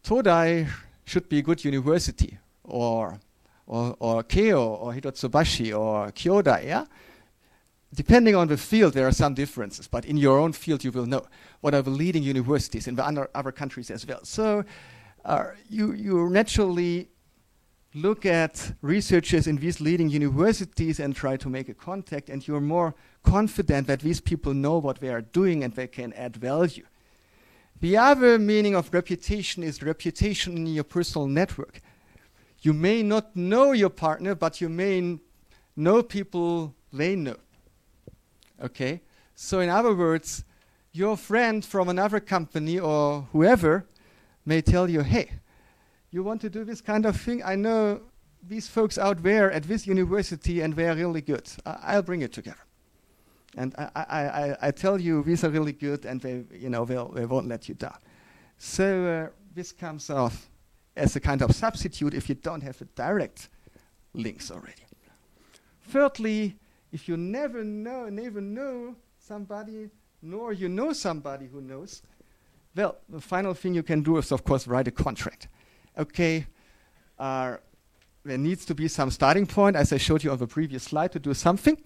Todai 0.04 0.68
should 1.06 1.30
be 1.30 1.40
a 1.40 1.42
good 1.42 1.64
university, 1.64 2.38
or 2.64 3.20
or, 3.68 3.96
or 4.00 4.24
Keio, 4.24 4.60
or 4.60 4.94
Hitotsubashi, 4.94 5.78
or 5.78 6.12
Kyodai, 6.12 6.66
yeah? 6.66 6.86
Depending 7.94 8.36
on 8.36 8.48
the 8.48 8.58
field, 8.58 8.94
there 8.94 9.08
are 9.08 9.12
some 9.12 9.34
differences, 9.34 9.88
but 9.88 10.06
in 10.06 10.18
your 10.18 10.40
own 10.40 10.54
field, 10.54 10.84
you 10.84 10.92
will 10.92 11.06
know 11.06 11.26
what 11.60 11.74
are 11.74 11.82
the 11.82 11.90
leading 11.90 12.24
universities 12.24 12.88
in 12.88 12.96
the 12.96 13.04
other, 13.04 13.52
countries 13.52 13.92
as 13.92 14.08
well. 14.08 14.24
So 14.24 14.64
uh, 15.26 15.48
you, 15.70 15.94
you 15.94 16.30
naturally 16.30 17.10
look 17.94 18.26
at 18.26 18.74
researchers 18.82 19.48
in 19.48 19.58
these 19.58 19.82
leading 19.82 20.10
universities 20.10 21.00
and 21.00 21.14
try 21.14 21.36
to 21.36 21.50
make 21.50 21.68
a 21.68 21.74
contact, 21.74 22.30
and 22.30 22.48
you're 22.48 22.62
more 22.62 22.96
confident 23.24 23.88
that 23.88 24.00
these 24.00 24.22
people 24.22 24.54
know 24.54 24.78
what 24.78 25.00
they 25.00 25.10
are 25.10 25.22
doing 25.22 25.64
and 25.64 25.74
they 25.74 25.88
can 25.88 26.14
add 26.14 26.38
value. 26.38 26.86
The 27.82 27.98
other 27.98 28.38
meaning 28.38 28.76
of 28.76 28.94
reputation 28.94 29.64
is 29.64 29.82
reputation 29.84 30.56
in 30.56 30.68
your 30.68 30.84
personal 30.84 31.28
network. 31.28 31.82
You 32.62 32.74
may 32.74 33.02
not 33.02 33.36
know 33.36 33.72
your 33.72 33.90
partner, 33.90 34.36
but 34.36 34.62
you 34.62 34.70
may 34.70 35.20
know 35.76 36.04
people 36.04 36.76
they 36.94 37.16
know. 37.16 37.38
Okay? 38.62 39.02
So, 39.36 39.60
in 39.60 39.70
other 39.70 39.96
words, 39.96 40.44
your 40.92 41.18
friend 41.18 41.64
from 41.64 41.90
another 41.90 42.20
company 42.20 42.80
or 42.80 43.28
whoever 43.32 43.86
may 44.46 44.62
tell 44.62 44.90
you, 44.90 45.02
hey, 45.02 45.32
you 46.12 46.24
want 46.24 46.42
to 46.42 46.50
do 46.50 46.64
this 46.64 46.82
kind 46.82 47.06
of 47.06 47.20
thing? 47.20 47.42
I 47.44 47.56
know 47.56 48.02
these 48.44 48.68
folks 48.68 48.98
out 48.98 49.24
there 49.24 49.52
at 49.52 49.64
this 49.64 49.88
university 49.88 50.62
and 50.62 50.74
they 50.76 50.88
are 50.88 50.96
really 50.96 51.22
good. 51.22 51.50
I- 51.66 51.96
will 51.96 52.02
bring 52.02 52.22
it 52.22 52.34
together. 52.34 52.58
And 53.58 53.76
I, 53.78 53.92
I, 53.96 54.68
I, 54.68 54.72
tell 54.72 55.00
you, 55.00 55.24
these 55.24 55.44
are 55.44 55.50
really 55.50 55.74
good 55.74 56.06
and 56.06 56.22
they, 56.22 56.46
you 56.58 56.70
know, 56.70 56.86
they 56.86 57.26
won't 57.26 57.48
let 57.48 57.68
you 57.68 57.76
down. 57.76 57.98
So 58.58 59.06
uh, 59.06 59.30
this 59.54 59.74
comes 59.74 60.10
off 60.10 60.50
as 60.96 61.16
a 61.16 61.20
kind 61.20 61.42
of 61.42 61.54
substitute 61.54 62.14
if 62.14 62.30
you 62.30 62.36
don't 62.36 62.62
have 62.62 62.78
the 62.78 62.86
direct 62.86 63.50
links 64.14 64.52
already. 64.52 64.84
Thirdly, 65.90 66.58
if 66.92 67.08
you 67.08 67.18
never 67.18 67.64
know, 67.64 68.10
never 68.10 68.42
know 68.42 68.96
somebody, 69.20 69.90
nor 70.22 70.54
you 70.54 70.70
know 70.70 70.94
somebody 70.94 71.48
who 71.48 71.62
knows, 71.62 72.02
well, 72.76 72.98
the 73.10 73.22
final 73.22 73.54
thing 73.54 73.74
you 73.74 73.84
can 73.84 74.02
do 74.02 74.18
is, 74.18 74.32
of 74.32 74.44
course, 74.44 74.68
write 74.68 74.88
a 74.88 74.92
contract. 74.92 75.48
Okay, 75.98 76.46
uh, 77.20 77.58
there 78.24 78.38
needs 78.38 78.66
to 78.66 78.76
be 78.76 78.88
some 78.88 79.12
starting 79.12 79.46
point, 79.46 79.76
as 79.76 79.92
I 79.92 79.98
showed 79.98 80.24
you 80.24 80.32
on 80.32 80.38
the 80.38 80.48
previous 80.48 80.84
slide, 80.84 81.12
to 81.14 81.20
do 81.20 81.34
something. 81.34 81.78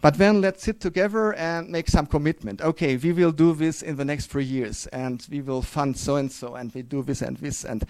But 0.00 0.16
then 0.16 0.40
let's 0.40 0.64
sit 0.64 0.80
together 0.80 1.34
and 1.34 1.68
make 1.68 1.88
some 1.88 2.06
commitment. 2.06 2.62
Okay, 2.62 2.96
we 2.96 3.12
will 3.12 3.32
do 3.32 3.54
this 3.54 3.82
in 3.82 3.96
the 3.96 4.04
next 4.04 4.26
three 4.26 4.44
years, 4.44 4.86
and 4.88 5.24
we 5.30 5.42
will 5.42 5.62
fund 5.62 5.96
so 5.96 6.16
and 6.16 6.32
so, 6.32 6.54
and 6.54 6.74
we 6.74 6.82
do 6.82 7.02
this 7.02 7.20
and 7.20 7.36
this, 7.36 7.64
and 7.64 7.84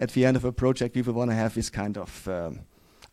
at 0.00 0.10
the 0.10 0.26
end 0.26 0.36
of 0.36 0.44
a 0.44 0.52
project, 0.52 0.96
we 0.96 1.02
will 1.02 1.12
want 1.12 1.30
to 1.30 1.36
have 1.36 1.54
this 1.54 1.70
kind 1.70 1.96
of 1.96 2.28
um, 2.28 2.60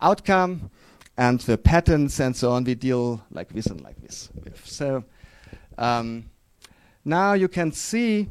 outcome, 0.02 0.72
and 1.20 1.42
the 1.42 1.58
patents 1.58 2.22
and 2.22 2.34
so 2.34 2.52
on. 2.52 2.64
We 2.64 2.76
deal 2.76 3.22
like 3.30 3.50
this 3.50 3.66
and 3.66 3.82
like 3.82 4.02
this. 4.02 4.30
With. 4.42 4.66
So 4.66 5.04
um, 5.78 6.30
now 7.04 7.34
you 7.34 7.50
can 7.50 7.74
see 7.74 8.30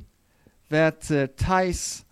that 0.71 1.11
uh, 1.11 1.27
ties 1.37 2.07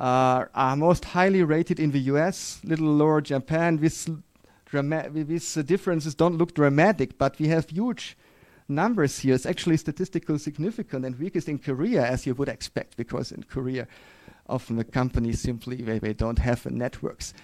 uh, 0.00 0.46
are 0.54 0.76
most 0.76 1.04
highly 1.04 1.42
rated 1.42 1.78
in 1.78 1.90
the 1.90 1.98
US, 2.12 2.60
little 2.64 2.86
lower 2.86 3.20
Japan. 3.20 3.76
This 3.76 4.08
these 4.72 5.58
uh, 5.58 5.62
differences 5.62 6.14
don't 6.14 6.38
look 6.38 6.54
dramatic, 6.54 7.18
but 7.18 7.38
we 7.38 7.48
have 7.48 7.68
huge 7.68 8.16
numbers 8.68 9.18
here. 9.18 9.34
It's 9.34 9.44
actually 9.44 9.76
statistically 9.76 10.38
significant 10.38 11.04
and 11.04 11.18
weakest 11.18 11.50
in 11.50 11.58
Korea, 11.58 12.06
as 12.06 12.24
you 12.24 12.34
would 12.34 12.48
expect, 12.48 12.96
because 12.96 13.30
in 13.30 13.42
Korea, 13.42 13.86
often 14.48 14.76
the 14.76 14.84
companies 14.84 15.42
simply 15.42 15.76
they, 15.76 15.98
they 15.98 16.14
don't 16.14 16.38
have 16.38 16.62
the 16.62 16.70
networks. 16.70 17.34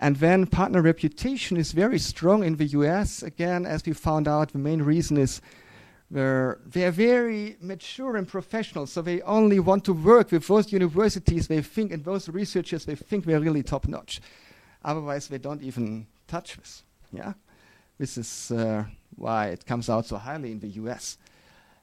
And 0.00 0.16
then 0.16 0.46
partner 0.46 0.80
reputation 0.80 1.58
is 1.58 1.72
very 1.72 1.98
strong 1.98 2.42
in 2.42 2.56
the 2.56 2.64
US. 2.66 3.22
Again, 3.22 3.66
as 3.66 3.84
we 3.84 3.92
found 3.92 4.26
out, 4.26 4.52
the 4.52 4.58
main 4.58 4.80
reason 4.80 5.18
is 5.18 5.42
they're, 6.10 6.58
they're 6.66 6.90
very 6.90 7.56
mature 7.60 8.16
and 8.16 8.26
professional, 8.26 8.86
so 8.86 9.02
they 9.02 9.20
only 9.22 9.60
want 9.60 9.84
to 9.84 9.92
work 9.92 10.32
with 10.32 10.48
those 10.48 10.72
universities 10.72 11.46
they 11.46 11.62
think 11.62 11.92
and 11.92 12.04
those 12.04 12.28
researchers 12.28 12.86
they 12.86 12.96
think 12.96 13.26
they're 13.26 13.38
really 13.38 13.62
top 13.62 13.86
notch. 13.86 14.20
Otherwise, 14.82 15.28
they 15.28 15.38
don't 15.38 15.62
even 15.62 16.06
touch 16.26 16.56
this. 16.56 16.82
Yeah, 17.12 17.34
this 17.98 18.16
is 18.16 18.50
uh, 18.50 18.84
why 19.16 19.48
it 19.48 19.66
comes 19.66 19.90
out 19.90 20.06
so 20.06 20.16
highly 20.16 20.50
in 20.52 20.60
the 20.60 20.68
U.S. 20.68 21.18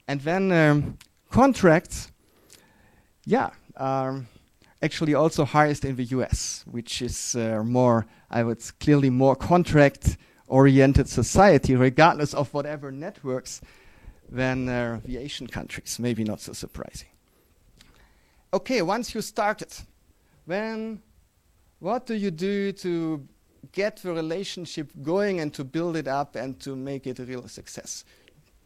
And 0.07 0.19
then 0.21 0.51
um, 0.51 0.97
contracts, 1.29 2.11
yeah, 3.25 3.51
are 3.75 4.25
actually 4.81 5.13
also 5.13 5.45
highest 5.45 5.85
in 5.85 5.95
the 5.95 6.03
U.S., 6.03 6.63
which 6.69 7.01
is 7.01 7.35
uh, 7.35 7.63
more, 7.63 8.05
I 8.29 8.43
would 8.43 8.61
clearly 8.79 9.09
more 9.09 9.35
contract-oriented 9.35 11.09
society, 11.09 11.75
regardless 11.75 12.33
of 12.33 12.53
whatever 12.53 12.91
networks 12.91 13.61
than 14.29 14.69
uh, 14.69 14.99
the 15.05 15.17
Asian 15.17 15.47
countries. 15.47 15.97
Maybe 15.99 16.23
not 16.23 16.41
so 16.41 16.53
surprising. 16.53 17.07
Okay, 18.53 18.81
once 18.81 19.13
you 19.13 19.21
started, 19.21 19.73
then 20.45 21.01
what 21.79 22.05
do 22.05 22.15
you 22.15 22.31
do 22.31 22.71
to 22.71 23.27
get 23.71 23.97
the 23.97 24.13
relationship 24.13 24.91
going 25.01 25.39
and 25.39 25.53
to 25.53 25.63
build 25.63 25.95
it 25.95 26.07
up 26.07 26.35
and 26.35 26.59
to 26.61 26.75
make 26.75 27.07
it 27.07 27.19
a 27.19 27.25
real 27.25 27.47
success? 27.47 28.05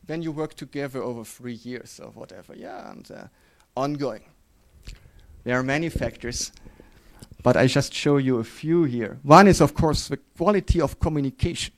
Then 0.05 0.21
you 0.21 0.31
work 0.31 0.55
together 0.55 1.01
over 1.01 1.23
three 1.23 1.53
years 1.53 1.99
or 2.03 2.11
whatever, 2.11 2.55
yeah, 2.55 2.91
and 2.91 3.09
uh, 3.11 3.27
ongoing. 3.75 4.23
There 5.43 5.57
are 5.57 5.63
many 5.63 5.89
factors, 5.89 6.51
but 7.41 7.57
I 7.57 7.67
just 7.67 7.93
show 7.93 8.17
you 8.17 8.37
a 8.37 8.43
few 8.43 8.83
here. 8.83 9.19
One 9.23 9.47
is, 9.47 9.61
of 9.61 9.73
course, 9.73 10.07
the 10.07 10.17
quality 10.17 10.79
of 10.79 10.99
communication. 10.99 11.73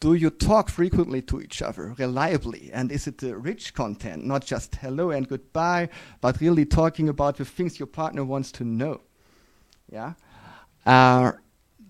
Do 0.00 0.14
you 0.14 0.30
talk 0.30 0.68
frequently 0.68 1.22
to 1.22 1.40
each 1.40 1.62
other, 1.62 1.94
reliably? 1.98 2.70
And 2.72 2.92
is 2.92 3.06
it 3.06 3.22
a 3.22 3.36
rich 3.36 3.72
content, 3.74 4.24
not 4.24 4.44
just 4.44 4.76
hello 4.76 5.10
and 5.10 5.26
goodbye, 5.26 5.88
but 6.20 6.40
really 6.40 6.66
talking 6.66 7.08
about 7.08 7.36
the 7.36 7.44
things 7.44 7.78
your 7.78 7.86
partner 7.86 8.24
wants 8.24 8.52
to 8.52 8.64
know? 8.64 9.00
Yeah. 9.90 10.14
Uh, 10.84 11.32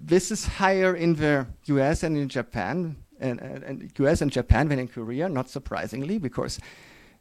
this 0.00 0.30
is 0.30 0.46
higher 0.46 0.94
in 0.94 1.14
the 1.14 1.46
US 1.64 2.02
and 2.02 2.16
in 2.16 2.28
Japan, 2.28 2.96
and, 3.18 3.40
and 3.40 3.90
US 3.98 4.20
and 4.20 4.30
Japan 4.30 4.68
than 4.68 4.78
in 4.78 4.88
Korea, 4.88 5.28
not 5.28 5.48
surprisingly, 5.48 6.18
because 6.18 6.60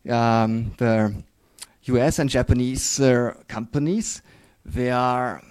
um, 0.09 0.73
the 0.77 1.15
US 1.85 2.19
and 2.19 2.29
Japanese 2.29 2.99
uh, 2.99 3.33
companies, 3.47 4.21
they 4.65 4.91
are, 4.91 5.41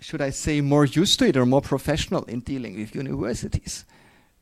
should 0.00 0.20
I 0.20 0.30
say, 0.30 0.60
more 0.60 0.84
used 0.84 1.18
to 1.18 1.26
it 1.26 1.36
or 1.36 1.46
more 1.46 1.62
professional 1.62 2.24
in 2.24 2.40
dealing 2.40 2.78
with 2.78 2.94
universities 2.94 3.84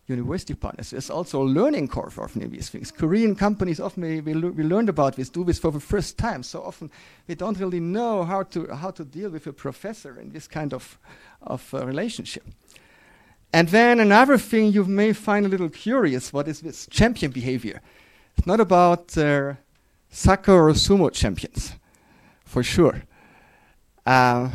university 0.08 0.54
partners. 0.54 0.90
There's 0.90 1.10
also 1.10 1.42
a 1.42 1.44
learning 1.44 1.88
curve 1.88 2.18
often 2.18 2.42
in 2.42 2.50
these 2.50 2.68
things. 2.68 2.90
Korean 2.90 3.34
companies 3.34 3.80
often 3.80 4.02
we, 4.02 4.20
we, 4.20 4.34
we, 4.34 4.62
learned 4.62 4.88
about 4.88 5.16
this, 5.16 5.28
do 5.28 5.44
this 5.44 5.58
for 5.58 5.72
the 5.72 5.80
first 5.80 6.16
time. 6.16 6.42
So 6.42 6.62
often 6.62 6.90
they 7.26 7.34
don't 7.34 7.58
really 7.58 7.80
know 7.80 8.24
how 8.24 8.44
to 8.44 8.74
how 8.74 8.90
to 8.92 9.04
deal 9.04 9.30
with 9.30 9.46
a 9.46 9.52
professor 9.52 10.18
in 10.20 10.30
this 10.30 10.46
kind 10.46 10.72
of 10.72 10.98
of 11.42 11.74
uh, 11.74 11.86
relationship. 11.86 12.44
And 13.52 13.68
then 13.68 14.00
another 14.00 14.38
thing 14.38 14.72
you 14.72 14.84
may 14.84 15.12
find 15.12 15.46
a 15.46 15.48
little 15.48 15.70
curious: 15.70 16.32
what 16.32 16.48
is 16.48 16.60
this 16.60 16.86
champion 16.90 17.32
behavior? 17.32 17.80
It's 18.36 18.46
not 18.46 18.60
about 18.60 19.16
uh, 19.18 19.54
or 20.48 20.72
sumo 20.72 21.12
champions, 21.12 21.72
for 22.44 22.62
sure. 22.62 23.02
Uh, 24.04 24.50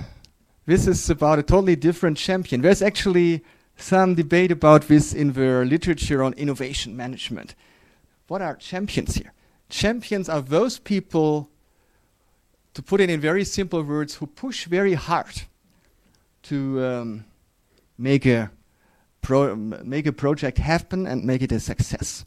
this 0.66 0.88
is 0.88 1.10
about 1.10 1.40
a 1.40 1.44
totally 1.44 1.76
different 1.76 2.18
champion. 2.18 2.62
There's 2.62 2.82
actually 2.82 3.44
some 3.78 4.16
debate 4.16 4.52
about 4.52 4.84
this 4.84 5.14
in 5.14 5.34
the 5.34 5.66
literature 5.66 6.24
on 6.24 6.34
innovation 6.34 6.96
management. 6.96 7.56
What 8.28 8.42
are 8.42 8.56
champions 8.56 9.16
here? 9.16 9.34
Champions 9.70 10.30
are 10.30 10.42
those 10.42 10.80
people, 10.80 11.50
to 12.74 12.82
put 12.82 13.02
it 13.02 13.10
in 13.10 13.20
very 13.20 13.44
simple 13.44 13.84
words, 13.84 14.16
who 14.16 14.28
push 14.28 14.66
very 14.66 14.94
hard 14.94 15.44
to 16.44 16.84
um, 16.84 17.26
make 17.98 18.26
a 18.26 18.52
make 19.84 20.08
a 20.08 20.12
project 20.12 20.58
happen 20.58 21.06
and 21.06 21.24
make 21.24 21.42
it 21.42 21.52
a 21.52 21.60
success. 21.60 22.26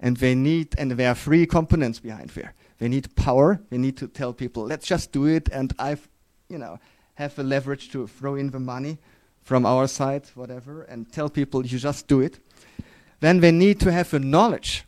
And 0.00 0.16
they 0.16 0.34
need, 0.34 0.74
and 0.78 0.90
there 0.92 1.10
are 1.10 1.14
three 1.14 1.46
components 1.46 2.00
behind 2.00 2.30
there. 2.30 2.54
They 2.78 2.88
need 2.88 3.14
power. 3.14 3.60
They 3.68 3.78
need 3.78 3.96
to 3.98 4.08
tell 4.08 4.32
people, 4.32 4.64
let's 4.64 4.86
just 4.86 5.12
do 5.12 5.26
it, 5.26 5.48
and 5.50 5.72
I've, 5.78 6.08
you 6.48 6.58
know, 6.58 6.78
have 7.14 7.34
the 7.34 7.42
leverage 7.42 7.90
to 7.92 8.06
throw 8.06 8.34
in 8.34 8.50
the 8.50 8.58
money 8.58 8.98
from 9.42 9.66
our 9.66 9.86
side, 9.86 10.24
whatever, 10.34 10.82
and 10.82 11.10
tell 11.12 11.28
people 11.28 11.66
you 11.66 11.78
just 11.78 12.08
do 12.08 12.20
it. 12.20 12.38
Then 13.20 13.40
they 13.40 13.52
need 13.52 13.78
to 13.80 13.92
have 13.92 14.14
a 14.14 14.18
knowledge. 14.18 14.84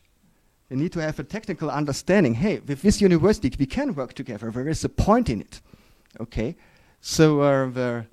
They 0.70 0.76
need 0.76 0.92
to 0.92 1.00
have 1.00 1.18
a 1.18 1.24
technical 1.24 1.70
understanding. 1.70 2.34
Hey, 2.34 2.60
with 2.60 2.80
this 2.80 3.02
university, 3.02 3.52
we 3.58 3.66
can 3.66 3.94
work 3.94 4.14
together. 4.14 4.50
There 4.50 4.68
is 4.68 4.84
a 4.84 4.88
point 4.88 5.28
in 5.28 5.42
it. 5.42 5.60
Okay? 6.18 6.56
So 7.02 7.40
uh, 7.42 7.66
the, 7.66 8.06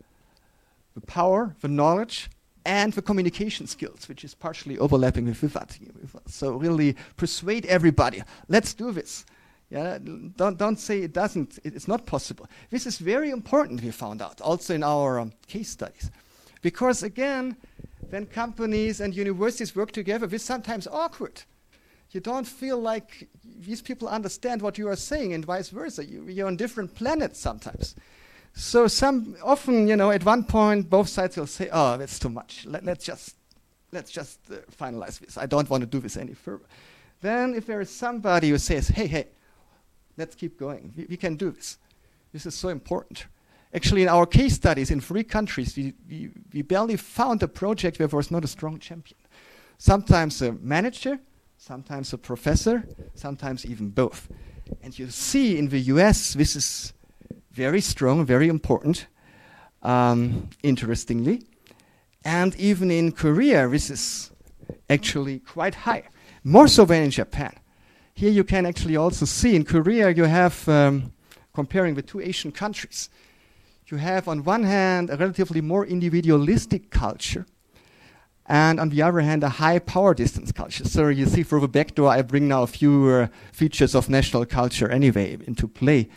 the 0.95 1.01
power, 1.01 1.55
the 1.61 1.69
knowledge, 1.69 2.29
and 2.65 2.93
the 2.93 3.01
communication 3.01 3.67
skills, 3.67 4.07
which 4.07 4.23
is 4.23 4.33
partially 4.35 4.77
overlapping 4.77 5.25
with 5.25 5.37
Vivat. 5.37 5.77
So 6.27 6.51
really 6.53 6.95
persuade 7.17 7.65
everybody. 7.65 8.23
Let's 8.47 8.73
do 8.73 8.91
this. 8.91 9.25
Yeah, 9.69 9.99
don't, 10.35 10.57
don't 10.57 10.79
say 10.79 11.01
it 11.01 11.13
doesn't, 11.13 11.59
it's 11.63 11.87
not 11.87 12.07
possible. 12.07 12.47
This 12.71 12.87
is 12.87 12.97
very 12.97 13.29
important, 13.29 13.83
we 13.83 13.91
found 13.91 14.19
out, 14.21 14.41
also 14.41 14.73
in 14.73 14.83
our 14.83 15.19
um, 15.19 15.31
case 15.47 15.69
studies. 15.69 16.09
Because 16.63 17.03
again, 17.03 17.55
when 18.09 18.25
companies 18.25 18.99
and 18.99 19.15
universities 19.15 19.75
work 19.75 19.91
together, 19.91 20.27
it's 20.31 20.43
sometimes 20.43 20.87
awkward. 20.87 21.43
You 22.11 22.19
don't 22.19 22.47
feel 22.47 22.79
like 22.79 23.29
these 23.43 23.83
people 23.83 24.07
understand 24.07 24.63
what 24.63 24.79
you 24.79 24.87
are 24.87 24.95
saying, 24.95 25.33
and 25.33 25.45
vice 25.45 25.69
versa. 25.69 26.03
You, 26.03 26.25
you're 26.27 26.47
on 26.47 26.55
different 26.55 26.95
planets 26.95 27.39
sometimes. 27.39 27.95
So 28.59 28.87
some 28.87 29.37
often, 29.41 29.87
you 29.87 29.95
know, 29.95 30.11
at 30.11 30.25
one 30.25 30.43
point, 30.43 30.89
both 30.89 31.07
sides 31.07 31.37
will 31.37 31.47
say, 31.47 31.69
"Oh, 31.71 31.95
that's 31.95 32.19
too 32.19 32.29
much. 32.29 32.65
Let, 32.65 32.85
us 32.85 32.97
just 32.97 33.35
let's 33.93 34.11
just 34.11 34.39
uh, 34.51 34.55
finalize 34.77 35.17
this. 35.19 35.37
I 35.37 35.45
don't 35.45 35.69
want 35.69 35.81
to 35.81 35.87
do 35.87 35.99
this 35.99 36.17
any 36.17 36.33
further." 36.33 36.65
Then, 37.21 37.55
if 37.55 37.65
there 37.65 37.79
is 37.79 37.89
somebody 37.89 38.49
who 38.49 38.57
says, 38.57 38.89
"Hey, 38.89 39.07
hey, 39.07 39.27
let's 40.17 40.35
keep 40.35 40.59
going. 40.59 40.93
We, 40.97 41.05
we 41.11 41.17
can 41.17 41.37
do 41.37 41.51
this. 41.51 41.77
This 42.33 42.45
is 42.45 42.53
so 42.53 42.67
important." 42.67 43.27
Actually, 43.73 44.01
in 44.01 44.09
our 44.09 44.25
case 44.25 44.55
studies 44.55 44.91
in 44.91 44.99
three 44.99 45.23
countries, 45.23 45.77
we, 45.77 45.93
we, 46.09 46.29
we 46.53 46.61
barely 46.61 46.97
found 46.97 47.41
a 47.41 47.47
project 47.47 47.97
where 47.97 48.09
there 48.09 48.17
was 48.17 48.29
not 48.29 48.43
a 48.43 48.47
strong 48.47 48.77
champion. 48.77 49.19
Sometimes 49.77 50.41
a 50.41 50.51
manager, 50.51 51.17
sometimes 51.57 52.11
a 52.11 52.17
professor, 52.17 52.83
sometimes 53.13 53.65
even 53.65 53.89
both. 53.89 54.27
And 54.81 54.97
you 54.99 55.09
see 55.11 55.57
in 55.57 55.69
the 55.69 55.79
US, 55.79 56.33
this 56.33 56.55
is 56.55 56.93
very 57.51 57.81
strong, 57.81 58.25
very 58.25 58.47
important, 58.47 59.07
um, 59.81 60.49
interestingly. 60.63 61.43
And 62.23 62.55
even 62.55 62.91
in 62.91 63.11
Korea, 63.11 63.67
this 63.67 63.89
is 63.89 64.31
actually 64.89 65.39
quite 65.39 65.75
high, 65.75 66.03
more 66.43 66.67
so 66.67 66.85
than 66.85 67.03
in 67.03 67.11
Japan. 67.11 67.53
Here 68.13 68.31
you 68.31 68.43
can 68.43 68.65
actually 68.65 68.97
also 68.97 69.25
see 69.25 69.55
in 69.55 69.63
Korea, 69.63 70.09
you 70.09 70.25
have, 70.25 70.67
um, 70.67 71.13
comparing 71.53 71.95
the 71.95 72.01
two 72.01 72.19
Asian 72.19 72.51
countries, 72.51 73.09
you 73.87 73.97
have 73.97 74.27
on 74.27 74.43
one 74.43 74.63
hand 74.63 75.09
a 75.09 75.17
relatively 75.17 75.61
more 75.61 75.85
individualistic 75.85 76.91
culture 76.91 77.45
and 78.49 78.79
on 78.79 78.89
the 78.89 79.03
other 79.03 79.19
hand, 79.19 79.43
a 79.43 79.49
high 79.49 79.77
power 79.77 80.15
distance 80.15 80.51
culture. 80.51 80.83
So 80.83 81.07
you 81.09 81.27
see, 81.27 81.43
through 81.43 81.61
the 81.61 81.67
back 81.67 81.93
door, 81.93 82.09
I 82.09 82.23
bring 82.23 82.47
now 82.47 82.63
a 82.63 82.67
few 82.67 83.07
uh, 83.07 83.27
features 83.53 83.93
of 83.93 84.09
national 84.09 84.47
culture 84.47 84.89
anyway 84.89 85.37
into 85.45 85.67
play. 85.67 86.09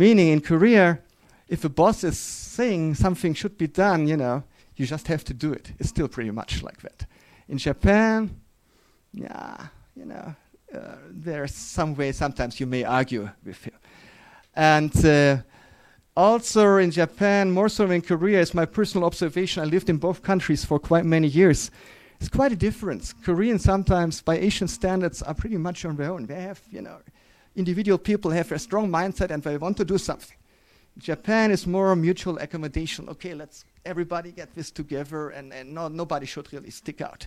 Meaning, 0.00 0.28
in 0.28 0.40
Korea, 0.40 0.98
if 1.46 1.62
a 1.62 1.68
boss 1.68 2.04
is 2.04 2.18
saying 2.18 2.94
something 2.94 3.34
should 3.34 3.58
be 3.58 3.66
done, 3.66 4.06
you 4.06 4.16
know, 4.16 4.42
you 4.76 4.86
just 4.86 5.06
have 5.08 5.24
to 5.24 5.34
do 5.34 5.52
it. 5.52 5.72
It's 5.78 5.90
still 5.90 6.08
pretty 6.08 6.30
much 6.30 6.62
like 6.62 6.80
that. 6.80 7.04
In 7.48 7.58
Japan, 7.58 8.30
yeah, 9.12 9.66
you 9.94 10.06
know, 10.06 10.34
uh, 10.74 10.94
there's 11.10 11.54
some 11.54 11.94
way 11.94 12.12
sometimes 12.12 12.58
you 12.58 12.66
may 12.66 12.82
argue 12.82 13.28
with 13.44 13.62
him. 13.62 13.74
And 14.54 15.04
uh, 15.04 15.42
also 16.16 16.78
in 16.78 16.90
Japan, 16.92 17.50
more 17.50 17.68
so 17.68 17.90
in 17.90 18.00
Korea, 18.00 18.40
is 18.40 18.54
my 18.54 18.64
personal 18.64 19.06
observation. 19.06 19.62
I 19.62 19.66
lived 19.66 19.90
in 19.90 19.98
both 19.98 20.22
countries 20.22 20.64
for 20.64 20.78
quite 20.78 21.04
many 21.04 21.28
years. 21.28 21.70
It's 22.20 22.30
quite 22.30 22.52
a 22.52 22.56
difference. 22.56 23.12
Koreans 23.12 23.64
sometimes, 23.64 24.22
by 24.22 24.38
Asian 24.38 24.68
standards, 24.68 25.20
are 25.20 25.34
pretty 25.34 25.58
much 25.58 25.84
on 25.84 25.96
their 25.96 26.10
own. 26.10 26.24
They 26.24 26.40
have, 26.40 26.62
you 26.70 26.80
know, 26.80 27.00
individual 27.56 27.98
people 27.98 28.30
have 28.30 28.52
a 28.52 28.58
strong 28.58 28.90
mindset 28.90 29.30
and 29.30 29.42
they 29.42 29.56
want 29.56 29.76
to 29.78 29.84
do 29.84 29.98
something. 29.98 30.36
Japan 30.98 31.50
is 31.50 31.66
more 31.66 31.94
mutual 31.96 32.38
accommodation. 32.38 33.08
Okay, 33.08 33.34
let's 33.34 33.64
everybody 33.84 34.32
get 34.32 34.54
this 34.54 34.70
together, 34.70 35.30
and, 35.30 35.52
and 35.52 35.72
no, 35.72 35.88
nobody 35.88 36.26
should 36.26 36.52
really 36.52 36.70
stick 36.70 37.00
out. 37.00 37.26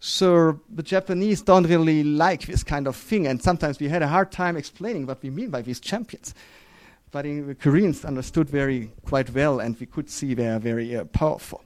So 0.00 0.60
the 0.68 0.82
Japanese 0.82 1.42
don't 1.42 1.66
really 1.66 2.02
like 2.02 2.46
this 2.46 2.64
kind 2.64 2.86
of 2.86 2.96
thing, 2.96 3.26
and 3.26 3.40
sometimes 3.40 3.78
we 3.78 3.88
had 3.88 4.02
a 4.02 4.08
hard 4.08 4.32
time 4.32 4.56
explaining 4.56 5.06
what 5.06 5.22
we 5.22 5.30
mean 5.30 5.50
by 5.50 5.62
these 5.62 5.80
champions 5.80 6.34
but 7.14 7.22
the 7.22 7.54
Koreans 7.54 8.04
understood 8.04 8.50
very 8.50 8.90
quite 9.06 9.32
well, 9.32 9.60
and 9.60 9.78
we 9.78 9.86
could 9.86 10.10
see 10.10 10.34
they 10.34 10.48
are 10.48 10.58
very 10.58 10.96
uh, 10.96 11.04
powerful. 11.04 11.62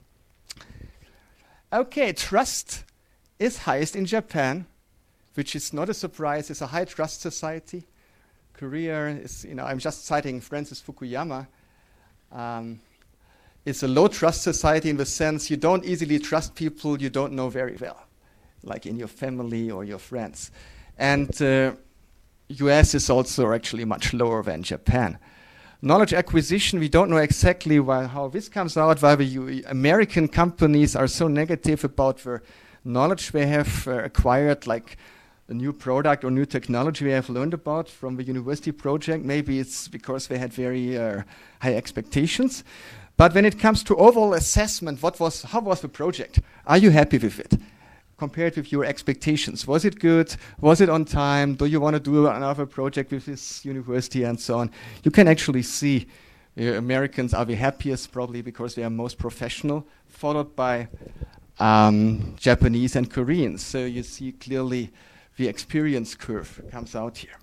Okay, 1.73 2.13
trust 2.13 2.83
is 3.39 3.57
highest 3.57 3.95
in 3.95 4.05
Japan, 4.05 4.67
which 5.39 5.55
is 5.55 5.71
not 5.71 5.87
a 5.87 5.93
surprise. 5.93 6.49
It's 6.49 6.59
a 6.59 6.67
high 6.67 6.83
trust 6.83 7.21
society. 7.21 7.85
Korea 8.51 9.07
is, 9.07 9.45
you 9.45 9.55
know, 9.55 9.63
I'm 9.63 9.79
just 9.79 10.05
citing 10.05 10.41
Francis 10.41 10.83
Fukuyama. 10.85 11.47
Um, 12.29 12.81
it's 13.65 13.81
a 13.81 13.87
low 13.87 14.09
trust 14.09 14.41
society 14.41 14.89
in 14.89 14.97
the 14.97 15.05
sense 15.05 15.49
you 15.49 15.55
don't 15.55 15.85
easily 15.85 16.19
trust 16.19 16.55
people 16.55 17.01
you 17.01 17.09
don't 17.09 17.31
know 17.31 17.47
very 17.47 17.77
well, 17.79 18.03
like 18.63 18.85
in 18.85 18.97
your 18.97 19.07
family 19.07 19.71
or 19.71 19.85
your 19.85 19.97
friends. 19.97 20.51
And 20.97 21.41
uh, 21.41 21.71
US 22.49 22.93
is 22.93 23.09
also 23.09 23.53
actually 23.53 23.85
much 23.85 24.13
lower 24.13 24.43
than 24.43 24.61
Japan 24.61 25.19
knowledge 25.81 26.13
acquisition, 26.13 26.77
we 26.77 26.89
don't 26.89 27.09
know 27.09 27.23
exactly 27.23 27.79
why, 27.79 28.05
how 28.05 28.27
this 28.27 28.49
comes 28.49 28.75
out, 28.75 29.01
why 29.01 29.15
the 29.15 29.63
American 29.69 30.27
companies 30.27 30.93
are 30.93 31.07
so 31.07 31.29
negative 31.29 31.85
about 31.85 32.17
the 32.17 32.41
knowledge 32.83 33.31
they 33.31 33.47
have 33.47 33.87
uh, 33.87 34.03
acquired, 34.03 34.67
like 34.67 34.97
a 35.49 35.53
new 35.53 35.73
product 35.73 36.23
or 36.23 36.31
new 36.31 36.45
technology 36.45 37.05
they 37.05 37.11
have 37.11 37.29
learned 37.29 37.53
about 37.53 37.89
from 37.89 38.15
the 38.15 38.23
university 38.23 38.71
project. 38.71 39.25
Maybe 39.25 39.59
it's 39.59 39.87
because 39.87 40.27
they 40.27 40.37
had 40.37 40.53
very 40.53 40.97
uh, 40.97 41.23
high 41.59 41.75
expectations. 41.75 42.63
But 43.17 43.33
when 43.33 43.45
it 43.45 43.59
comes 43.59 43.83
to 43.83 43.95
overall 43.97 44.33
assessment, 44.33 45.01
what 45.03 45.19
was, 45.19 45.43
how 45.43 45.59
was 45.59 45.81
the 45.81 45.89
project? 45.89 46.39
Are 46.65 46.77
you 46.77 46.91
happy 46.91 47.17
with 47.17 47.39
it? 47.39 47.53
compared 48.17 48.57
with 48.57 48.69
your 48.69 48.83
expectations. 48.83 49.65
Was 49.65 49.85
it 49.85 49.97
good? 49.97 50.35
Was 50.59 50.81
it 50.81 50.89
on 50.89 51.05
time? 51.05 51.55
Do 51.55 51.65
you 51.65 51.79
want 51.79 51.93
to 51.93 52.01
do 52.01 52.27
another 52.27 52.65
project 52.65 53.11
with 53.11 53.25
this 53.25 53.63
university 53.63 54.23
and 54.23 54.37
so 54.37 54.59
on? 54.59 54.71
You 55.03 55.11
can 55.11 55.29
actually 55.29 55.63
see 55.63 56.05
uh, 56.59 56.73
Americans 56.73 57.33
are 57.33 57.45
the 57.45 57.55
happiest, 57.55 58.11
probably 58.11 58.41
because 58.41 58.75
they 58.75 58.83
are 58.83 58.89
most 58.89 59.17
professional, 59.17 59.87
followed 60.09 60.53
by 60.53 60.89
um, 61.59 62.35
Japanese 62.37 62.97
and 62.97 63.09
Koreans. 63.09 63.65
So 63.65 63.85
you 63.85 64.03
see 64.03 64.33
clearly 64.33 64.91
the 65.39 65.47
experience 65.47 66.15
curve 66.15 66.61
comes 66.69 66.97
out 66.97 67.17
here. 67.17 67.37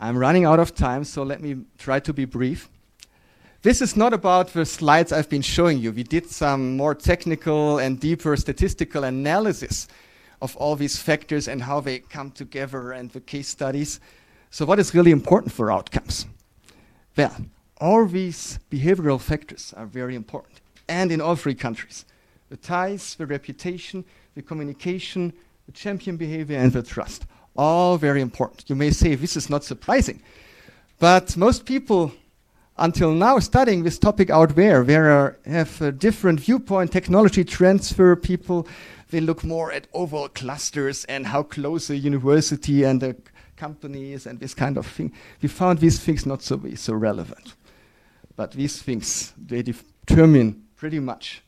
I'm 0.00 0.18
running 0.18 0.44
out 0.44 0.58
of 0.58 0.74
time, 0.74 1.04
so 1.04 1.22
let 1.22 1.40
me 1.40 1.56
try 1.78 2.00
to 2.00 2.12
be 2.12 2.24
brief. 2.24 2.68
This 3.62 3.80
is 3.80 3.96
not 3.96 4.12
about 4.12 4.48
the 4.48 4.66
slides 4.66 5.12
I've 5.12 5.28
been 5.28 5.40
showing 5.40 5.78
you. 5.78 5.92
We 5.92 6.02
did 6.02 6.28
some 6.28 6.76
more 6.76 6.96
technical 6.96 7.78
and 7.78 8.00
deeper 8.00 8.36
statistical 8.36 9.04
analysis 9.04 9.86
of 10.40 10.56
all 10.56 10.74
these 10.74 10.98
factors 10.98 11.46
and 11.46 11.62
how 11.62 11.78
they 11.78 12.00
come 12.00 12.32
together 12.32 12.90
and 12.90 13.12
the 13.12 13.20
case 13.20 13.46
studies. 13.46 14.00
So, 14.50 14.66
what 14.66 14.80
is 14.80 14.92
really 14.96 15.12
important 15.12 15.52
for 15.52 15.70
outcomes? 15.70 16.26
Well, 17.16 17.36
all 17.80 18.04
these 18.06 18.58
behavioral 18.68 19.20
factors 19.20 19.72
are 19.76 19.86
very 19.86 20.16
important, 20.16 20.60
and 20.88 21.12
in 21.12 21.20
all 21.20 21.36
three 21.36 21.54
countries 21.54 22.04
the 22.48 22.56
ties, 22.56 23.14
the 23.14 23.26
reputation, 23.26 24.04
the 24.34 24.42
communication, 24.42 25.32
the 25.66 25.72
champion 25.72 26.16
behavior, 26.16 26.58
and 26.58 26.72
the 26.72 26.82
trust. 26.82 27.26
All 27.56 27.98
very 27.98 28.20
important. 28.20 28.68
You 28.68 28.76
may 28.76 28.90
say 28.90 29.14
this 29.14 29.36
is 29.36 29.50
not 29.50 29.64
surprising, 29.64 30.22
but 30.98 31.36
most 31.36 31.66
people 31.66 32.12
until 32.78 33.12
now 33.12 33.38
studying 33.38 33.82
this 33.82 33.98
topic 33.98 34.30
out 34.30 34.54
there, 34.54 34.82
where 34.82 35.38
I 35.46 35.50
have 35.50 35.80
a 35.82 35.92
different 35.92 36.40
viewpoint, 36.40 36.90
technology 36.90 37.44
transfer 37.44 38.16
people, 38.16 38.66
they 39.10 39.20
look 39.20 39.44
more 39.44 39.70
at 39.70 39.88
overall 39.92 40.28
clusters 40.28 41.04
and 41.04 41.26
how 41.26 41.42
close 41.42 41.90
a 41.90 41.96
university 41.96 42.82
and 42.84 43.02
a 43.02 43.14
company 43.56 44.12
is 44.12 44.26
and 44.26 44.40
this 44.40 44.54
kind 44.54 44.78
of 44.78 44.86
thing. 44.86 45.12
We 45.42 45.48
found 45.48 45.78
these 45.78 46.00
things 46.00 46.24
not 46.24 46.42
so, 46.42 46.60
so 46.74 46.94
relevant. 46.94 47.54
But 48.34 48.52
these 48.52 48.80
things, 48.80 49.34
they 49.36 49.62
determine 49.62 50.64
pretty 50.74 50.98
much 50.98 51.42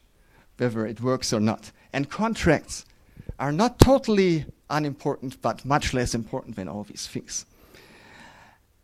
whether 0.59 0.87
it 0.87 1.01
works 1.01 1.33
or 1.33 1.41
not. 1.41 1.73
And 1.93 2.11
contracts 2.11 2.85
are 3.39 3.53
not 3.53 3.79
totally 3.79 4.47
unimportant, 4.71 5.41
but 5.43 5.65
much 5.65 5.95
less 5.95 6.15
important 6.15 6.57
than 6.57 6.69
all 6.69 6.85
these 6.85 7.07
things. 7.07 7.47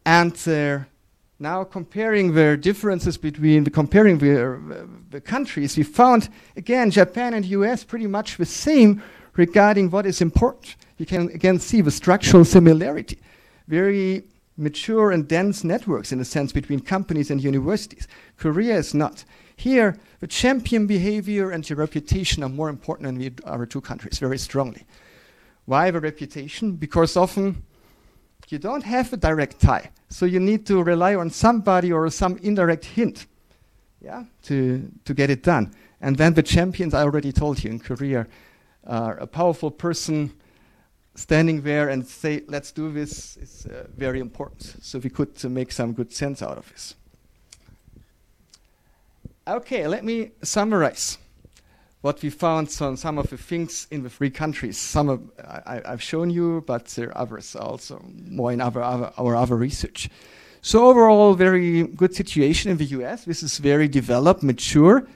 And 0.05 0.37
uh, 0.49 0.81
now 1.39 1.65
comparing 1.65 2.35
the 2.35 2.57
differences 2.57 3.17
between 3.17 3.65
the 3.65 3.71
comparing 3.71 4.19
the, 4.19 4.55
uh, 4.55 4.87
the 5.11 5.21
countries, 5.21 5.77
we 5.77 5.83
found 5.83 6.29
again 6.57 6.91
Japan 6.91 7.35
and 7.35 7.45
US 7.47 7.85
pretty 7.85 8.07
much 8.07 8.37
the 8.37 8.47
same 8.47 9.03
regarding 9.37 9.91
what 9.91 10.07
is 10.07 10.21
important. 10.21 10.77
You 10.99 11.07
can 11.07 11.29
again 11.29 11.59
see 11.59 11.81
the 11.81 11.91
structural 11.91 12.45
similarity. 12.45 13.19
Very 13.69 14.25
mature 14.61 15.11
and 15.11 15.27
dense 15.27 15.65
networks 15.65 16.13
in 16.13 16.21
a 16.21 16.25
sense 16.25 16.53
between 16.53 16.81
companies 16.81 17.31
and 17.31 17.43
universities. 17.43 18.07
Korea 18.37 18.77
is 18.77 18.95
not. 18.95 19.25
Here, 19.57 19.97
the 20.21 20.27
champion 20.27 20.87
behavior 20.87 21.51
and 21.51 21.69
your 21.69 21.79
reputation 21.79 22.43
are 22.43 22.49
more 22.49 22.69
important 22.69 23.07
than 23.07 23.19
the 23.19 23.33
other 23.45 23.67
two 23.67 23.81
countries, 23.81 24.19
very 24.19 24.39
strongly. 24.39 24.87
Why 25.65 25.91
the 25.91 26.01
reputation? 26.01 26.77
Because 26.77 27.17
often 27.17 27.63
you 28.49 28.59
don't 28.59 28.83
have 28.83 29.13
a 29.13 29.17
direct 29.17 29.61
tie. 29.61 29.91
So 30.09 30.27
you 30.27 30.41
need 30.41 30.67
to 30.67 30.83
rely 30.83 31.15
on 31.15 31.31
somebody 31.31 31.93
or 31.93 32.11
some 32.11 32.37
indirect 32.39 32.85
hint 32.85 33.27
yeah, 34.01 34.25
to, 34.45 34.91
to 35.05 35.15
get 35.15 35.31
it 35.31 35.43
done. 35.43 35.73
And 36.01 36.17
then 36.17 36.35
the 36.35 36.43
champions, 36.43 36.95
I 36.95 37.03
already 37.03 37.33
told 37.33 37.63
you 37.63 37.71
in 37.71 37.79
Korea, 37.79 38.27
are 38.87 39.19
a 39.19 39.27
powerful 39.27 39.71
person 39.71 40.33
standing 41.15 41.63
there 41.63 41.89
and 41.89 42.07
say, 42.07 42.43
let's 42.47 42.73
do 42.73 42.93
this 42.93 43.37
is 43.37 43.67
uh, 43.67 43.87
very 43.97 44.21
important. 44.21 44.77
So 44.83 44.99
we 44.99 45.11
could 45.11 45.33
uh, 45.45 45.49
make 45.49 45.73
some 45.73 45.93
good 45.93 46.13
sense 46.13 46.43
out 46.43 46.59
of 46.59 46.69
this. 46.71 46.95
Okay, 49.47 49.87
let 49.87 50.05
me 50.05 50.31
summarize 50.43 51.19
what 52.03 52.23
we 52.23 52.31
found 52.31 52.75
on 52.81 52.97
some 52.97 53.19
of 53.19 53.29
the 53.29 53.37
things 53.37 53.87
in 53.91 54.03
the 54.03 54.11
three 54.11 54.31
countries. 54.31 54.79
Some 54.79 55.09
of, 55.09 55.21
I, 55.39 55.83
have 55.85 56.03
shown 56.03 56.31
you, 56.31 56.63
but 56.67 56.87
there 56.87 57.09
are 57.09 57.19
others 57.19 57.55
also, 57.55 58.03
more 58.05 58.53
in 58.53 58.61
other, 58.61 58.83
other, 58.83 59.13
our 59.19 59.37
other 59.37 59.57
research. 59.57 60.09
So 60.63 60.87
overall, 60.87 61.35
very 61.35 61.85
good 61.85 62.15
situation 62.15 62.71
in 62.71 62.77
the 62.77 62.85
US. 63.01 63.25
This 63.25 63.43
is 63.43 63.59
very 63.59 63.89
developed, 63.89 64.43
mature. 64.43 65.07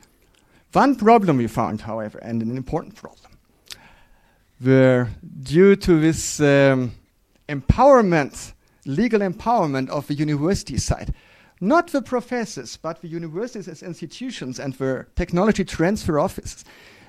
One 0.73 0.97
problem 0.97 1.37
we 1.37 1.47
found, 1.47 1.83
however, 1.83 2.19
and 2.19 2.43
an 2.43 2.57
important 2.57 2.97
problem, 2.97 3.34
were 4.65 5.09
due 5.43 5.77
to 5.77 6.01
this 6.01 6.41
um, 6.41 6.93
empowerment, 7.49 8.53
legal 8.87 9.21
empowerment 9.21 9.89
of 9.91 10.07
the 10.07 10.15
university 10.15 10.79
side, 10.79 11.15
not 11.61 11.89
the 11.89 12.03
professors, 12.03 12.77
but 12.77 13.01
the 13.01 13.09
universities 13.09 13.69
as 13.69 13.83
institutions 13.83 14.59
and 14.59 14.75
the 14.75 15.07
technology 15.17 15.65
transfer 15.65 16.19
offices, 16.19 16.65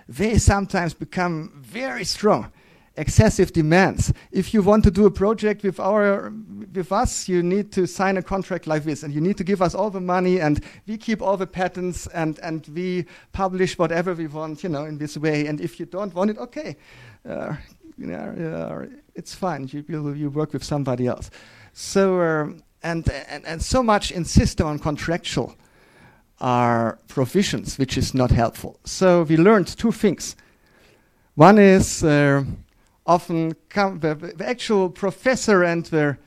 they 0.08 0.38
sometimes 0.38 0.94
become 0.94 1.52
very 1.56 2.06
strong. 2.06 2.52
Excessive 2.98 3.52
demands. 3.52 4.14
If 4.32 4.54
you 4.54 4.62
want 4.62 4.84
to 4.86 4.92
do 4.92 5.06
a 5.06 5.12
project 5.12 5.64
with 5.64 5.80
our 5.80 6.32
with 6.74 6.92
us, 6.92 7.28
you 7.28 7.44
need 7.44 7.72
to 7.74 7.86
sign 7.86 8.18
a 8.18 8.22
contract 8.22 8.68
like 8.68 8.84
this, 8.84 9.04
and 9.04 9.14
you 9.14 9.22
need 9.22 9.38
to 9.38 9.44
give 9.44 9.62
us 9.62 9.76
all 9.76 9.90
the 9.90 10.00
money, 10.00 10.40
and 10.40 10.64
we 10.88 10.98
keep 10.98 11.22
all 11.22 11.38
the 11.38 11.48
patents, 11.48 12.08
and 12.08 12.40
and 12.40 12.68
we 12.74 13.06
publish 13.34 13.78
whatever 13.78 14.14
we 14.14 14.28
want, 14.28 14.64
you 14.64 14.70
know, 14.70 14.86
in 14.86 14.98
this 14.98 15.18
way. 15.18 15.48
And 15.48 15.60
if 15.60 15.80
you 15.80 15.86
don't 15.86 16.14
want 16.14 16.32
it, 16.32 16.38
okay, 16.38 16.78
uh, 17.28 17.56
you 17.98 18.08
know, 18.08 18.86
uh, 18.88 18.96
it's 19.14 19.36
fine. 19.36 19.68
You, 19.72 19.84
you 19.88 20.14
you 20.14 20.30
work 20.30 20.54
with 20.54 20.64
somebody 20.64 21.08
else. 21.08 21.30
So 21.74 22.22
um, 22.22 22.64
and, 22.86 23.10
and, 23.30 23.46
and 23.46 23.62
so 23.62 23.82
much 23.82 24.12
insist 24.12 24.62
on 24.62 24.80
contractual 24.80 25.56
are 26.40 27.00
provisions, 27.08 27.78
which 27.80 27.98
is 27.98 28.14
not 28.14 28.30
helpful. 28.32 28.80
So 28.84 29.24
we 29.24 29.38
learned 29.38 29.68
two 29.68 29.92
things. 29.92 30.36
One 31.34 31.58
is 31.58 32.04
uh, 32.04 32.44
often 33.06 33.50
the, 33.74 34.34
the, 34.38 34.46
actual 34.48 34.90
professor 34.90 35.64
and 35.64 35.86
the 35.88 36.18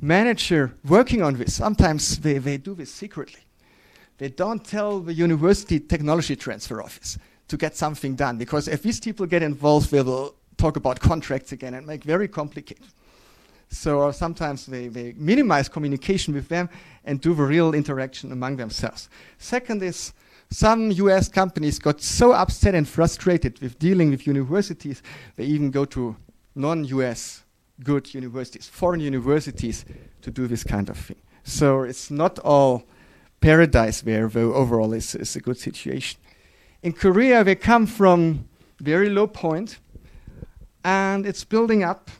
manager 0.00 0.74
working 0.84 1.22
on 1.22 1.34
this, 1.34 1.54
sometimes 1.54 2.18
they, 2.18 2.38
they 2.38 2.56
do 2.56 2.74
this 2.74 2.92
secretly. 2.92 3.40
They 4.18 4.28
don't 4.28 4.64
tell 4.64 5.00
the 5.00 5.14
university 5.14 5.80
technology 5.80 6.36
transfer 6.36 6.82
office 6.82 7.18
to 7.48 7.56
get 7.56 7.76
something 7.76 8.14
done 8.14 8.38
because 8.38 8.68
if 8.68 8.82
these 8.82 9.00
people 9.00 9.26
get 9.26 9.42
involved, 9.42 9.90
they 9.90 10.02
will 10.02 10.34
talk 10.56 10.76
about 10.76 11.00
contracts 11.00 11.52
again 11.52 11.74
and 11.74 11.86
make 11.86 12.04
very 12.04 12.28
complicated. 12.28 12.86
So 13.68 14.02
uh, 14.02 14.12
sometimes 14.12 14.66
they, 14.66 14.88
they 14.88 15.14
minimize 15.16 15.68
communication 15.68 16.34
with 16.34 16.48
them 16.48 16.68
and 17.04 17.20
do 17.20 17.34
the 17.34 17.42
real 17.42 17.74
interaction 17.74 18.30
among 18.30 18.56
themselves. 18.56 19.08
Second 19.38 19.82
is 19.82 20.12
some 20.52 20.90
US 20.90 21.28
companies 21.28 21.78
got 21.78 22.00
so 22.00 22.32
upset 22.32 22.74
and 22.74 22.86
frustrated 22.86 23.60
with 23.60 23.78
dealing 23.78 24.10
with 24.10 24.26
universities, 24.26 25.02
they 25.36 25.44
even 25.44 25.70
go 25.70 25.84
to 25.86 26.16
non 26.54 26.84
US 26.84 27.42
good 27.82 28.14
universities, 28.14 28.68
foreign 28.68 29.00
universities, 29.00 29.84
to 30.20 30.30
do 30.30 30.46
this 30.46 30.62
kind 30.62 30.88
of 30.88 30.96
thing. 30.96 31.16
So 31.42 31.82
it's 31.82 32.10
not 32.10 32.38
all 32.40 32.84
paradise 33.40 34.02
there, 34.02 34.28
though 34.28 34.54
overall 34.54 34.92
is, 34.92 35.14
is 35.14 35.34
a 35.36 35.40
good 35.40 35.58
situation. 35.58 36.20
In 36.82 36.92
Korea, 36.92 37.42
they 37.42 37.56
come 37.56 37.86
from 37.86 38.48
very 38.80 39.08
low 39.08 39.26
point, 39.26 39.78
and 40.84 41.26
it's 41.26 41.44
building 41.44 41.82
up 41.82 42.10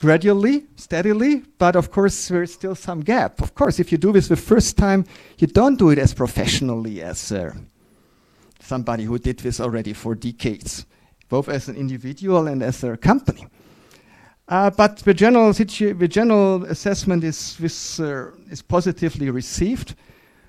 gradually, 0.00 0.66
steadily, 0.76 1.42
but 1.58 1.76
of 1.76 1.90
course 1.90 2.28
there 2.28 2.42
is 2.42 2.52
still 2.52 2.74
some 2.74 3.00
gap. 3.00 3.40
Of 3.40 3.54
course, 3.54 3.80
if 3.80 3.90
you 3.92 3.98
do 3.98 4.12
this 4.12 4.28
the 4.28 4.36
first 4.36 4.76
time, 4.76 5.04
you 5.38 5.46
don't 5.46 5.78
do 5.78 5.90
it 5.90 5.98
as 5.98 6.14
professionally 6.14 7.02
as 7.02 7.32
uh, 7.32 7.52
somebody 8.60 9.04
who 9.04 9.18
did 9.18 9.38
this 9.38 9.60
already 9.60 9.92
for 9.92 10.14
decades, 10.14 10.86
both 11.28 11.48
as 11.48 11.68
an 11.68 11.76
individual 11.76 12.46
and 12.46 12.62
as 12.62 12.84
a 12.84 12.96
company. 12.96 13.46
Uh, 14.48 14.70
but 14.70 14.98
the 14.98 15.14
general, 15.14 15.52
the 15.52 16.08
general 16.08 16.64
assessment 16.66 17.24
is, 17.24 17.56
this, 17.56 17.98
uh, 17.98 18.30
is 18.48 18.62
positively 18.62 19.28
received. 19.30 19.96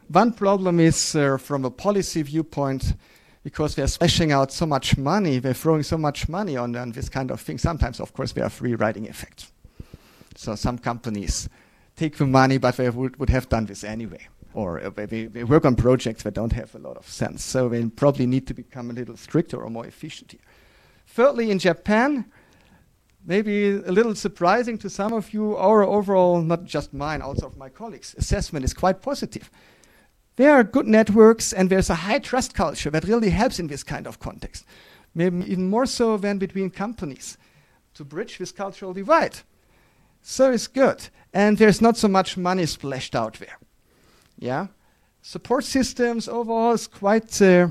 One 0.09 0.33
problem 0.33 0.79
is 0.79 1.15
uh, 1.15 1.37
from 1.37 1.65
a 1.65 1.71
policy 1.71 2.21
viewpoint, 2.21 2.93
because 3.47 3.75
they're 3.75 3.87
splashing 3.87 4.33
out 4.33 4.51
so 4.51 4.65
much 4.65 4.97
money, 4.97 5.39
they're 5.39 5.53
throwing 5.53 5.81
so 5.81 5.97
much 5.97 6.27
money 6.27 6.57
on, 6.57 6.75
on 6.75 6.91
this 6.91 7.07
kind 7.07 7.31
of 7.31 7.39
thing. 7.39 7.57
Sometimes, 7.57 8.01
of 8.01 8.11
course, 8.11 8.33
there 8.33 8.43
are 8.43 8.49
free 8.49 8.75
riding 8.75 9.05
effects. 9.05 9.53
So 10.35 10.53
some 10.55 10.77
companies 10.77 11.47
take 11.95 12.17
the 12.17 12.25
money, 12.25 12.57
but 12.57 12.75
they 12.75 12.89
would, 12.89 13.17
would 13.17 13.29
have 13.29 13.47
done 13.47 13.65
this 13.65 13.85
anyway. 13.85 14.27
Or 14.53 14.83
uh, 14.83 14.89
they, 14.89 15.27
they 15.27 15.45
work 15.45 15.63
on 15.63 15.77
projects 15.77 16.23
that 16.23 16.33
don't 16.33 16.51
have 16.51 16.75
a 16.75 16.79
lot 16.79 16.97
of 16.97 17.07
sense. 17.07 17.41
So 17.41 17.69
they 17.69 17.85
probably 17.85 18.25
need 18.25 18.47
to 18.47 18.53
become 18.53 18.89
a 18.89 18.93
little 18.93 19.15
stricter 19.15 19.63
or 19.63 19.69
more 19.69 19.85
efficient 19.85 20.33
here. 20.33 20.41
Thirdly, 21.05 21.49
in 21.49 21.57
Japan, 21.57 22.25
maybe 23.25 23.69
a 23.69 23.93
little 23.93 24.13
surprising 24.13 24.77
to 24.79 24.89
some 24.89 25.13
of 25.13 25.33
you, 25.33 25.55
our 25.55 25.83
overall, 25.83 26.41
not 26.41 26.65
just 26.65 26.93
mine, 26.93 27.21
also 27.21 27.45
of 27.45 27.55
my 27.55 27.69
colleagues, 27.69 28.13
assessment 28.17 28.65
is 28.65 28.73
quite 28.73 29.01
positive. 29.01 29.49
There 30.37 30.53
are 30.53 30.63
good 30.63 30.87
networks 30.87 31.51
and 31.51 31.69
there's 31.69 31.89
a 31.89 31.95
high 31.95 32.19
trust 32.19 32.53
culture 32.53 32.91
that 32.91 33.03
really 33.03 33.31
helps 33.31 33.59
in 33.59 33.67
this 33.67 33.83
kind 33.83 34.07
of 34.07 34.19
context. 34.19 34.65
Maybe 35.13 35.51
even 35.51 35.67
more 35.67 35.87
so 35.87 36.15
than 36.15 36.37
between 36.37 36.69
companies 36.69 37.37
to 37.95 38.05
bridge 38.05 38.37
this 38.37 38.51
cultural 38.51 38.93
divide. 38.93 39.39
So 40.21 40.51
it's 40.51 40.67
good. 40.67 41.09
And 41.33 41.57
there's 41.57 41.81
not 41.81 41.97
so 41.97 42.07
much 42.07 42.37
money 42.37 42.67
splashed 42.67 43.15
out 43.15 43.39
there. 43.39 43.57
Yeah? 44.37 44.67
Support 45.23 45.63
systems 45.65 46.27
overall 46.27 46.73
is 46.73 46.85
quite 46.85 47.41
uh, 47.41 47.69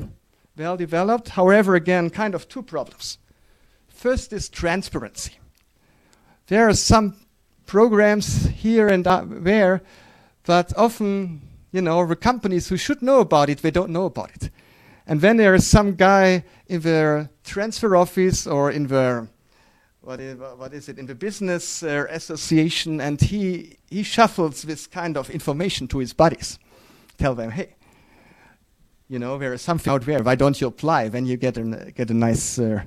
well 0.58 0.76
developed. 0.76 1.30
However, 1.30 1.76
again, 1.76 2.10
kind 2.10 2.34
of 2.34 2.48
two 2.48 2.62
problems. 2.62 3.18
First 3.86 4.32
is 4.32 4.48
transparency. 4.48 5.34
There 6.48 6.68
are 6.68 6.74
some 6.74 7.14
programs 7.64 8.46
here 8.46 8.88
and 8.88 9.04
there, 9.04 9.82
but 10.44 10.76
often 10.76 11.42
you 11.76 11.82
know, 11.82 12.06
the 12.06 12.16
companies 12.16 12.68
who 12.68 12.78
should 12.78 13.02
know 13.02 13.20
about 13.20 13.50
it, 13.50 13.58
they 13.58 13.70
don't 13.70 13.90
know 13.90 14.06
about 14.06 14.30
it. 14.34 14.50
And 15.06 15.20
then 15.20 15.36
there 15.36 15.54
is 15.54 15.66
some 15.66 15.94
guy 15.94 16.42
in 16.66 16.80
the 16.80 17.28
transfer 17.44 17.94
office 17.94 18.46
or 18.46 18.70
in 18.70 18.86
the 18.86 19.28
what 20.00 20.20
is, 20.20 20.38
what 20.38 20.72
is 20.72 20.88
it 20.88 20.98
in 20.98 21.06
the 21.06 21.14
business 21.14 21.82
uh, 21.82 22.06
association, 22.08 23.00
and 23.00 23.20
he 23.20 23.76
he 23.90 24.02
shuffles 24.02 24.62
this 24.62 24.86
kind 24.86 25.16
of 25.16 25.28
information 25.30 25.86
to 25.88 25.98
his 25.98 26.14
buddies, 26.14 26.58
tell 27.18 27.34
them, 27.34 27.50
hey, 27.50 27.74
you 29.08 29.18
know, 29.18 29.36
there 29.36 29.52
is 29.52 29.62
something 29.62 29.92
out 29.92 30.06
there. 30.06 30.22
Why 30.22 30.36
don't 30.36 30.60
you 30.60 30.68
apply? 30.68 31.08
Then 31.08 31.26
you 31.26 31.36
get 31.36 31.58
a 31.58 31.92
get 31.94 32.10
a 32.10 32.14
nice 32.14 32.58
uh, 32.58 32.84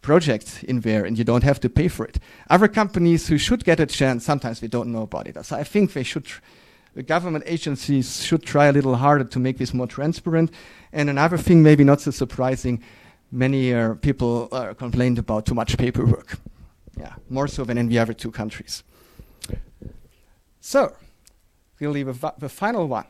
project 0.00 0.64
in 0.64 0.80
there, 0.80 1.04
and 1.04 1.18
you 1.18 1.24
don't 1.24 1.44
have 1.44 1.60
to 1.60 1.68
pay 1.68 1.88
for 1.88 2.06
it. 2.06 2.18
Other 2.48 2.68
companies 2.68 3.28
who 3.28 3.36
should 3.36 3.64
get 3.64 3.80
a 3.80 3.86
chance, 3.86 4.24
sometimes 4.24 4.60
they 4.60 4.68
don't 4.68 4.92
know 4.92 5.02
about 5.02 5.26
it. 5.26 5.44
So 5.44 5.56
I 5.56 5.64
think 5.64 5.92
they 5.92 6.04
should 6.04 6.26
the 6.94 7.02
government 7.02 7.44
agencies 7.46 8.24
should 8.24 8.42
try 8.42 8.66
a 8.66 8.72
little 8.72 8.96
harder 8.96 9.24
to 9.24 9.38
make 9.38 9.58
this 9.58 9.72
more 9.72 9.86
transparent. 9.86 10.50
And 10.92 11.08
another 11.08 11.38
thing, 11.38 11.62
maybe 11.62 11.84
not 11.84 12.00
so 12.00 12.10
surprising, 12.10 12.82
many 13.30 13.72
uh, 13.72 13.94
people 13.94 14.48
uh, 14.50 14.74
complained 14.74 15.18
about 15.18 15.46
too 15.46 15.54
much 15.54 15.78
paperwork. 15.78 16.38
Yeah, 16.98 17.14
more 17.28 17.48
so 17.48 17.64
than 17.64 17.78
in 17.78 17.88
the 17.88 17.98
other 17.98 18.12
two 18.12 18.30
countries. 18.30 18.82
So, 20.60 20.94
really, 21.78 22.02
the, 22.02 22.34
the 22.38 22.48
final 22.48 22.86
one. 22.88 23.06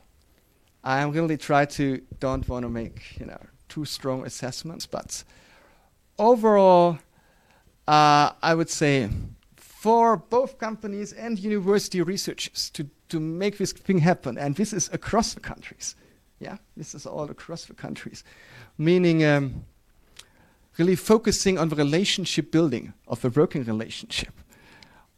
I 0.82 1.02
really 1.04 1.36
try 1.36 1.66
to 1.66 2.00
don't 2.20 2.48
want 2.48 2.62
to 2.62 2.68
make 2.68 3.18
you 3.18 3.26
know 3.26 3.40
too 3.68 3.84
strong 3.84 4.24
assessments, 4.24 4.86
but 4.86 5.24
overall, 6.18 6.98
uh, 7.86 8.32
I 8.42 8.54
would 8.54 8.70
say 8.70 9.10
for 9.56 10.16
both 10.16 10.58
companies 10.58 11.12
and 11.12 11.38
university 11.38 12.00
researchers 12.00 12.70
to 12.70 12.88
to 13.10 13.20
make 13.20 13.58
this 13.58 13.72
thing 13.72 13.98
happen. 13.98 14.38
And 14.38 14.56
this 14.56 14.72
is 14.72 14.90
across 14.92 15.34
the 15.34 15.40
countries. 15.40 15.96
Yeah, 16.38 16.56
this 16.76 16.94
is 16.94 17.06
all 17.06 17.30
across 17.30 17.66
the 17.66 17.74
countries. 17.74 18.24
Meaning, 18.78 19.24
um, 19.24 19.64
really 20.78 20.96
focusing 20.96 21.58
on 21.58 21.68
the 21.68 21.76
relationship 21.76 22.50
building 22.50 22.92
of 23.06 23.20
the 23.20 23.28
working 23.28 23.64
relationship, 23.64 24.32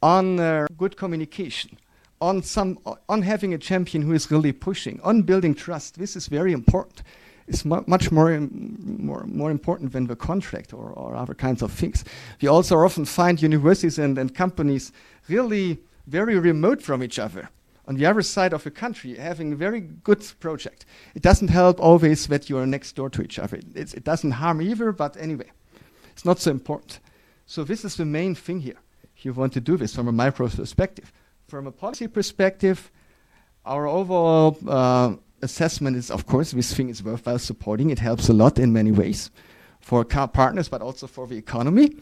on 0.03 0.41
uh, 0.41 0.67
good 0.77 0.97
communication, 0.97 1.79
on 2.21 2.43
some, 2.43 2.79
on 3.09 3.23
having 3.23 3.55
a 3.55 3.59
champion 3.59 4.03
who 4.03 4.13
is 4.13 4.31
really 4.31 4.53
pushing, 4.53 5.01
on 5.03 5.23
building 5.23 5.55
trust. 5.55 5.99
This 5.99 6.17
is 6.17 6.27
very 6.27 6.53
important. 6.53 7.03
It's 7.47 7.65
mu 7.65 7.83
much 7.87 8.11
more, 8.11 8.41
more, 8.41 9.25
more 9.27 9.51
important 9.51 9.93
than 9.93 10.07
the 10.07 10.17
contract 10.17 10.73
or, 10.73 10.91
or 10.91 11.15
other 11.15 11.35
kinds 11.35 11.63
of 11.63 11.73
things. 11.73 12.05
We 12.41 12.49
also 12.49 12.77
often 12.79 13.05
find 13.05 13.43
universities 13.43 13.99
and, 13.99 14.19
and 14.19 14.35
companies 14.35 14.93
really 15.29 15.79
very 16.07 16.39
remote 16.39 16.83
from 16.83 17.03
each 17.03 17.19
other 17.19 17.49
on 17.87 17.97
the 17.97 18.07
other 18.07 18.23
side 18.23 18.53
of 18.53 18.65
the 18.65 18.71
country 18.71 19.17
having 19.17 19.53
a 19.53 19.57
very 19.57 19.81
good 19.81 20.25
project. 20.41 20.85
It 21.15 21.23
doesn't 21.23 21.49
help 21.49 21.81
always 21.81 22.27
that 22.29 22.49
you 22.49 22.59
are 22.59 22.67
next 22.67 22.95
door 22.95 23.11
to 23.11 23.23
each 23.23 23.39
other. 23.39 23.59
It, 23.75 23.95
it 23.95 24.05
doesn't 24.05 24.33
harm 24.33 24.63
either, 24.63 24.93
but 24.93 25.17
anyway, 25.17 25.51
it's 26.13 26.25
not 26.25 26.39
so 26.39 26.51
important. 26.51 27.01
So 27.47 27.65
this 27.65 27.85
is 27.85 27.97
the 27.97 28.05
main 28.05 28.35
thing 28.35 28.61
here. 28.61 28.79
If 29.17 29.25
you 29.25 29.33
want 29.33 29.53
to 29.55 29.61
do 29.61 29.77
this 29.77 29.95
from 29.95 30.09
a 30.09 30.13
micro 30.13 30.49
perspective, 30.49 31.13
from 31.49 31.67
a 31.67 31.73
policy 31.73 32.09
perspective, 32.09 32.91
our 33.65 33.87
overall 33.87 34.57
uh, 34.67 35.17
assessment 35.43 35.97
is, 35.97 36.11
of 36.11 36.27
course, 36.27 36.53
this 36.53 36.75
thing 36.75 36.89
is 36.89 37.03
worthwhile 37.03 37.39
supporting. 37.39 37.91
It 37.91 37.99
helps 37.99 38.29
a 38.29 38.33
lot 38.33 38.59
in 38.59 38.73
many 38.73 38.93
ways 38.93 39.31
for 39.81 40.05
car 40.05 40.29
partners, 40.29 40.69
but 40.69 40.81
also 40.81 41.07
for 41.07 41.27
the 41.27 41.37
economy. 41.37 41.97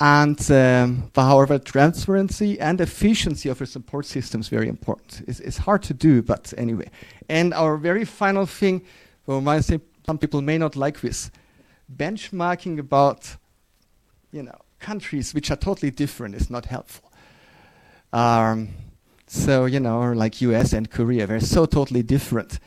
And 0.00 0.50
um, 0.50 1.10
however, 1.14 1.58
transparency 1.58 2.58
and 2.58 2.80
efficiency 2.80 3.50
of 3.50 3.58
the 3.58 3.66
support 3.66 4.06
system 4.06 4.40
is 4.40 4.48
very 4.48 4.66
important. 4.66 5.22
It's, 5.28 5.40
it's, 5.40 5.58
hard 5.58 5.82
to 5.84 5.94
do, 5.94 6.22
but 6.22 6.54
anyway. 6.56 6.88
And 7.28 7.52
our 7.52 7.76
very 7.76 8.06
final 8.06 8.46
thing, 8.46 8.82
well, 9.26 9.42
might 9.42 9.64
say 9.64 9.80
some 10.06 10.16
people 10.16 10.40
may 10.40 10.56
not 10.56 10.74
like 10.74 11.00
this, 11.02 11.30
benchmarking 11.94 12.78
about, 12.78 13.36
you 14.32 14.42
know, 14.42 14.56
countries 14.78 15.34
which 15.34 15.50
are 15.50 15.56
totally 15.56 15.90
different 15.90 16.34
is 16.34 16.48
not 16.48 16.64
helpful. 16.64 17.12
Um, 18.10 18.70
so 19.26 19.66
you 19.66 19.80
know, 19.80 20.12
like 20.12 20.40
U.S. 20.40 20.72
and 20.72 20.90
Korea, 20.90 21.26
they're 21.26 21.40
so 21.40 21.66
totally 21.66 22.02
different 22.02 22.58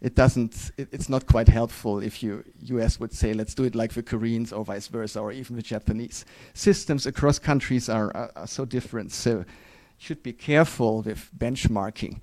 it 0.00 0.14
doesn't 0.14 0.70
it, 0.76 0.88
it's 0.92 1.08
not 1.08 1.26
quite 1.26 1.48
helpful 1.48 2.00
if 2.00 2.22
you 2.22 2.44
US 2.64 3.00
would 3.00 3.12
say 3.12 3.32
let's 3.32 3.54
do 3.54 3.64
it 3.64 3.74
like 3.74 3.94
the 3.94 4.02
Koreans 4.02 4.52
or 4.52 4.64
vice 4.64 4.88
versa 4.88 5.20
or 5.20 5.32
even 5.32 5.56
the 5.56 5.62
Japanese. 5.62 6.24
Systems 6.54 7.06
across 7.06 7.38
countries 7.38 7.88
are, 7.88 8.14
are, 8.16 8.30
are 8.36 8.46
so 8.46 8.64
different 8.64 9.12
so 9.12 9.44
should 9.98 10.22
be 10.22 10.32
careful 10.32 11.00
with 11.02 11.30
benchmarking. 11.36 12.20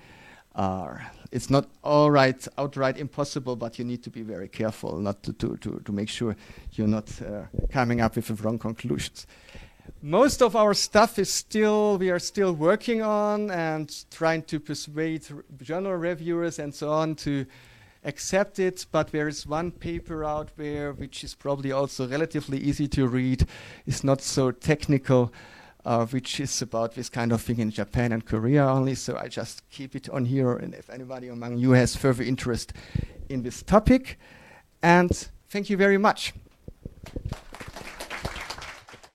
Uh, 0.54 0.98
it's 1.32 1.50
not 1.50 1.68
all 1.84 2.12
right 2.12 2.48
outright 2.60 2.98
impossible 2.98 3.56
but 3.56 3.80
you 3.80 3.86
need 3.86 4.04
to 4.04 4.12
be 4.12 4.22
very 4.22 4.48
careful 4.48 5.00
not 5.00 5.24
to 5.24 5.34
to, 5.34 5.58
to, 5.58 5.82
to 5.84 5.92
make 5.92 6.10
sure 6.10 6.36
you're 6.74 6.88
not 6.88 7.10
uh, 7.22 7.46
coming 7.72 8.02
up 8.02 8.16
with 8.16 8.28
the 8.28 8.36
wrong 8.36 8.60
conclusions 8.60 9.26
most 10.02 10.42
of 10.42 10.56
our 10.56 10.74
stuff 10.74 11.18
is 11.18 11.30
still 11.30 11.98
we 11.98 12.10
are 12.10 12.20
still 12.20 12.54
working 12.54 13.02
on 13.02 13.52
and 13.52 14.06
trying 14.12 14.44
to 14.44 14.60
persuade 14.60 15.26
journal 15.62 15.96
reviewers 15.96 16.60
and 16.60 16.74
so 16.74 16.92
on 16.92 17.16
to 17.16 17.46
accept 18.06 18.60
it 18.60 18.86
but 18.92 19.12
there 19.12 19.28
is 19.28 19.48
one 19.48 19.72
paper 19.72 20.24
out 20.26 20.50
there 20.58 20.94
which 20.94 21.24
is 21.24 21.34
probably 21.36 21.72
also 21.72 22.08
relatively 22.08 22.58
easy 22.58 22.88
to 22.88 23.08
read, 23.08 23.46
is 23.86 24.04
not 24.04 24.22
so 24.22 24.52
technical, 24.52 25.32
uh, 25.86 26.06
which 26.08 26.40
is 26.40 26.62
about 26.62 26.96
this 26.96 27.10
kind 27.10 27.32
of 27.32 27.42
thing 27.42 27.60
in 27.60 27.72
Japan 27.72 28.12
and 28.12 28.26
Korea 28.26 28.66
only. 28.66 28.96
So 28.96 29.18
I 29.18 29.28
just 29.28 29.70
keep 29.70 29.96
it 29.96 30.10
on 30.10 30.26
here, 30.26 30.56
and 30.56 30.74
if 30.74 30.90
anybody 30.90 31.28
among 31.28 31.58
you 31.58 31.72
has 31.72 31.96
further 31.96 32.24
interest 32.24 32.74
in 33.30 33.44
this 33.44 33.64
topic. 33.64 34.20
And 34.82 35.12
thank 35.50 35.70
you 35.70 35.78
very 35.78 35.98
much. 35.98 36.34